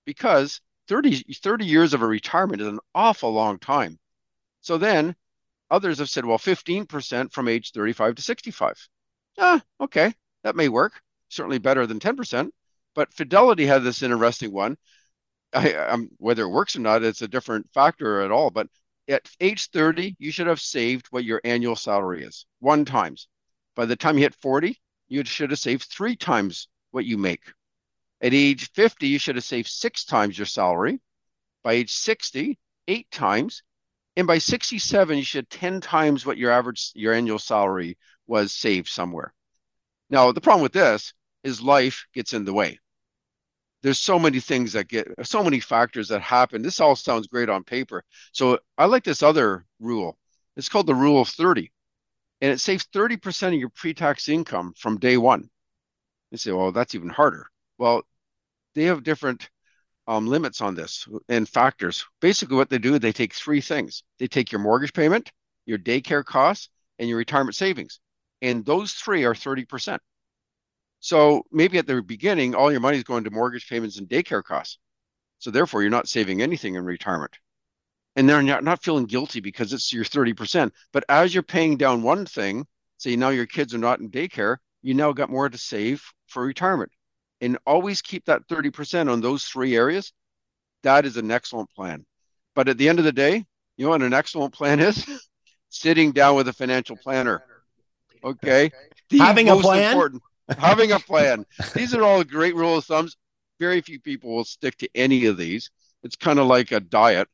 because 0.06 0.60
30, 0.90 1.24
30 1.42 1.66
years 1.66 1.94
of 1.94 2.02
a 2.02 2.06
retirement 2.06 2.62
is 2.62 2.68
an 2.68 2.80
awful 2.94 3.32
long 3.32 3.60
time. 3.60 3.98
So 4.60 4.78
then 4.78 5.16
Others 5.72 6.00
have 6.00 6.10
said, 6.10 6.26
well, 6.26 6.38
15% 6.38 7.32
from 7.32 7.48
age 7.48 7.72
35 7.72 8.16
to 8.16 8.22
65. 8.22 8.90
Ah, 9.40 9.62
okay, 9.80 10.14
that 10.44 10.58
may 10.58 10.68
work. 10.68 11.02
Certainly 11.30 11.60
better 11.60 11.88
than 11.88 12.00
10%. 12.00 12.52
But 12.94 13.14
Fidelity 13.14 13.66
had 13.66 13.82
this 13.82 14.04
interesting 14.04 14.52
one. 14.52 14.78
I, 15.54 15.74
um, 15.74 16.10
whether 16.18 16.44
it 16.44 16.50
works 16.50 16.76
or 16.76 16.82
not, 16.82 17.04
it's 17.04 17.22
a 17.22 17.28
different 17.28 17.72
factor 17.74 18.22
at 18.22 18.32
all. 18.32 18.50
But 18.50 18.68
at 19.08 19.30
age 19.40 19.70
30, 19.70 20.18
you 20.20 20.30
should 20.32 20.48
have 20.48 20.60
saved 20.60 21.08
what 21.10 21.24
your 21.24 21.40
annual 21.46 21.78
salary 21.78 22.24
is 22.24 22.46
one 22.60 22.84
times. 22.84 23.30
By 23.74 23.86
the 23.86 23.96
time 23.96 24.18
you 24.18 24.24
hit 24.24 24.36
40, 24.36 24.78
you 25.08 25.24
should 25.24 25.52
have 25.52 25.60
saved 25.60 25.84
three 25.84 26.18
times 26.18 26.68
what 26.92 27.06
you 27.06 27.18
make. 27.18 27.44
At 28.20 28.34
age 28.34 28.70
50, 28.72 29.08
you 29.08 29.20
should 29.20 29.36
have 29.36 29.46
saved 29.46 29.70
six 29.70 30.04
times 30.04 30.38
your 30.38 30.46
salary. 30.46 31.00
By 31.64 31.74
age 31.74 31.94
60, 31.94 32.60
eight 32.90 33.10
times 33.10 33.64
and 34.16 34.28
by 34.28 34.38
67 34.38 35.18
you 35.18 35.24
should 35.24 35.50
10 35.50 35.82
times 35.82 36.26
what 36.26 36.38
your 36.38 36.52
average 36.52 36.92
your 36.96 37.14
annual 37.14 37.40
salary 37.40 37.98
was 38.28 38.54
saved 38.54 38.90
somewhere. 38.90 39.34
Now 40.10 40.32
the 40.32 40.42
problem 40.42 40.64
with 40.64 40.74
this 40.74 41.14
is 41.44 41.62
life 41.62 42.06
gets 42.14 42.34
in 42.34 42.46
the 42.46 42.54
way. 42.54 42.80
There's 43.84 44.00
so 44.00 44.20
many 44.20 44.40
things 44.40 44.74
that 44.74 44.88
get 44.88 45.08
so 45.24 45.44
many 45.44 45.60
factors 45.60 46.10
that 46.10 46.22
happen. 46.22 46.62
This 46.62 46.80
all 46.80 46.96
sounds 46.96 47.28
great 47.28 47.50
on 47.50 47.64
paper. 47.64 48.04
So 48.32 48.60
i 48.78 48.86
like 48.86 49.04
this 49.04 49.24
other 49.24 49.66
rule. 49.80 50.18
It's 50.56 50.70
called 50.70 50.88
the 50.88 50.96
rule 50.96 51.22
of 51.22 51.30
30 51.30 51.72
and 52.42 52.52
it 52.52 52.60
saves 52.60 52.86
30% 52.94 53.48
of 53.50 53.54
your 53.54 53.70
pre-tax 53.70 54.28
income 54.28 54.74
from 54.78 54.98
day 54.98 55.18
one. 55.18 55.50
You 56.32 56.38
say 56.38 56.52
well 56.52 56.72
that's 56.72 56.96
even 56.96 57.10
harder. 57.10 57.48
Well 57.78 58.04
they 58.76 58.84
have 58.86 59.04
different 59.04 59.50
um, 60.12 60.28
limits 60.28 60.60
on 60.60 60.76
this 60.76 61.08
and 61.30 61.48
factors. 61.48 62.06
Basically, 62.20 62.58
what 62.58 62.70
they 62.70 62.80
do, 62.80 63.00
they 63.00 63.14
take 63.14 63.34
three 63.34 63.62
things. 63.62 64.04
They 64.20 64.28
take 64.28 64.52
your 64.52 64.60
mortgage 64.60 64.92
payment, 64.92 65.32
your 65.66 65.78
daycare 65.78 66.26
costs, 66.26 66.68
and 67.00 67.08
your 67.08 67.18
retirement 67.18 67.56
savings. 67.56 68.02
And 68.42 68.66
those 68.66 68.92
three 68.92 69.24
are 69.24 69.34
30%. 69.34 70.00
So 71.00 71.44
maybe 71.50 71.78
at 71.78 71.88
the 71.88 72.02
beginning, 72.02 72.56
all 72.56 72.72
your 72.72 72.82
money 72.82 72.98
is 72.98 73.06
going 73.06 73.24
to 73.24 73.32
mortgage 73.32 73.70
payments 73.70 74.00
and 74.00 74.10
daycare 74.10 74.44
costs. 74.44 74.80
So 75.40 75.50
therefore, 75.50 75.82
you're 75.82 75.90
not 75.90 76.10
saving 76.10 76.42
anything 76.42 76.76
in 76.76 76.84
retirement. 76.84 77.38
And 78.18 78.28
they're 78.28 78.44
not, 78.44 78.66
not 78.66 78.84
feeling 78.84 79.06
guilty 79.06 79.40
because 79.40 79.72
it's 79.72 79.94
your 79.94 80.04
30%. 80.04 80.72
But 80.92 81.06
as 81.08 81.34
you're 81.34 81.42
paying 81.42 81.78
down 81.78 82.04
one 82.04 82.26
thing, 82.26 82.68
say 82.98 83.16
now 83.16 83.30
your 83.30 83.46
kids 83.46 83.74
are 83.74 83.78
not 83.78 84.02
in 84.02 84.12
daycare, 84.12 84.58
you 84.82 84.94
now 84.94 85.14
got 85.14 85.30
more 85.30 85.48
to 85.48 85.58
save 85.58 86.04
for 86.28 86.44
retirement 86.44 86.92
and 87.42 87.58
always 87.66 88.02
keep 88.02 88.26
that 88.26 88.48
30% 88.48 89.12
on 89.12 89.20
those 89.20 89.44
three 89.44 89.76
areas, 89.76 90.14
that 90.84 91.06
is 91.06 91.18
an 91.18 91.32
excellent 91.32 91.70
plan. 91.72 92.06
But 92.56 92.70
at 92.70 92.78
the 92.78 92.88
end 92.88 93.00
of 93.00 93.06
the 93.06 93.12
day, 93.12 93.46
you 93.78 93.86
know 93.86 93.90
what 93.90 94.04
an 94.04 94.14
excellent 94.14 94.54
plan 94.54 94.80
is? 94.80 95.06
Sitting 95.70 96.12
down 96.12 96.36
with 96.36 96.48
a 96.48 96.54
financial 96.54 96.96
planner. 96.98 97.44
Okay. 98.24 98.72
The 99.10 99.18
having 99.18 99.50
a 99.50 99.56
plan. 99.56 99.92
Important, 99.92 100.22
having 100.58 100.92
a 100.92 101.00
plan. 101.00 101.46
These 101.74 101.96
are 101.96 102.04
all 102.04 102.24
great 102.24 102.56
rule 102.56 102.78
of 102.78 102.86
thumbs. 102.86 103.18
Very 103.60 103.82
few 103.82 104.00
people 104.00 104.36
will 104.36 104.44
stick 104.44 104.78
to 104.78 104.90
any 104.96 105.26
of 105.26 105.38
these. 105.38 105.72
It's 106.04 106.16
kind 106.16 106.40
of 106.40 106.48
like 106.48 106.72
a 106.72 106.80
diet 106.80 107.28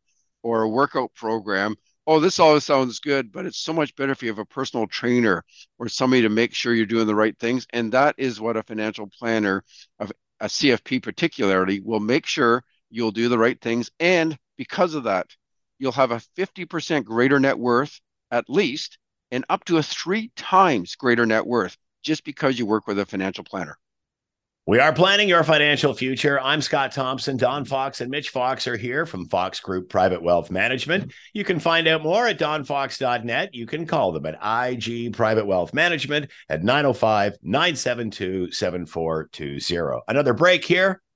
or 0.43 0.61
a 0.61 0.69
workout 0.69 1.13
program 1.13 1.75
oh, 2.07 2.21
this 2.21 2.39
all 2.39 2.59
sounds 2.59 2.99
good, 2.99 3.31
but 3.31 3.45
it's 3.45 3.59
so 3.59 3.73
much 3.73 3.95
better 3.95 4.13
if 4.13 4.23
you 4.23 4.29
have 4.29 4.39
a 4.39 4.45
personal 4.45 4.87
trainer 4.87 5.43
or 5.77 5.89
somebody 5.89 6.21
to 6.23 6.29
make 6.29 6.53
sure 6.53 6.73
you're 6.73 6.85
doing 6.85 7.05
the 7.05 7.13
right 7.13 7.37
things. 7.37 7.67
And 7.73 7.91
that 7.91 8.15
is 8.17 8.39
what 8.39 8.57
a 8.57 8.63
financial 8.63 9.07
planner 9.07 9.63
of 9.99 10.13
a 10.39 10.45
CFP 10.45 11.03
particularly 11.03 11.81
will 11.81 11.99
make 11.99 12.25
sure 12.25 12.63
you'll 12.89 13.11
do 13.11 13.27
the 13.27 13.37
right 13.37 13.59
things. 13.59 13.91
And 13.99 14.37
because 14.57 14.95
of 14.95 15.03
that, 15.03 15.27
you'll 15.79 15.91
have 15.91 16.11
a 16.11 16.21
50% 16.37 17.03
greater 17.03 17.39
net 17.39 17.59
worth 17.59 17.99
at 18.31 18.49
least, 18.49 18.97
and 19.31 19.45
up 19.49 19.65
to 19.65 19.77
a 19.77 19.83
three 19.83 20.31
times 20.35 20.95
greater 20.95 21.25
net 21.25 21.45
worth 21.45 21.77
just 22.03 22.23
because 22.23 22.57
you 22.57 22.65
work 22.65 22.87
with 22.87 22.99
a 22.99 23.05
financial 23.05 23.43
planner. 23.43 23.77
We 24.67 24.79
are 24.79 24.91
planning 24.91 25.29
your 25.29 25.45
financial 25.45 25.93
future. 25.93 26.41
I'm 26.41 26.61
Scott 26.61 26.91
Thompson. 26.91 27.37
Don 27.37 27.63
Fox 27.63 28.01
and 28.01 28.11
Mitch 28.11 28.31
Fox 28.31 28.67
are 28.67 28.75
here 28.75 29.05
from 29.05 29.29
Fox 29.29 29.61
Group 29.61 29.87
Private 29.87 30.21
Wealth 30.21 30.51
Management. 30.51 31.13
You 31.31 31.45
can 31.45 31.57
find 31.57 31.87
out 31.87 32.03
more 32.03 32.27
at 32.27 32.37
donfox.net. 32.37 33.55
You 33.55 33.65
can 33.65 33.85
call 33.85 34.11
them 34.11 34.25
at 34.25 34.35
IG 34.43 35.13
Private 35.13 35.47
Wealth 35.47 35.73
Management 35.73 36.31
at 36.49 36.65
905 36.65 37.37
972 37.43 38.51
7420. 38.51 40.01
Another 40.09 40.33
break 40.33 40.65
here 40.65 41.01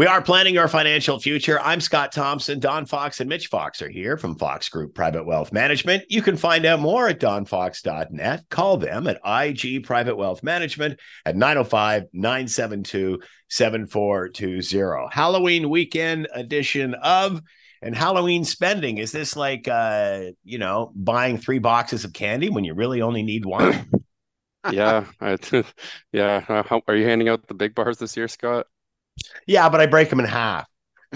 We 0.00 0.06
are 0.06 0.22
planning 0.22 0.54
your 0.54 0.66
financial 0.66 1.20
future. 1.20 1.60
I'm 1.60 1.78
Scott 1.78 2.10
Thompson. 2.10 2.58
Don 2.58 2.86
Fox 2.86 3.20
and 3.20 3.28
Mitch 3.28 3.48
Fox 3.48 3.82
are 3.82 3.88
here 3.90 4.16
from 4.16 4.34
Fox 4.34 4.66
Group 4.70 4.94
Private 4.94 5.26
Wealth 5.26 5.52
Management. 5.52 6.04
You 6.08 6.22
can 6.22 6.38
find 6.38 6.64
out 6.64 6.80
more 6.80 7.08
at 7.08 7.20
donfox.net. 7.20 8.44
Call 8.48 8.78
them 8.78 9.06
at 9.06 9.20
IG 9.26 9.84
Private 9.84 10.16
Wealth 10.16 10.42
Management 10.42 10.98
at 11.26 11.36
905 11.36 12.04
972 12.14 13.20
7420. 13.50 15.08
Halloween 15.12 15.68
weekend 15.68 16.28
edition 16.32 16.94
of 16.94 17.42
and 17.82 17.94
Halloween 17.94 18.46
spending 18.46 18.96
is 18.96 19.12
this 19.12 19.36
like 19.36 19.68
uh, 19.68 20.30
you 20.42 20.56
know, 20.56 20.92
buying 20.96 21.36
three 21.36 21.58
boxes 21.58 22.06
of 22.06 22.14
candy 22.14 22.48
when 22.48 22.64
you 22.64 22.72
really 22.72 23.02
only 23.02 23.22
need 23.22 23.44
one? 23.44 23.86
yeah, 24.72 25.04
I, 25.20 25.36
yeah. 26.10 26.42
Uh, 26.48 26.62
how, 26.62 26.80
are 26.88 26.96
you 26.96 27.04
handing 27.04 27.28
out 27.28 27.46
the 27.46 27.52
big 27.52 27.74
bars 27.74 27.98
this 27.98 28.16
year, 28.16 28.28
Scott? 28.28 28.66
Yeah, 29.46 29.68
but 29.68 29.80
I 29.80 29.86
break 29.86 30.10
them 30.10 30.20
in 30.20 30.26
half. 30.26 30.66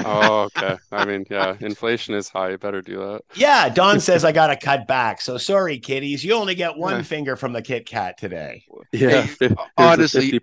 oh, 0.05 0.49
okay. 0.57 0.77
I 0.91 1.05
mean, 1.05 1.25
yeah, 1.31 1.57
inflation 1.61 2.15
is 2.15 2.29
high. 2.29 2.51
You 2.51 2.59
better 2.59 2.83
do 2.83 2.99
that. 2.99 3.21
Yeah, 3.37 3.69
Don 3.69 4.01
says 4.01 4.25
I 4.25 4.33
got 4.33 4.49
to 4.49 4.57
cut 4.57 4.89
back. 4.89 5.21
So 5.21 5.39
sorry, 5.39 5.79
kiddies. 5.79 6.25
You 6.25 6.35
only 6.35 6.57
get 6.57 6.77
one 6.77 7.05
finger 7.05 7.37
from 7.37 7.53
the 7.53 7.63
Kit 7.63 7.87
Kat 7.87 8.19
today. 8.19 8.65
Yeah, 8.93 9.27
hey, 9.39 9.55
honestly, 9.77 10.41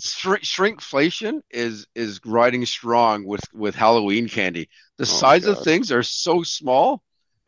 shrink, 0.00 0.42
shrinkflation 0.42 1.40
is 1.50 1.86
is 1.94 2.20
riding 2.24 2.66
strong 2.66 3.26
with 3.26 3.44
with 3.54 3.74
Halloween 3.74 4.28
candy. 4.28 4.68
The 4.98 5.04
oh 5.04 5.06
size 5.06 5.46
of 5.46 5.62
things 5.62 5.90
are 5.90 6.02
so 6.02 6.42
small. 6.42 7.02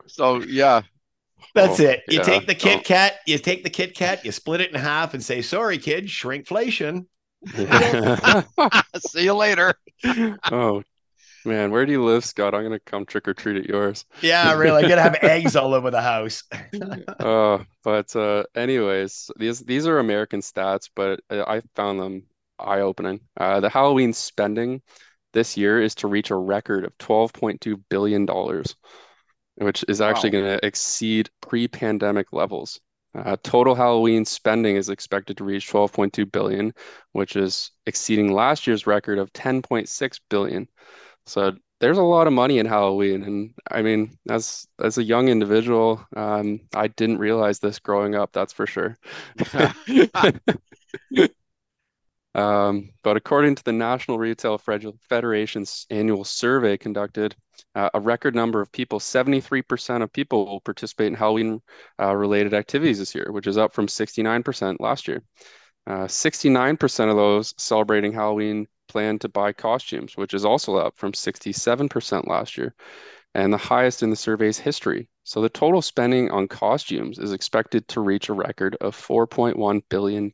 So 0.07 0.41
yeah. 0.41 0.81
That's 1.53 1.79
oh, 1.79 1.83
it. 1.83 2.03
You 2.07 2.17
yeah. 2.17 2.23
take 2.23 2.47
the 2.47 2.55
Kit 2.55 2.79
oh. 2.79 2.83
Kat, 2.83 3.13
you 3.25 3.37
take 3.37 3.63
the 3.63 3.69
Kit 3.69 3.95
Kat, 3.95 4.25
you 4.25 4.31
split 4.31 4.61
it 4.61 4.71
in 4.71 4.79
half 4.79 5.13
and 5.13 5.23
say, 5.23 5.41
sorry, 5.41 5.77
kid, 5.77 6.05
shrinkflation. 6.05 7.05
See 8.99 9.23
you 9.23 9.33
later. 9.33 9.75
oh 10.51 10.83
man, 11.45 11.71
where 11.71 11.85
do 11.85 11.91
you 11.91 12.03
live, 12.03 12.25
Scott? 12.25 12.53
I'm 12.53 12.63
gonna 12.63 12.79
come 12.79 13.05
trick 13.05 13.27
or 13.27 13.33
treat 13.33 13.57
at 13.57 13.65
yours. 13.65 14.05
Yeah, 14.21 14.53
really. 14.53 14.83
I'm 14.83 14.89
gonna 14.89 15.01
have 15.01 15.17
eggs 15.21 15.55
all 15.55 15.73
over 15.73 15.91
the 15.91 16.01
house. 16.01 16.43
uh, 17.19 17.59
but 17.83 18.15
uh, 18.15 18.43
anyways, 18.55 19.31
these 19.37 19.59
these 19.61 19.87
are 19.87 19.99
American 19.99 20.41
stats, 20.41 20.89
but 20.95 21.19
I 21.29 21.61
found 21.75 21.99
them 21.99 22.23
eye 22.59 22.81
opening. 22.81 23.21
Uh, 23.37 23.59
the 23.59 23.69
Halloween 23.69 24.13
spending 24.13 24.81
this 25.33 25.57
year 25.57 25.81
is 25.81 25.95
to 25.95 26.07
reach 26.07 26.31
a 26.31 26.35
record 26.35 26.85
of 26.85 26.97
$12.2 26.97 27.81
billion, 27.89 28.25
which 29.55 29.85
is 29.87 30.01
actually 30.01 30.31
wow. 30.31 30.41
going 30.41 30.59
to 30.59 30.65
exceed 30.65 31.29
pre 31.41 31.67
pandemic 31.67 32.33
levels. 32.33 32.79
Uh, 33.17 33.37
total 33.43 33.75
Halloween 33.75 34.25
spending 34.25 34.75
is 34.75 34.89
expected 34.89 35.37
to 35.37 35.43
reach 35.43 35.67
12.2 35.67 36.25
billion, 36.25 36.73
which 37.13 37.35
is 37.35 37.71
exceeding 37.85 38.33
last 38.33 38.67
year's 38.67 38.87
record 38.87 39.19
of 39.19 39.33
10.6 39.33 40.19
billion. 40.29 40.67
So 41.25 41.53
there's 41.79 41.97
a 41.99 42.03
lot 42.03 42.27
of 42.27 42.33
money 42.33 42.59
in 42.59 42.65
Halloween, 42.65 43.23
and 43.23 43.53
I 43.71 43.81
mean, 43.83 44.17
as 44.29 44.67
as 44.83 44.97
a 44.97 45.03
young 45.03 45.29
individual, 45.29 46.05
um, 46.15 46.61
I 46.75 46.87
didn't 46.87 47.19
realize 47.19 47.59
this 47.59 47.79
growing 47.79 48.15
up. 48.15 48.31
That's 48.33 48.53
for 48.53 48.67
sure. 48.67 48.97
Um, 52.35 52.91
but 53.03 53.17
according 53.17 53.55
to 53.55 53.63
the 53.63 53.73
National 53.73 54.19
Retail 54.19 54.59
Federation's 54.59 55.87
annual 55.89 56.23
survey 56.23 56.77
conducted, 56.77 57.35
uh, 57.75 57.89
a 57.93 57.99
record 57.99 58.35
number 58.35 58.61
of 58.61 58.71
people, 58.71 58.99
73% 58.99 60.01
of 60.01 60.13
people 60.13 60.45
will 60.45 60.61
participate 60.61 61.07
in 61.07 61.13
Halloween 61.13 61.61
uh, 61.99 62.15
related 62.15 62.53
activities 62.53 62.99
this 62.99 63.15
year, 63.15 63.31
which 63.31 63.47
is 63.47 63.57
up 63.57 63.73
from 63.73 63.87
69% 63.87 64.77
last 64.79 65.07
year. 65.07 65.23
69% 65.87 66.99
uh, 66.99 67.09
of 67.09 67.15
those 67.15 67.53
celebrating 67.57 68.11
Halloween 68.11 68.67
plan 68.87 69.19
to 69.19 69.29
buy 69.29 69.53
costumes, 69.53 70.17
which 70.17 70.33
is 70.33 70.45
also 70.45 70.75
up 70.75 70.97
from 70.97 71.13
67% 71.13 72.27
last 72.27 72.57
year 72.57 72.75
and 73.37 73.53
the 73.53 73.57
highest 73.57 74.01
in 74.01 74.09
the 74.09 74.15
survey's 74.15 74.57
history. 74.57 75.07
So 75.23 75.41
the 75.41 75.49
total 75.49 75.81
spending 75.83 76.31
on 76.31 76.47
costumes 76.47 77.19
is 77.19 77.33
expected 77.33 77.87
to 77.89 78.01
reach 78.01 78.29
a 78.29 78.33
record 78.33 78.75
of 78.81 78.95
$4.1 78.95 79.81
billion, 79.89 80.31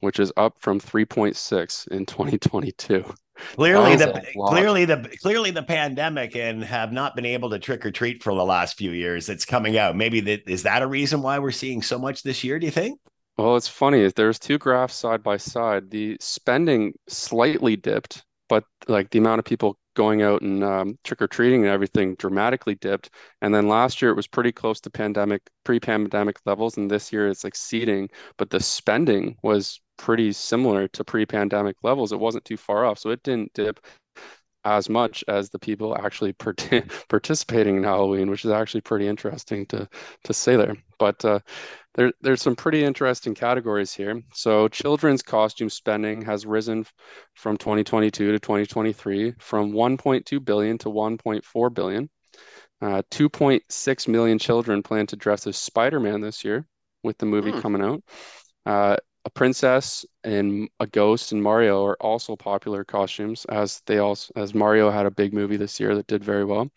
which 0.00 0.18
is 0.18 0.32
up 0.36 0.56
from 0.58 0.80
3.6 0.80 1.88
in 1.88 2.04
2022. 2.04 3.04
Clearly 3.36 3.96
the 3.96 4.22
clearly 4.34 4.84
the 4.84 5.08
clearly 5.20 5.50
the 5.50 5.62
pandemic 5.62 6.36
and 6.36 6.62
have 6.62 6.92
not 6.92 7.16
been 7.16 7.24
able 7.26 7.50
to 7.50 7.58
trick 7.58 7.84
or 7.84 7.90
treat 7.90 8.22
for 8.22 8.34
the 8.34 8.44
last 8.44 8.76
few 8.76 8.92
years. 8.92 9.28
It's 9.28 9.44
coming 9.44 9.78
out. 9.78 9.96
Maybe 9.96 10.20
that 10.20 10.48
is 10.48 10.62
that 10.64 10.82
a 10.82 10.86
reason 10.86 11.22
why 11.22 11.38
we're 11.38 11.50
seeing 11.50 11.82
so 11.82 11.98
much 11.98 12.22
this 12.22 12.44
year, 12.44 12.58
do 12.58 12.66
you 12.66 12.72
think? 12.72 13.00
Well, 13.38 13.56
it's 13.56 13.68
funny. 13.68 14.06
There's 14.08 14.38
two 14.38 14.58
graphs 14.58 14.94
side 14.94 15.22
by 15.22 15.38
side. 15.38 15.90
The 15.90 16.16
spending 16.20 16.92
slightly 17.08 17.76
dipped, 17.76 18.24
but 18.48 18.64
like 18.88 19.10
the 19.10 19.18
amount 19.18 19.38
of 19.38 19.44
people 19.46 19.78
going 19.94 20.22
out 20.22 20.42
and 20.42 20.62
um, 20.64 20.98
trick 21.04 21.20
or 21.20 21.28
treating 21.28 21.62
and 21.62 21.70
everything 21.70 22.14
dramatically 22.16 22.74
dipped. 22.76 23.10
And 23.40 23.54
then 23.54 23.68
last 23.68 24.00
year 24.00 24.10
it 24.10 24.16
was 24.16 24.26
pretty 24.26 24.52
close 24.52 24.80
to 24.80 24.90
pandemic, 24.90 25.42
pre 25.64 25.80
pandemic 25.80 26.38
levels. 26.46 26.76
And 26.76 26.90
this 26.90 27.12
year 27.12 27.28
it's 27.28 27.44
exceeding, 27.44 28.10
but 28.36 28.50
the 28.50 28.60
spending 28.60 29.36
was 29.42 29.80
pretty 30.02 30.32
similar 30.32 30.88
to 30.88 31.04
pre 31.04 31.24
pandemic 31.24 31.76
levels. 31.84 32.12
It 32.12 32.18
wasn't 32.18 32.44
too 32.44 32.56
far 32.56 32.84
off. 32.84 32.98
So 32.98 33.10
it 33.10 33.22
didn't 33.22 33.54
dip 33.54 33.78
as 34.64 34.88
much 34.88 35.24
as 35.28 35.48
the 35.48 35.60
people 35.60 35.96
actually 35.96 36.32
part- 36.44 36.68
participating 37.08 37.76
in 37.76 37.84
Halloween, 37.84 38.28
which 38.28 38.44
is 38.44 38.50
actually 38.50 38.80
pretty 38.80 39.06
interesting 39.06 39.64
to 39.66 39.88
to 40.24 40.34
say 40.34 40.56
there. 40.56 40.74
But 40.98 41.24
uh, 41.24 41.38
there, 41.94 42.12
there's 42.20 42.42
some 42.42 42.56
pretty 42.56 42.84
interesting 42.84 43.34
categories 43.34 43.94
here. 43.94 44.20
So 44.34 44.66
children's 44.66 45.22
costume 45.22 45.70
spending 45.70 46.22
has 46.22 46.46
risen 46.46 46.84
from 47.34 47.56
2022 47.56 48.32
to 48.32 48.38
2023 48.40 49.34
from 49.38 49.72
1.2 49.72 50.44
billion 50.44 50.78
to 50.78 50.88
1.4 50.88 51.74
billion. 51.74 52.10
Uh, 52.80 53.02
2.6 53.12 54.08
million 54.08 54.38
children 54.40 54.82
plan 54.82 55.06
to 55.06 55.14
dress 55.14 55.46
as 55.46 55.56
Spider-Man 55.56 56.20
this 56.20 56.44
year 56.44 56.66
with 57.04 57.16
the 57.18 57.26
movie 57.26 57.52
hmm. 57.52 57.60
coming 57.60 57.82
out. 57.82 58.02
Uh, 58.66 58.96
a 59.24 59.30
princess 59.30 60.04
and 60.24 60.68
a 60.80 60.86
ghost 60.86 61.32
and 61.32 61.42
Mario 61.42 61.84
are 61.84 61.96
also 62.00 62.36
popular 62.36 62.84
costumes 62.84 63.44
as 63.46 63.80
they 63.86 63.98
also 63.98 64.32
as 64.36 64.54
Mario 64.54 64.90
had 64.90 65.06
a 65.06 65.10
big 65.10 65.32
movie 65.32 65.56
this 65.56 65.78
year 65.78 65.94
that 65.94 66.06
did 66.08 66.24
very 66.24 66.44
well. 66.44 66.70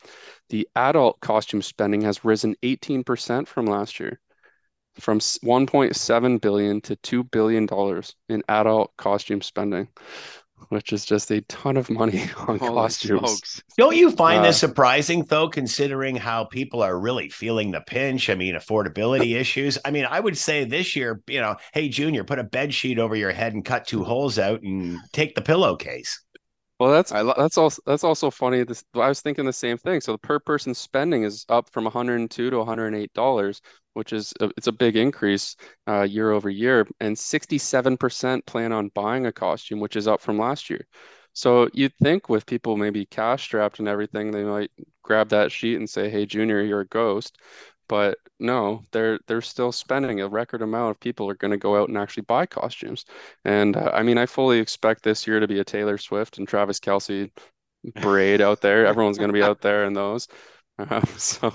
The 0.49 0.67
adult 0.75 1.19
costume 1.21 1.61
spending 1.61 2.01
has 2.01 2.23
risen 2.23 2.55
18% 2.63 3.47
from 3.47 3.65
last 3.65 3.99
year 3.99 4.19
from 4.99 5.19
1.7 5.19 6.41
billion 6.41 6.81
to 6.81 6.95
2 6.97 7.23
billion 7.25 7.65
dollars 7.65 8.15
in 8.29 8.43
adult 8.47 8.95
costume 8.97 9.41
spending 9.41 9.87
which 10.69 10.93
is 10.93 11.05
just 11.05 11.31
a 11.31 11.41
ton 11.41 11.77
of 11.77 11.89
money 11.89 12.23
on 12.47 12.57
Holy 12.59 12.71
costumes. 12.73 13.19
Smokes. 13.19 13.63
Don't 13.77 13.95
you 13.95 14.11
find 14.11 14.39
uh, 14.39 14.47
this 14.47 14.59
surprising 14.59 15.23
though, 15.23 15.47
considering 15.47 16.15
how 16.15 16.45
people 16.45 16.81
are 16.81 16.99
really 16.99 17.29
feeling 17.29 17.71
the 17.71 17.81
pinch? 17.81 18.29
I 18.29 18.35
mean, 18.35 18.55
affordability 18.55 19.35
issues. 19.39 19.77
I 19.85 19.91
mean, 19.91 20.05
I 20.05 20.19
would 20.19 20.37
say 20.37 20.63
this 20.63 20.95
year, 20.95 21.21
you 21.27 21.41
know, 21.41 21.55
hey 21.73 21.89
Junior, 21.89 22.23
put 22.23 22.39
a 22.39 22.43
bed 22.43 22.73
sheet 22.73 22.99
over 22.99 23.15
your 23.15 23.31
head 23.31 23.53
and 23.53 23.63
cut 23.63 23.87
two 23.87 24.03
holes 24.03 24.39
out 24.39 24.61
and 24.61 24.99
take 25.13 25.35
the 25.35 25.41
pillowcase. 25.41 26.21
Well, 26.79 26.91
that's 26.91 27.11
lo- 27.11 27.33
that's 27.37 27.57
also 27.57 27.81
that's 27.85 28.03
also 28.03 28.29
funny. 28.29 28.63
This 28.63 28.83
I 28.95 29.07
was 29.07 29.21
thinking 29.21 29.45
the 29.45 29.53
same 29.53 29.77
thing. 29.77 30.01
So 30.01 30.11
the 30.11 30.17
per 30.17 30.39
person 30.39 30.73
spending 30.73 31.23
is 31.23 31.45
up 31.47 31.69
from 31.71 31.85
102 31.85 32.49
to 32.49 32.57
108 32.57 33.13
dollars, 33.13 33.61
which 33.93 34.11
is 34.11 34.33
a, 34.41 34.49
it's 34.57 34.67
a 34.67 34.71
big 34.73 34.97
increase 34.97 35.55
uh, 35.87 36.01
year 36.01 36.31
over 36.31 36.49
year. 36.49 36.85
And 36.99 37.17
67% 37.17 38.45
plan 38.45 38.73
on 38.73 38.89
buying 38.89 39.25
a 39.25 39.31
costume, 39.31 39.79
which 39.79 39.95
is 39.95 40.07
up 40.07 40.19
from 40.21 40.37
last 40.37 40.69
year. 40.69 40.85
So 41.33 41.69
you'd 41.73 41.95
think 42.01 42.27
with 42.29 42.45
people 42.45 42.75
maybe 42.77 43.05
cash 43.05 43.43
strapped 43.43 43.79
and 43.79 43.87
everything, 43.87 44.31
they 44.31 44.43
might 44.43 44.71
grab 45.03 45.29
that 45.29 45.51
sheet 45.53 45.75
and 45.77 45.89
say, 45.89 46.09
"Hey, 46.09 46.25
Junior, 46.25 46.61
you're 46.61 46.81
a 46.81 46.87
ghost." 46.87 47.37
But 47.87 48.17
no 48.39 48.83
they're 48.91 49.19
they're 49.27 49.41
still 49.41 49.71
spending 49.71 50.21
a 50.21 50.27
record 50.27 50.61
amount 50.61 50.91
of 50.91 50.99
people 50.99 51.29
are 51.29 51.35
going 51.35 51.51
to 51.51 51.57
go 51.57 51.81
out 51.81 51.89
and 51.89 51.97
actually 51.97 52.23
buy 52.23 52.45
costumes. 52.45 53.05
And 53.45 53.75
uh, 53.77 53.91
i 53.93 54.03
mean 54.03 54.17
i 54.17 54.25
fully 54.25 54.59
expect 54.59 55.03
this 55.03 55.27
year 55.27 55.39
to 55.39 55.47
be 55.47 55.59
a 55.59 55.63
taylor 55.63 55.97
swift 55.97 56.37
and 56.37 56.47
travis 56.47 56.79
Kelce 56.79 57.31
parade 57.95 58.41
out 58.41 58.61
there. 58.61 58.85
Everyone's 58.85 59.17
going 59.17 59.29
to 59.29 59.33
be 59.33 59.43
out 59.43 59.61
there 59.61 59.85
in 59.85 59.93
those. 59.93 60.27
Uh, 60.79 61.05
so 61.17 61.53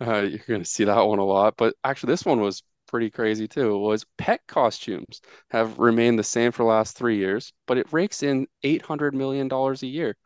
uh, 0.00 0.20
you're 0.20 0.38
going 0.46 0.62
to 0.62 0.64
see 0.64 0.84
that 0.84 1.00
one 1.02 1.18
a 1.18 1.24
lot. 1.24 1.54
But 1.56 1.74
actually 1.84 2.12
this 2.12 2.24
one 2.24 2.40
was 2.40 2.62
pretty 2.86 3.10
crazy 3.10 3.46
too 3.46 3.78
was 3.78 4.04
pet 4.18 4.40
costumes 4.48 5.20
have 5.48 5.78
remained 5.78 6.18
the 6.18 6.24
same 6.24 6.50
for 6.50 6.64
the 6.64 6.68
last 6.68 6.96
three 6.96 7.16
years 7.18 7.52
but 7.68 7.78
it 7.78 7.86
rakes 7.92 8.24
in 8.24 8.48
800 8.64 9.14
million 9.14 9.46
dollars 9.46 9.84
a 9.84 9.86
year 9.86 10.16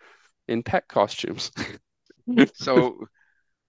in 0.49 0.63
pet 0.63 0.89
costumes. 0.89 1.51
So 2.55 3.07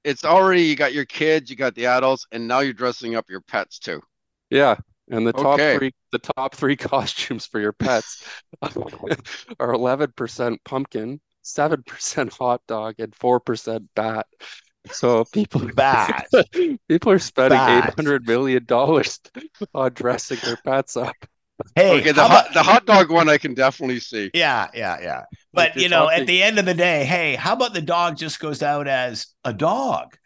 it's 0.06 0.24
already 0.26 0.64
you 0.64 0.78
got 0.78 0.94
your 0.94 1.06
kids, 1.06 1.50
you 1.50 1.58
got 1.58 1.76
the 1.76 1.88
adults, 1.88 2.28
and 2.32 2.48
now 2.48 2.60
you're 2.62 2.74
dressing 2.74 3.16
up 3.16 3.30
your 3.30 3.42
pets 3.42 3.80
too. 3.80 4.02
Yeah, 4.50 4.78
And 5.10 5.26
the 5.28 5.34
top 5.34 5.62
Okay. 5.62 5.70
three, 5.70 5.94
the 6.12 6.20
top 6.20 6.56
three 6.56 6.76
costumes 6.78 7.46
for 7.46 7.60
your 7.60 7.74
pets 7.74 8.18
are 9.60 9.74
11% 9.74 10.64
pumpkin, 10.64 11.20
7% 11.42 12.34
hot 12.34 12.62
dog, 12.68 12.96
and 13.00 13.14
4% 13.16 13.90
bat. 13.96 14.28
So 14.90 15.26
people 15.34 15.68
bat 15.70 16.28
people 16.88 17.12
are 17.12 17.20
spending 17.20 17.68
$800 17.68 18.26
million 18.26 18.66
on 19.74 19.94
dressing 19.94 20.42
their 20.44 20.58
pets 20.58 20.98
up. 20.98 21.26
Hey, 21.76 22.00
Okay, 22.00 22.12
the 22.12 22.22
how 22.22 22.28
hot 22.28 22.42
about- 22.46 22.54
the 22.54 22.64
hot 22.64 22.86
dog 22.86 23.10
one 23.12 23.30
I 23.30 23.38
can 23.38 23.54
definitely 23.54 24.00
see. 24.00 24.30
yeah, 24.34 24.68
yeah, 24.74 25.00
yeah. 25.02 25.24
But 25.54 25.76
you 25.78 25.88
know, 25.90 26.10
at 26.10 26.28
the 26.28 26.44
end 26.44 26.60
of 26.60 26.66
the 26.66 26.74
day, 26.74 27.06
hey, 27.06 27.36
how 27.36 27.54
about 27.54 27.74
the 27.74 27.82
dog 27.82 28.18
just 28.18 28.40
goes 28.40 28.62
out 28.62 28.88
as 28.88 29.28
a 29.46 29.54
dog? 29.54 30.18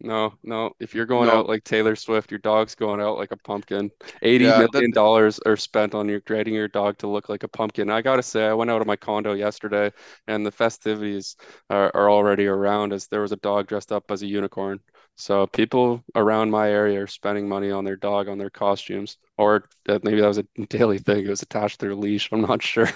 No, 0.00 0.32
no. 0.44 0.70
If 0.78 0.94
you're 0.94 1.06
going 1.06 1.26
No. 1.26 1.38
out 1.40 1.48
like 1.48 1.64
Taylor 1.64 1.96
Swift, 1.96 2.30
your 2.30 2.38
dog's 2.38 2.76
going 2.76 3.00
out 3.00 3.18
like 3.18 3.32
a 3.32 3.36
pumpkin. 3.36 3.90
Eighty 4.22 4.44
Yeah, 4.44 4.64
million 4.72 4.92
dollars 4.92 5.40
are 5.44 5.56
spent 5.56 5.92
on 5.92 6.08
your 6.08 6.20
getting 6.20 6.54
your 6.54 6.68
dog 6.68 6.98
to 6.98 7.08
look 7.08 7.28
like 7.28 7.42
a 7.42 7.48
pumpkin. 7.48 7.90
I 7.90 8.00
gotta 8.00 8.22
say, 8.22 8.46
I 8.46 8.54
went 8.54 8.70
out 8.70 8.80
of 8.80 8.86
my 8.86 8.94
condo 8.96 9.32
yesterday, 9.34 9.90
and 10.28 10.46
the 10.46 10.52
festivities 10.52 11.34
are, 11.68 11.90
are 11.94 12.08
already 12.10 12.46
around. 12.46 12.92
As 12.92 13.08
there 13.08 13.22
was 13.22 13.32
a 13.32 13.36
dog 13.36 13.66
dressed 13.66 13.90
up 13.90 14.10
as 14.10 14.22
a 14.22 14.26
unicorn. 14.26 14.78
So 15.18 15.48
people 15.48 16.04
around 16.14 16.50
my 16.50 16.70
area 16.70 17.02
are 17.02 17.08
spending 17.08 17.48
money 17.48 17.72
on 17.72 17.84
their 17.84 17.96
dog, 17.96 18.28
on 18.28 18.38
their 18.38 18.50
costumes, 18.50 19.18
or 19.36 19.64
maybe 19.86 20.20
that 20.20 20.28
was 20.28 20.38
a 20.38 20.44
daily 20.68 20.98
thing. 20.98 21.26
It 21.26 21.30
was 21.30 21.42
attached 21.42 21.80
to 21.80 21.86
their 21.86 21.94
leash. 21.96 22.28
I'm 22.30 22.42
not 22.42 22.62
sure. 22.62 22.88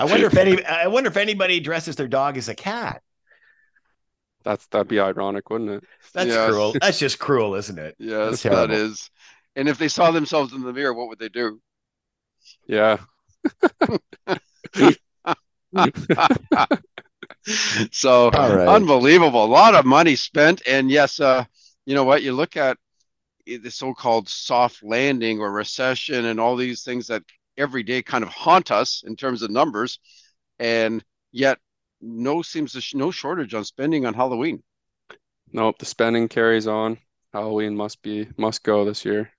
I 0.00 0.06
wonder 0.06 0.26
if 0.26 0.36
any 0.36 0.64
I 0.66 0.86
wonder 0.86 1.10
if 1.10 1.18
anybody 1.18 1.60
dresses 1.60 1.94
their 1.96 2.08
dog 2.08 2.38
as 2.38 2.48
a 2.48 2.54
cat. 2.54 3.02
That's 4.44 4.66
that'd 4.68 4.88
be 4.88 4.98
ironic, 4.98 5.50
wouldn't 5.50 5.70
it? 5.70 5.84
That's 6.14 6.34
Yes. 6.34 6.48
cruel. 6.48 6.72
That's 6.80 6.98
just 6.98 7.18
cruel, 7.18 7.54
isn't 7.54 7.78
it? 7.78 7.96
Yes, 7.98 8.40
terrible. 8.42 8.68
that 8.68 8.74
is. 8.74 9.10
And 9.54 9.68
if 9.68 9.76
they 9.76 9.88
saw 9.88 10.10
themselves 10.10 10.54
in 10.54 10.62
the 10.62 10.72
mirror, 10.72 10.94
what 10.94 11.08
would 11.08 11.18
they 11.18 11.28
do? 11.28 11.60
Yeah. 12.66 12.98
So 17.90 18.30
All 18.30 18.54
right. 18.54 18.68
unbelievable. 18.68 19.44
A 19.44 19.46
lot 19.46 19.74
of 19.74 19.84
money 19.84 20.16
spent. 20.16 20.62
And 20.66 20.90
yes, 20.90 21.20
uh, 21.20 21.44
you 21.88 21.94
know 21.94 22.04
what? 22.04 22.22
You 22.22 22.34
look 22.34 22.58
at 22.58 22.76
the 23.46 23.70
so-called 23.70 24.28
soft 24.28 24.82
landing 24.82 25.40
or 25.40 25.50
recession 25.50 26.26
and 26.26 26.38
all 26.38 26.54
these 26.54 26.82
things 26.82 27.06
that 27.06 27.22
every 27.56 27.82
day 27.82 28.02
kind 28.02 28.22
of 28.22 28.28
haunt 28.28 28.70
us 28.70 29.02
in 29.06 29.16
terms 29.16 29.40
of 29.40 29.50
numbers, 29.50 29.98
and 30.58 31.02
yet 31.32 31.58
no 32.02 32.42
seems 32.42 32.72
to 32.72 32.82
sh- 32.82 32.94
no 32.94 33.10
shortage 33.10 33.54
on 33.54 33.64
spending 33.64 34.04
on 34.04 34.12
Halloween. 34.12 34.62
Nope, 35.50 35.78
the 35.78 35.86
spending 35.86 36.28
carries 36.28 36.66
on. 36.66 36.98
Halloween 37.32 37.74
must 37.74 38.02
be 38.02 38.28
must 38.36 38.62
go 38.64 38.84
this 38.84 39.06
year. 39.06 39.30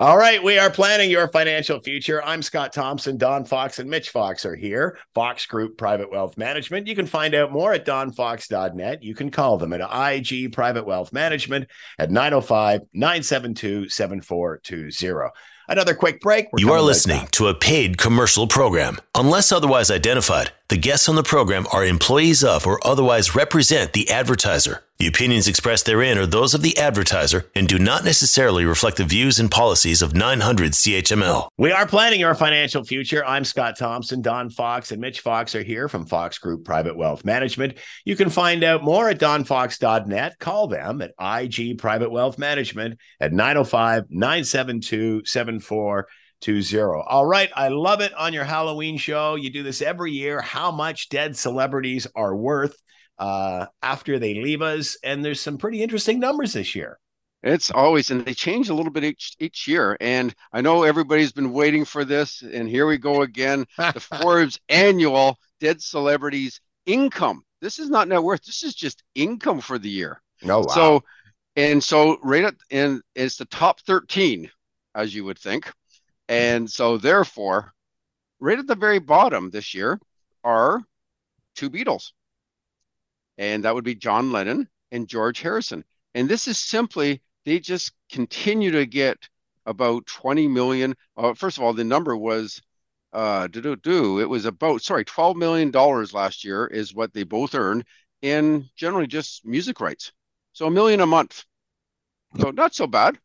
All 0.00 0.16
right, 0.16 0.42
we 0.42 0.58
are 0.58 0.70
planning 0.70 1.10
your 1.10 1.28
financial 1.28 1.78
future. 1.78 2.24
I'm 2.24 2.40
Scott 2.40 2.72
Thompson. 2.72 3.18
Don 3.18 3.44
Fox 3.44 3.78
and 3.80 3.90
Mitch 3.90 4.08
Fox 4.08 4.46
are 4.46 4.56
here. 4.56 4.96
Fox 5.14 5.44
Group 5.44 5.76
Private 5.76 6.10
Wealth 6.10 6.38
Management. 6.38 6.86
You 6.86 6.96
can 6.96 7.04
find 7.04 7.34
out 7.34 7.52
more 7.52 7.74
at 7.74 7.84
donfox.net. 7.84 9.02
You 9.02 9.14
can 9.14 9.30
call 9.30 9.58
them 9.58 9.74
at 9.74 9.82
IG 9.82 10.54
Private 10.54 10.86
Wealth 10.86 11.12
Management 11.12 11.68
at 11.98 12.10
905 12.10 12.80
972 12.94 13.90
7420. 13.90 15.30
Another 15.68 15.94
quick 15.94 16.22
break. 16.22 16.46
We're 16.50 16.60
You 16.60 16.72
are 16.72 16.80
listening 16.80 17.28
to 17.32 17.48
a 17.48 17.54
paid 17.54 17.98
commercial 17.98 18.46
program. 18.46 18.96
Unless 19.14 19.52
otherwise 19.52 19.90
identified, 19.90 20.50
the 20.70 20.76
guests 20.76 21.08
on 21.08 21.16
the 21.16 21.22
program 21.24 21.66
are 21.72 21.84
employees 21.84 22.44
of 22.44 22.64
or 22.64 22.78
otherwise 22.86 23.34
represent 23.34 23.92
the 23.92 24.08
advertiser. 24.08 24.84
The 24.98 25.08
opinions 25.08 25.48
expressed 25.48 25.84
therein 25.84 26.16
are 26.16 26.26
those 26.26 26.54
of 26.54 26.62
the 26.62 26.78
advertiser 26.78 27.50
and 27.56 27.66
do 27.66 27.76
not 27.76 28.04
necessarily 28.04 28.64
reflect 28.64 28.98
the 28.98 29.04
views 29.04 29.40
and 29.40 29.50
policies 29.50 30.00
of 30.00 30.14
900 30.14 30.70
CHML. 30.72 31.48
We 31.58 31.72
are 31.72 31.86
planning 31.86 32.20
your 32.20 32.36
financial 32.36 32.84
future. 32.84 33.24
I'm 33.24 33.44
Scott 33.44 33.78
Thompson. 33.78 34.22
Don 34.22 34.48
Fox 34.48 34.92
and 34.92 35.00
Mitch 35.00 35.20
Fox 35.20 35.56
are 35.56 35.62
here 35.64 35.88
from 35.88 36.06
Fox 36.06 36.38
Group 36.38 36.64
Private 36.64 36.96
Wealth 36.96 37.24
Management. 37.24 37.78
You 38.04 38.14
can 38.14 38.30
find 38.30 38.62
out 38.62 38.84
more 38.84 39.08
at 39.08 39.18
donfox.net. 39.18 40.38
Call 40.38 40.68
them 40.68 41.02
at 41.02 41.14
IG 41.18 41.78
Private 41.78 42.12
Wealth 42.12 42.38
Management 42.38 43.00
at 43.18 43.32
905 43.32 44.04
972 44.10 45.22
7420. 46.42 47.04
All 47.08 47.26
right. 47.26 47.50
I 47.54 47.68
love 47.68 48.00
it 48.00 48.14
on 48.14 48.32
your 48.32 48.44
Halloween 48.44 48.96
show. 48.96 49.34
You 49.34 49.50
do 49.50 49.62
this 49.62 49.82
every 49.82 50.12
year. 50.12 50.40
How 50.40 50.70
much 50.70 51.08
dead 51.08 51.36
celebrities 51.36 52.06
are 52.14 52.34
worth 52.34 52.76
uh, 53.20 53.66
after 53.82 54.18
they 54.18 54.34
leave 54.34 54.62
us. 54.62 54.96
And 55.04 55.24
there's 55.24 55.40
some 55.40 55.58
pretty 55.58 55.82
interesting 55.82 56.18
numbers 56.18 56.54
this 56.54 56.74
year. 56.74 56.98
It's 57.42 57.70
always, 57.70 58.10
and 58.10 58.24
they 58.24 58.34
change 58.34 58.68
a 58.68 58.74
little 58.74 58.92
bit 58.92 59.04
each 59.04 59.34
each 59.38 59.66
year. 59.66 59.96
And 60.00 60.34
I 60.52 60.60
know 60.60 60.82
everybody's 60.82 61.32
been 61.32 61.52
waiting 61.52 61.86
for 61.86 62.04
this, 62.04 62.42
and 62.42 62.68
here 62.68 62.86
we 62.86 62.98
go 62.98 63.22
again. 63.22 63.64
The 63.76 64.00
Forbes 64.00 64.58
annual 64.68 65.38
dead 65.58 65.80
celebrities 65.80 66.60
income. 66.84 67.42
This 67.62 67.78
is 67.78 67.88
not 67.88 68.08
net 68.08 68.22
worth. 68.22 68.42
This 68.44 68.62
is 68.62 68.74
just 68.74 69.02
income 69.14 69.60
for 69.60 69.78
the 69.78 69.88
year. 69.88 70.20
No, 70.42 70.60
oh, 70.60 70.68
So, 70.68 71.04
and 71.56 71.82
so 71.82 72.18
right 72.22 72.44
at 72.44 72.54
and 72.70 73.00
it's 73.14 73.36
the 73.36 73.46
top 73.46 73.80
13, 73.80 74.50
as 74.94 75.14
you 75.14 75.24
would 75.24 75.38
think. 75.38 75.70
And 76.30 76.70
so 76.70 76.96
therefore, 76.96 77.74
right 78.38 78.60
at 78.60 78.68
the 78.68 78.76
very 78.76 79.00
bottom 79.00 79.50
this 79.50 79.74
year 79.74 80.00
are 80.44 80.80
two 81.56 81.68
Beatles. 81.68 82.12
And 83.36 83.64
that 83.64 83.74
would 83.74 83.82
be 83.82 83.96
John 83.96 84.30
Lennon 84.30 84.68
and 84.92 85.08
George 85.08 85.40
Harrison. 85.40 85.84
And 86.14 86.28
this 86.28 86.46
is 86.46 86.56
simply 86.56 87.20
they 87.44 87.58
just 87.58 87.92
continue 88.12 88.70
to 88.70 88.86
get 88.86 89.28
about 89.66 90.06
20 90.06 90.46
million. 90.46 90.94
Uh, 91.16 91.34
first 91.34 91.58
of 91.58 91.64
all, 91.64 91.72
the 91.72 91.84
number 91.84 92.16
was 92.16 92.62
uh 93.12 93.48
do 93.48 93.60
do 93.60 93.74
do 93.74 94.20
it 94.20 94.28
was 94.28 94.44
about 94.44 94.82
sorry 94.82 95.04
12 95.04 95.36
million 95.36 95.72
dollars 95.72 96.14
last 96.14 96.44
year 96.44 96.68
is 96.68 96.94
what 96.94 97.12
they 97.12 97.24
both 97.24 97.56
earned 97.56 97.84
in 98.22 98.64
generally 98.76 99.08
just 99.08 99.44
music 99.44 99.80
rights. 99.80 100.12
So 100.52 100.66
a 100.66 100.70
million 100.70 101.00
a 101.00 101.06
month. 101.06 101.44
So 102.38 102.52
not 102.52 102.72
so 102.72 102.86
bad. 102.86 103.18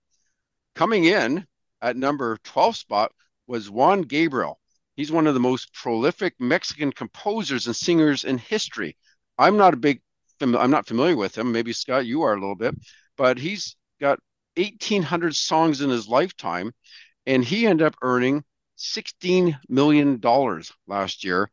Coming 0.73 1.05
in 1.05 1.45
at 1.85 1.95
number 1.95 2.37
12 2.43 2.75
spot 2.75 3.11
was 3.45 3.69
Juan 3.69 4.01
Gabriel. 4.01 4.59
He's 4.95 5.11
one 5.11 5.27
of 5.27 5.35
the 5.35 5.39
most 5.39 5.71
prolific 5.71 6.33
Mexican 6.39 6.91
composers 6.91 7.67
and 7.67 7.75
singers 7.75 8.23
in 8.23 8.39
history. 8.39 8.97
I'm 9.37 9.55
not 9.55 9.75
a 9.75 9.77
big 9.77 10.01
I'm 10.41 10.71
not 10.71 10.87
familiar 10.87 11.15
with 11.15 11.37
him. 11.37 11.51
Maybe 11.51 11.71
Scott, 11.73 12.05
you 12.05 12.23
are 12.23 12.33
a 12.33 12.39
little 12.39 12.55
bit, 12.55 12.75
but 13.17 13.37
he's 13.37 13.77
got 14.01 14.19
1,800 14.57 15.35
songs 15.35 15.81
in 15.81 15.89
his 15.89 16.07
lifetime, 16.07 16.73
and 17.25 17.45
he 17.45 17.67
ended 17.67 17.85
up 17.87 17.95
earning 18.01 18.43
16 18.75 19.57
million 19.69 20.19
dollars 20.19 20.73
last 20.87 21.23
year 21.23 21.49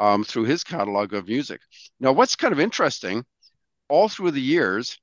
um, 0.00 0.24
through 0.24 0.44
his 0.44 0.64
catalog 0.64 1.14
of 1.14 1.28
music. 1.28 1.60
Now, 2.00 2.12
what's 2.12 2.36
kind 2.36 2.52
of 2.52 2.60
interesting, 2.60 3.24
all 3.88 4.08
through 4.08 4.32
the 4.32 4.40
years, 4.40 4.98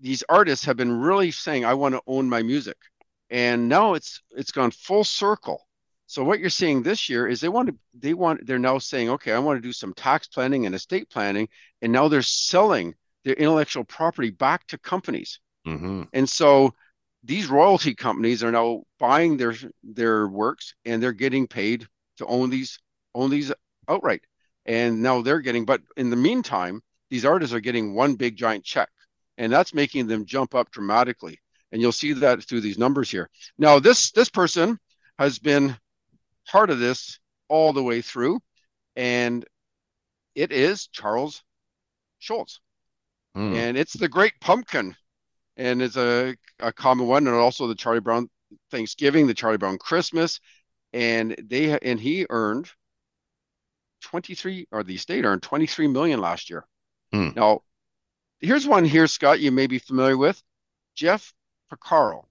these 0.00 0.22
artists 0.28 0.64
have 0.64 0.76
been 0.76 1.00
really 1.00 1.32
saying, 1.32 1.64
"I 1.64 1.74
want 1.74 1.94
to 1.94 2.02
own 2.06 2.28
my 2.28 2.42
music," 2.42 2.76
and 3.30 3.68
now 3.68 3.94
it's 3.94 4.22
it's 4.30 4.52
gone 4.52 4.70
full 4.70 5.04
circle. 5.04 5.66
So 6.06 6.24
what 6.24 6.40
you're 6.40 6.48
seeing 6.48 6.82
this 6.82 7.10
year 7.10 7.26
is 7.28 7.40
they 7.40 7.48
want 7.48 7.68
to 7.68 7.76
they 7.94 8.14
want 8.14 8.46
they're 8.46 8.58
now 8.58 8.78
saying, 8.78 9.10
okay, 9.10 9.32
I 9.32 9.38
want 9.38 9.58
to 9.58 9.66
do 9.66 9.72
some 9.72 9.94
tax 9.94 10.26
planning 10.26 10.66
and 10.66 10.74
estate 10.74 11.10
planning, 11.10 11.48
and 11.82 11.92
now 11.92 12.08
they're 12.08 12.22
selling 12.22 12.94
their 13.24 13.34
intellectual 13.34 13.84
property 13.84 14.30
back 14.30 14.66
to 14.68 14.78
companies. 14.78 15.40
Mm-hmm. 15.66 16.04
And 16.12 16.28
so 16.28 16.72
these 17.24 17.48
royalty 17.48 17.94
companies 17.94 18.42
are 18.42 18.52
now 18.52 18.84
buying 18.98 19.36
their 19.36 19.54
their 19.82 20.28
works 20.28 20.74
and 20.84 21.02
they're 21.02 21.12
getting 21.12 21.46
paid 21.46 21.86
to 22.16 22.26
own 22.26 22.50
these 22.50 22.78
own 23.14 23.30
these 23.30 23.52
outright. 23.88 24.22
And 24.64 25.02
now 25.02 25.22
they're 25.22 25.40
getting, 25.40 25.64
but 25.64 25.80
in 25.96 26.10
the 26.10 26.16
meantime, 26.16 26.82
these 27.10 27.24
artists 27.24 27.54
are 27.54 27.60
getting 27.60 27.94
one 27.94 28.16
big 28.16 28.36
giant 28.36 28.64
check, 28.64 28.90
and 29.38 29.50
that's 29.50 29.72
making 29.72 30.06
them 30.08 30.26
jump 30.26 30.54
up 30.54 30.70
dramatically. 30.70 31.40
And 31.72 31.82
you'll 31.82 31.92
see 31.92 32.12
that 32.14 32.42
through 32.42 32.62
these 32.62 32.78
numbers 32.78 33.10
here. 33.10 33.28
Now, 33.58 33.78
this 33.78 34.10
this 34.12 34.30
person 34.30 34.78
has 35.18 35.38
been 35.38 35.76
part 36.46 36.70
of 36.70 36.78
this 36.78 37.18
all 37.48 37.72
the 37.72 37.82
way 37.82 38.00
through, 38.00 38.40
and 38.96 39.44
it 40.34 40.52
is 40.52 40.86
Charles 40.86 41.42
Schulz 42.18 42.60
Mm. 43.36 43.54
and 43.54 43.78
it's 43.78 43.92
the 43.92 44.08
Great 44.08 44.32
Pumpkin, 44.40 44.96
and 45.56 45.82
it's 45.82 45.96
a, 45.96 46.34
a 46.58 46.72
common 46.72 47.06
one, 47.06 47.26
and 47.26 47.36
also 47.36 47.68
the 47.68 47.74
Charlie 47.74 48.00
Brown 48.00 48.28
Thanksgiving, 48.70 49.26
the 49.26 49.34
Charlie 49.34 49.58
Brown 49.58 49.78
Christmas, 49.78 50.40
and 50.92 51.36
they 51.44 51.78
and 51.78 52.00
he 52.00 52.26
earned 52.30 52.68
twenty 54.00 54.34
three, 54.34 54.66
or 54.72 54.82
the 54.82 54.94
estate 54.94 55.24
earned 55.24 55.42
twenty 55.42 55.66
three 55.66 55.86
million 55.86 56.20
last 56.20 56.50
year. 56.50 56.66
Hmm. 57.12 57.28
Now, 57.36 57.60
here's 58.40 58.66
one 58.66 58.84
here, 58.84 59.06
Scott, 59.06 59.40
you 59.40 59.52
may 59.52 59.66
be 59.68 59.78
familiar 59.78 60.16
with, 60.16 60.42
Jeff 60.96 61.32
Porcaro. 61.70 62.24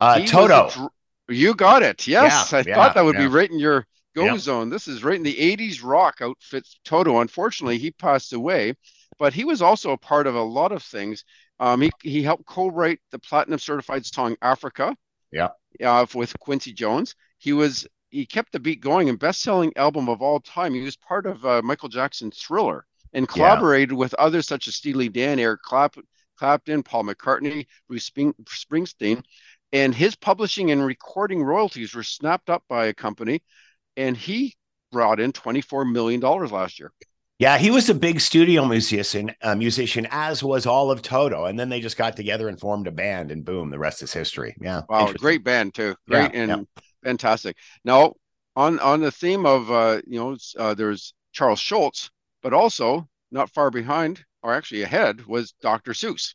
Uh, 0.00 0.16
He 0.16 0.22
was 0.22 0.30
a 0.30 0.34
Toto. 0.34 0.70
dr- 0.70 0.90
you 1.28 1.54
got 1.54 1.82
it. 1.82 2.06
Yes, 2.06 2.52
Yeah, 2.52 2.58
I 2.58 2.62
yeah, 2.66 2.74
thought 2.74 2.94
that 2.94 3.04
would 3.04 3.14
yeah. 3.16 3.22
be 3.22 3.26
right 3.26 3.50
in 3.50 3.58
your 3.58 3.86
go 4.14 4.36
zone. 4.36 4.70
This 4.70 4.88
is 4.88 5.04
right 5.04 5.16
in 5.16 5.22
the 5.22 5.40
80s 5.40 5.82
rock 5.82 6.18
outfit 6.20 6.66
Toto. 6.84 7.20
Unfortunately, 7.20 7.78
he 7.78 7.90
passed 7.90 8.32
away, 8.32 8.74
but 9.18 9.32
he 9.34 9.44
was 9.44 9.62
also 9.62 9.92
a 9.92 9.98
part 9.98 10.26
of 10.26 10.34
a 10.34 10.42
lot 10.42 10.72
of 10.72 10.82
things. 10.82 11.24
Um, 11.60 11.80
he 11.80 11.90
he 12.02 12.22
helped 12.22 12.46
co-write 12.46 13.00
the 13.10 13.18
platinum 13.18 13.58
certified 13.58 14.06
song 14.06 14.36
Africa. 14.42 14.96
Yeah. 15.32 15.48
Uh, 15.84 16.06
with 16.14 16.38
Quincy 16.38 16.72
Jones. 16.72 17.14
He 17.38 17.52
was 17.52 17.86
he 18.10 18.24
kept 18.24 18.52
the 18.52 18.60
beat 18.60 18.80
going 18.80 19.08
and 19.10 19.18
best-selling 19.18 19.72
album 19.76 20.08
of 20.08 20.22
all 20.22 20.40
time. 20.40 20.72
He 20.74 20.80
was 20.80 20.96
part 20.96 21.26
of 21.26 21.44
uh, 21.44 21.60
Michael 21.62 21.90
Jackson's 21.90 22.38
Thriller 22.38 22.86
and 23.12 23.28
collaborated 23.28 23.90
yeah. 23.92 23.98
with 23.98 24.14
others 24.14 24.46
such 24.46 24.66
as 24.68 24.76
Steely 24.76 25.08
Dan, 25.10 25.38
Eric 25.38 25.60
Clap- 25.62 25.96
Clapton, 26.38 26.82
Paul 26.82 27.04
McCartney, 27.04 27.66
Bruce 27.88 28.04
Spring- 28.04 28.34
Springsteen. 28.44 29.22
And 29.72 29.94
his 29.94 30.16
publishing 30.16 30.70
and 30.70 30.84
recording 30.84 31.42
royalties 31.42 31.94
were 31.94 32.02
snapped 32.02 32.48
up 32.48 32.64
by 32.68 32.86
a 32.86 32.94
company, 32.94 33.42
and 33.96 34.16
he 34.16 34.56
brought 34.90 35.20
in 35.20 35.32
$24 35.32 35.90
million 35.90 36.20
last 36.20 36.78
year. 36.78 36.90
Yeah, 37.38 37.56
he 37.56 37.70
was 37.70 37.88
a 37.88 37.94
big 37.94 38.20
studio 38.20 38.64
musician, 38.64 39.32
uh, 39.42 39.54
musician, 39.54 40.08
as 40.10 40.42
was 40.42 40.66
all 40.66 40.90
of 40.90 41.02
Toto. 41.02 41.44
And 41.44 41.58
then 41.58 41.68
they 41.68 41.80
just 41.80 41.96
got 41.96 42.16
together 42.16 42.48
and 42.48 42.58
formed 42.58 42.88
a 42.88 42.90
band, 42.90 43.30
and 43.30 43.44
boom, 43.44 43.70
the 43.70 43.78
rest 43.78 44.02
is 44.02 44.12
history. 44.12 44.56
Yeah, 44.60 44.82
wow, 44.88 45.12
great 45.12 45.44
band 45.44 45.74
too, 45.74 45.94
great 46.08 46.34
yeah, 46.34 46.40
and 46.40 46.50
yeah. 46.50 46.82
fantastic. 47.04 47.56
Now, 47.84 48.14
on 48.56 48.80
on 48.80 49.00
the 49.00 49.12
theme 49.12 49.46
of 49.46 49.70
uh, 49.70 50.00
you 50.04 50.18
know, 50.18 50.36
uh, 50.58 50.74
there's 50.74 51.14
Charles 51.32 51.60
Schulz, 51.60 52.10
but 52.42 52.52
also 52.52 53.08
not 53.30 53.50
far 53.50 53.70
behind, 53.70 54.24
or 54.42 54.54
actually 54.54 54.82
ahead, 54.82 55.26
was 55.26 55.52
Dr. 55.60 55.92
Seuss, 55.92 56.34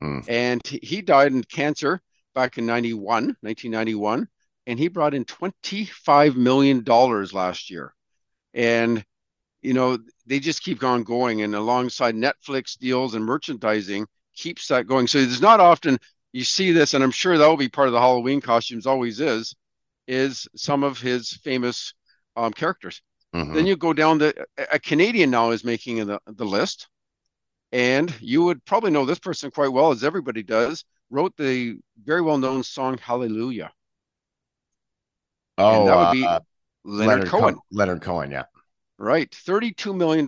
hmm. 0.00 0.20
and 0.28 0.60
he 0.66 1.02
died 1.02 1.32
in 1.32 1.42
cancer 1.44 2.00
back 2.34 2.58
in 2.58 2.66
91, 2.66 3.36
1991, 3.40 4.28
and 4.66 4.78
he 4.78 4.88
brought 4.88 5.14
in 5.14 5.24
25 5.24 6.36
million 6.36 6.82
dollars 6.82 7.32
last 7.32 7.70
year, 7.70 7.94
and 8.54 9.04
you 9.62 9.74
know, 9.74 9.96
they 10.26 10.40
just 10.40 10.62
keep 10.62 10.82
on 10.82 11.04
going. 11.04 11.42
And 11.42 11.54
alongside 11.54 12.14
Netflix 12.14 12.76
deals 12.76 13.14
and 13.14 13.24
merchandising 13.24 14.06
keeps 14.34 14.66
that 14.68 14.86
going. 14.86 15.06
So 15.06 15.18
there's 15.18 15.40
not 15.40 15.60
often 15.60 15.98
you 16.32 16.44
see 16.44 16.72
this, 16.72 16.94
and 16.94 17.04
I'm 17.04 17.10
sure 17.10 17.38
that 17.38 17.46
will 17.46 17.56
be 17.56 17.68
part 17.68 17.88
of 17.88 17.92
the 17.92 18.00
Halloween 18.00 18.40
costumes, 18.40 18.86
always 18.86 19.20
is, 19.20 19.54
is 20.08 20.48
some 20.56 20.82
of 20.82 20.98
his 20.98 21.30
famous 21.44 21.94
um, 22.36 22.52
characters. 22.52 23.02
Mm-hmm. 23.34 23.54
Then 23.54 23.66
you 23.66 23.76
go 23.76 23.92
down 23.92 24.18
the 24.18 24.46
a 24.70 24.78
Canadian 24.78 25.30
now 25.30 25.50
is 25.50 25.64
making 25.64 26.04
the, 26.06 26.18
the 26.26 26.44
list. 26.44 26.88
And 27.72 28.14
you 28.20 28.44
would 28.44 28.64
probably 28.64 28.90
know 28.90 29.06
this 29.06 29.18
person 29.18 29.50
quite 29.50 29.72
well, 29.72 29.90
as 29.90 30.04
everybody 30.04 30.42
does, 30.42 30.84
wrote 31.10 31.34
the 31.36 31.78
very 32.04 32.20
well 32.20 32.38
known 32.38 32.62
song 32.62 32.98
Hallelujah. 32.98 33.72
Oh, 35.58 35.78
and 35.78 35.88
that 35.88 35.96
would 35.96 36.12
be 36.12 36.24
uh, 36.24 36.40
Leonard, 36.84 37.08
Leonard 37.08 37.28
Cohen. 37.28 37.54
Co- 37.54 37.62
Leonard 37.70 38.02
Cohen, 38.02 38.30
yeah. 38.30 38.44
Right. 38.98 39.30
$32 39.30 39.94
million 39.96 40.26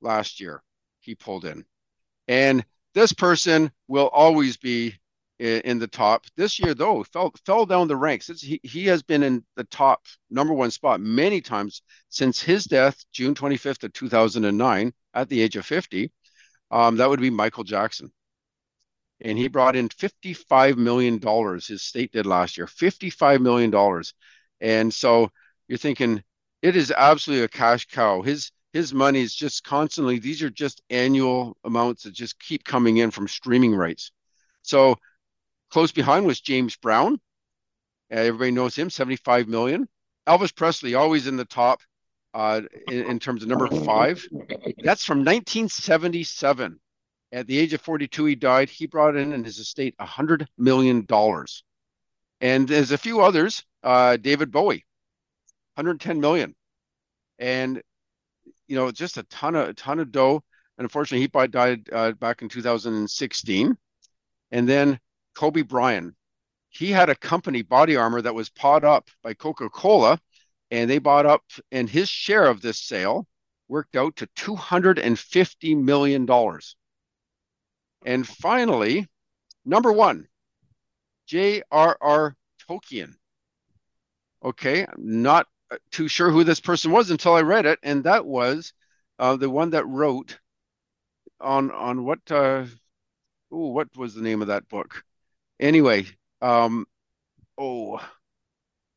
last 0.00 0.40
year 0.40 0.62
he 1.00 1.14
pulled 1.14 1.44
in. 1.44 1.64
And 2.28 2.64
this 2.94 3.12
person 3.12 3.70
will 3.88 4.08
always 4.08 4.56
be 4.56 4.94
in, 5.38 5.60
in 5.62 5.78
the 5.78 5.88
top. 5.88 6.26
This 6.36 6.58
year, 6.58 6.74
though, 6.74 7.02
fell, 7.04 7.32
fell 7.44 7.66
down 7.66 7.88
the 7.88 7.96
ranks. 7.96 8.28
It's, 8.30 8.42
he, 8.42 8.60
he 8.62 8.86
has 8.86 9.02
been 9.02 9.22
in 9.22 9.44
the 9.56 9.64
top 9.64 10.04
number 10.30 10.52
one 10.52 10.70
spot 10.70 11.00
many 11.00 11.40
times 11.40 11.82
since 12.08 12.40
his 12.40 12.64
death, 12.64 13.04
June 13.12 13.34
25th 13.34 13.84
of 13.84 13.92
2009, 13.92 14.92
at 15.14 15.28
the 15.28 15.40
age 15.40 15.56
of 15.56 15.66
50. 15.66 16.12
Um, 16.70 16.96
that 16.96 17.08
would 17.08 17.20
be 17.20 17.30
Michael 17.30 17.64
Jackson. 17.64 18.12
And 19.20 19.36
he 19.36 19.48
brought 19.48 19.76
in 19.76 19.88
$55 19.88 20.76
million, 20.76 21.20
his 21.60 21.82
state 21.82 22.12
did 22.12 22.26
last 22.26 22.56
year, 22.56 22.66
$55 22.66 23.40
million. 23.40 24.02
And 24.60 24.92
so 24.92 25.30
you're 25.68 25.78
thinking, 25.78 26.22
it 26.62 26.76
is 26.76 26.92
absolutely 26.96 27.44
a 27.44 27.48
cash 27.48 27.86
cow. 27.86 28.22
His 28.22 28.52
his 28.72 28.94
money 28.94 29.20
is 29.20 29.34
just 29.34 29.64
constantly. 29.64 30.20
These 30.20 30.42
are 30.42 30.50
just 30.50 30.80
annual 30.90 31.56
amounts 31.64 32.04
that 32.04 32.12
just 32.12 32.38
keep 32.38 32.62
coming 32.62 32.98
in 32.98 33.10
from 33.10 33.26
streaming 33.26 33.74
rights. 33.74 34.12
So 34.62 34.96
close 35.70 35.90
behind 35.90 36.24
was 36.24 36.40
James 36.40 36.76
Brown. 36.76 37.14
Uh, 38.12 38.18
everybody 38.18 38.52
knows 38.52 38.76
him, 38.76 38.88
75 38.88 39.48
million. 39.48 39.88
Elvis 40.26 40.54
Presley, 40.54 40.94
always 40.94 41.26
in 41.26 41.36
the 41.36 41.44
top 41.44 41.80
uh, 42.34 42.62
in, 42.88 43.04
in 43.04 43.18
terms 43.18 43.42
of 43.42 43.48
number 43.48 43.68
five. 43.68 44.26
That's 44.82 45.04
from 45.04 45.18
1977. 45.18 46.78
At 47.32 47.46
the 47.46 47.58
age 47.58 47.72
of 47.72 47.80
42, 47.80 48.24
he 48.24 48.34
died. 48.34 48.70
He 48.70 48.86
brought 48.86 49.16
in 49.16 49.32
in 49.32 49.44
his 49.44 49.58
estate 49.58 49.94
$100 49.98 50.46
million. 50.58 51.06
And 52.40 52.68
there's 52.68 52.90
a 52.90 52.98
few 52.98 53.20
others. 53.20 53.64
Uh, 53.82 54.16
David 54.16 54.50
Bowie, 54.50 54.84
110 55.74 56.20
million, 56.20 56.54
and 57.38 57.82
you 58.68 58.76
know 58.76 58.90
just 58.90 59.16
a 59.16 59.22
ton 59.24 59.56
of 59.56 59.70
a 59.70 59.74
ton 59.74 60.00
of 60.00 60.12
dough. 60.12 60.42
And 60.76 60.84
unfortunately, 60.84 61.22
he 61.22 61.46
died 61.48 61.88
uh, 61.90 62.12
back 62.12 62.42
in 62.42 62.48
2016. 62.48 63.76
And 64.52 64.68
then 64.68 64.98
Kobe 65.34 65.62
Bryant, 65.62 66.14
he 66.68 66.90
had 66.90 67.08
a 67.08 67.14
company, 67.14 67.62
Body 67.62 67.96
Armor, 67.96 68.22
that 68.22 68.34
was 68.34 68.50
bought 68.50 68.84
up 68.84 69.08
by 69.22 69.34
Coca 69.34 69.68
Cola, 69.70 70.20
and 70.70 70.88
they 70.88 70.98
bought 70.98 71.26
up, 71.26 71.42
and 71.72 71.88
his 71.88 72.08
share 72.08 72.46
of 72.46 72.60
this 72.60 72.80
sale 72.80 73.26
worked 73.68 73.96
out 73.96 74.16
to 74.16 74.28
250 74.36 75.74
million 75.74 76.26
dollars. 76.26 76.76
And 78.04 78.26
finally, 78.26 79.08
number 79.64 79.92
one, 79.92 80.26
J.R.R. 81.26 82.36
Tolkien. 82.68 83.14
Okay, 84.42 84.84
I'm 84.84 85.22
not 85.22 85.46
too 85.90 86.08
sure 86.08 86.30
who 86.30 86.44
this 86.44 86.60
person 86.60 86.90
was 86.90 87.10
until 87.10 87.34
I 87.34 87.42
read 87.42 87.66
it, 87.66 87.78
and 87.82 88.04
that 88.04 88.26
was 88.26 88.72
uh, 89.18 89.36
the 89.36 89.50
one 89.50 89.70
that 89.70 89.86
wrote 89.86 90.38
on 91.40 91.70
on 91.70 92.04
what 92.04 92.20
uh, 92.30 92.64
oh 93.52 93.68
what 93.68 93.88
was 93.96 94.14
the 94.14 94.22
name 94.22 94.42
of 94.42 94.48
that 94.48 94.68
book? 94.68 95.04
Anyway, 95.60 96.06
um, 96.40 96.86
oh, 97.58 98.00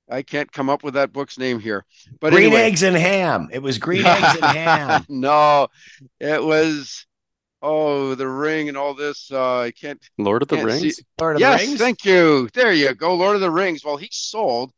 I 0.09 0.21
can't 0.21 0.51
come 0.51 0.69
up 0.69 0.83
with 0.83 0.95
that 0.95 1.13
book's 1.13 1.37
name 1.37 1.59
here. 1.59 1.85
But 2.19 2.33
Green 2.33 2.47
anyway. 2.47 2.61
Eggs 2.63 2.83
and 2.83 2.95
Ham. 2.95 3.49
It 3.51 3.59
was 3.59 3.77
Green 3.77 4.05
Eggs 4.05 4.35
and 4.35 4.57
Ham. 4.57 5.05
no, 5.09 5.67
it 6.19 6.43
was 6.43 7.05
oh 7.61 8.15
the 8.15 8.27
Ring 8.27 8.67
and 8.69 8.77
all 8.77 8.93
this. 8.93 9.31
Uh, 9.31 9.59
I 9.59 9.71
can't. 9.71 10.01
Lord 10.17 10.41
of 10.41 10.49
the 10.49 10.63
Rings. 10.63 10.97
See. 10.97 11.03
Lord 11.19 11.35
of 11.37 11.39
yes, 11.41 11.61
the 11.61 11.67
Rings. 11.67 11.79
thank 11.79 12.05
you. 12.05 12.49
There 12.53 12.73
you 12.73 12.93
go. 12.93 13.15
Lord 13.15 13.35
of 13.35 13.41
the 13.41 13.51
Rings. 13.51 13.83
Well, 13.83 13.97
he 13.97 14.09
sold 14.11 14.71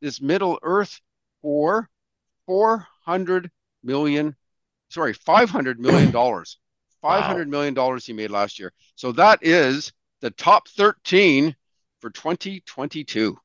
this 0.00 0.20
Middle 0.20 0.58
Earth 0.62 1.00
for 1.42 1.88
400 2.46 3.50
million, 3.82 4.34
sorry, 4.88 5.12
500 5.12 5.78
million 5.78 6.10
dollars. 6.12 6.58
500 7.02 7.46
wow. 7.46 7.50
million 7.50 7.74
dollars 7.74 8.04
he 8.04 8.12
made 8.12 8.30
last 8.30 8.58
year. 8.58 8.72
So 8.94 9.12
that 9.12 9.38
is 9.42 9.92
the 10.20 10.30
top 10.30 10.68
13 10.68 11.54
for 12.00 12.10
2022. 12.10 13.38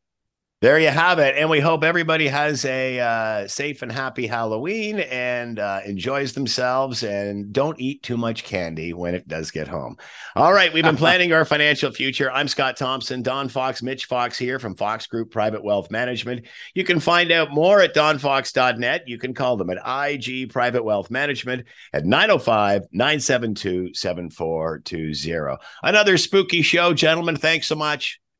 There 0.65 0.79
you 0.79 0.87
have 0.87 1.19
it. 1.19 1.35
And 1.37 1.47
we 1.47 1.59
hope 1.59 1.83
everybody 1.83 2.27
has 2.27 2.65
a 2.65 2.99
uh, 2.99 3.47
safe 3.47 3.83
and 3.83 3.91
happy 3.91 4.25
Halloween 4.25 4.99
and 4.99 5.59
uh, 5.59 5.81
enjoys 5.85 6.33
themselves 6.33 7.03
and 7.03 7.53
don't 7.53 7.79
eat 7.79 8.01
too 8.01 8.17
much 8.17 8.43
candy 8.43 8.91
when 8.91 9.13
it 9.13 9.27
does 9.27 9.51
get 9.51 9.67
home. 9.67 9.95
All 10.35 10.51
right. 10.51 10.73
We've 10.73 10.83
been 10.83 10.97
planning 11.05 11.31
our 11.33 11.45
financial 11.45 11.91
future. 11.91 12.31
I'm 12.31 12.47
Scott 12.47 12.77
Thompson, 12.77 13.21
Don 13.21 13.47
Fox, 13.47 13.83
Mitch 13.83 14.05
Fox 14.05 14.39
here 14.39 14.57
from 14.57 14.73
Fox 14.73 15.05
Group 15.05 15.29
Private 15.29 15.63
Wealth 15.63 15.91
Management. 15.91 16.47
You 16.73 16.83
can 16.83 16.99
find 16.99 17.31
out 17.31 17.51
more 17.51 17.79
at 17.81 17.93
donfox.net. 17.93 19.07
You 19.07 19.19
can 19.19 19.35
call 19.35 19.57
them 19.57 19.69
at 19.69 20.09
IG 20.09 20.51
Private 20.51 20.83
Wealth 20.83 21.11
Management 21.11 21.67
at 21.93 22.05
905 22.05 22.87
972 22.91 23.93
7420. 23.93 25.57
Another 25.83 26.17
spooky 26.17 26.63
show, 26.63 26.91
gentlemen. 26.91 27.35
Thanks 27.35 27.67
so 27.67 27.75
much. 27.75 28.19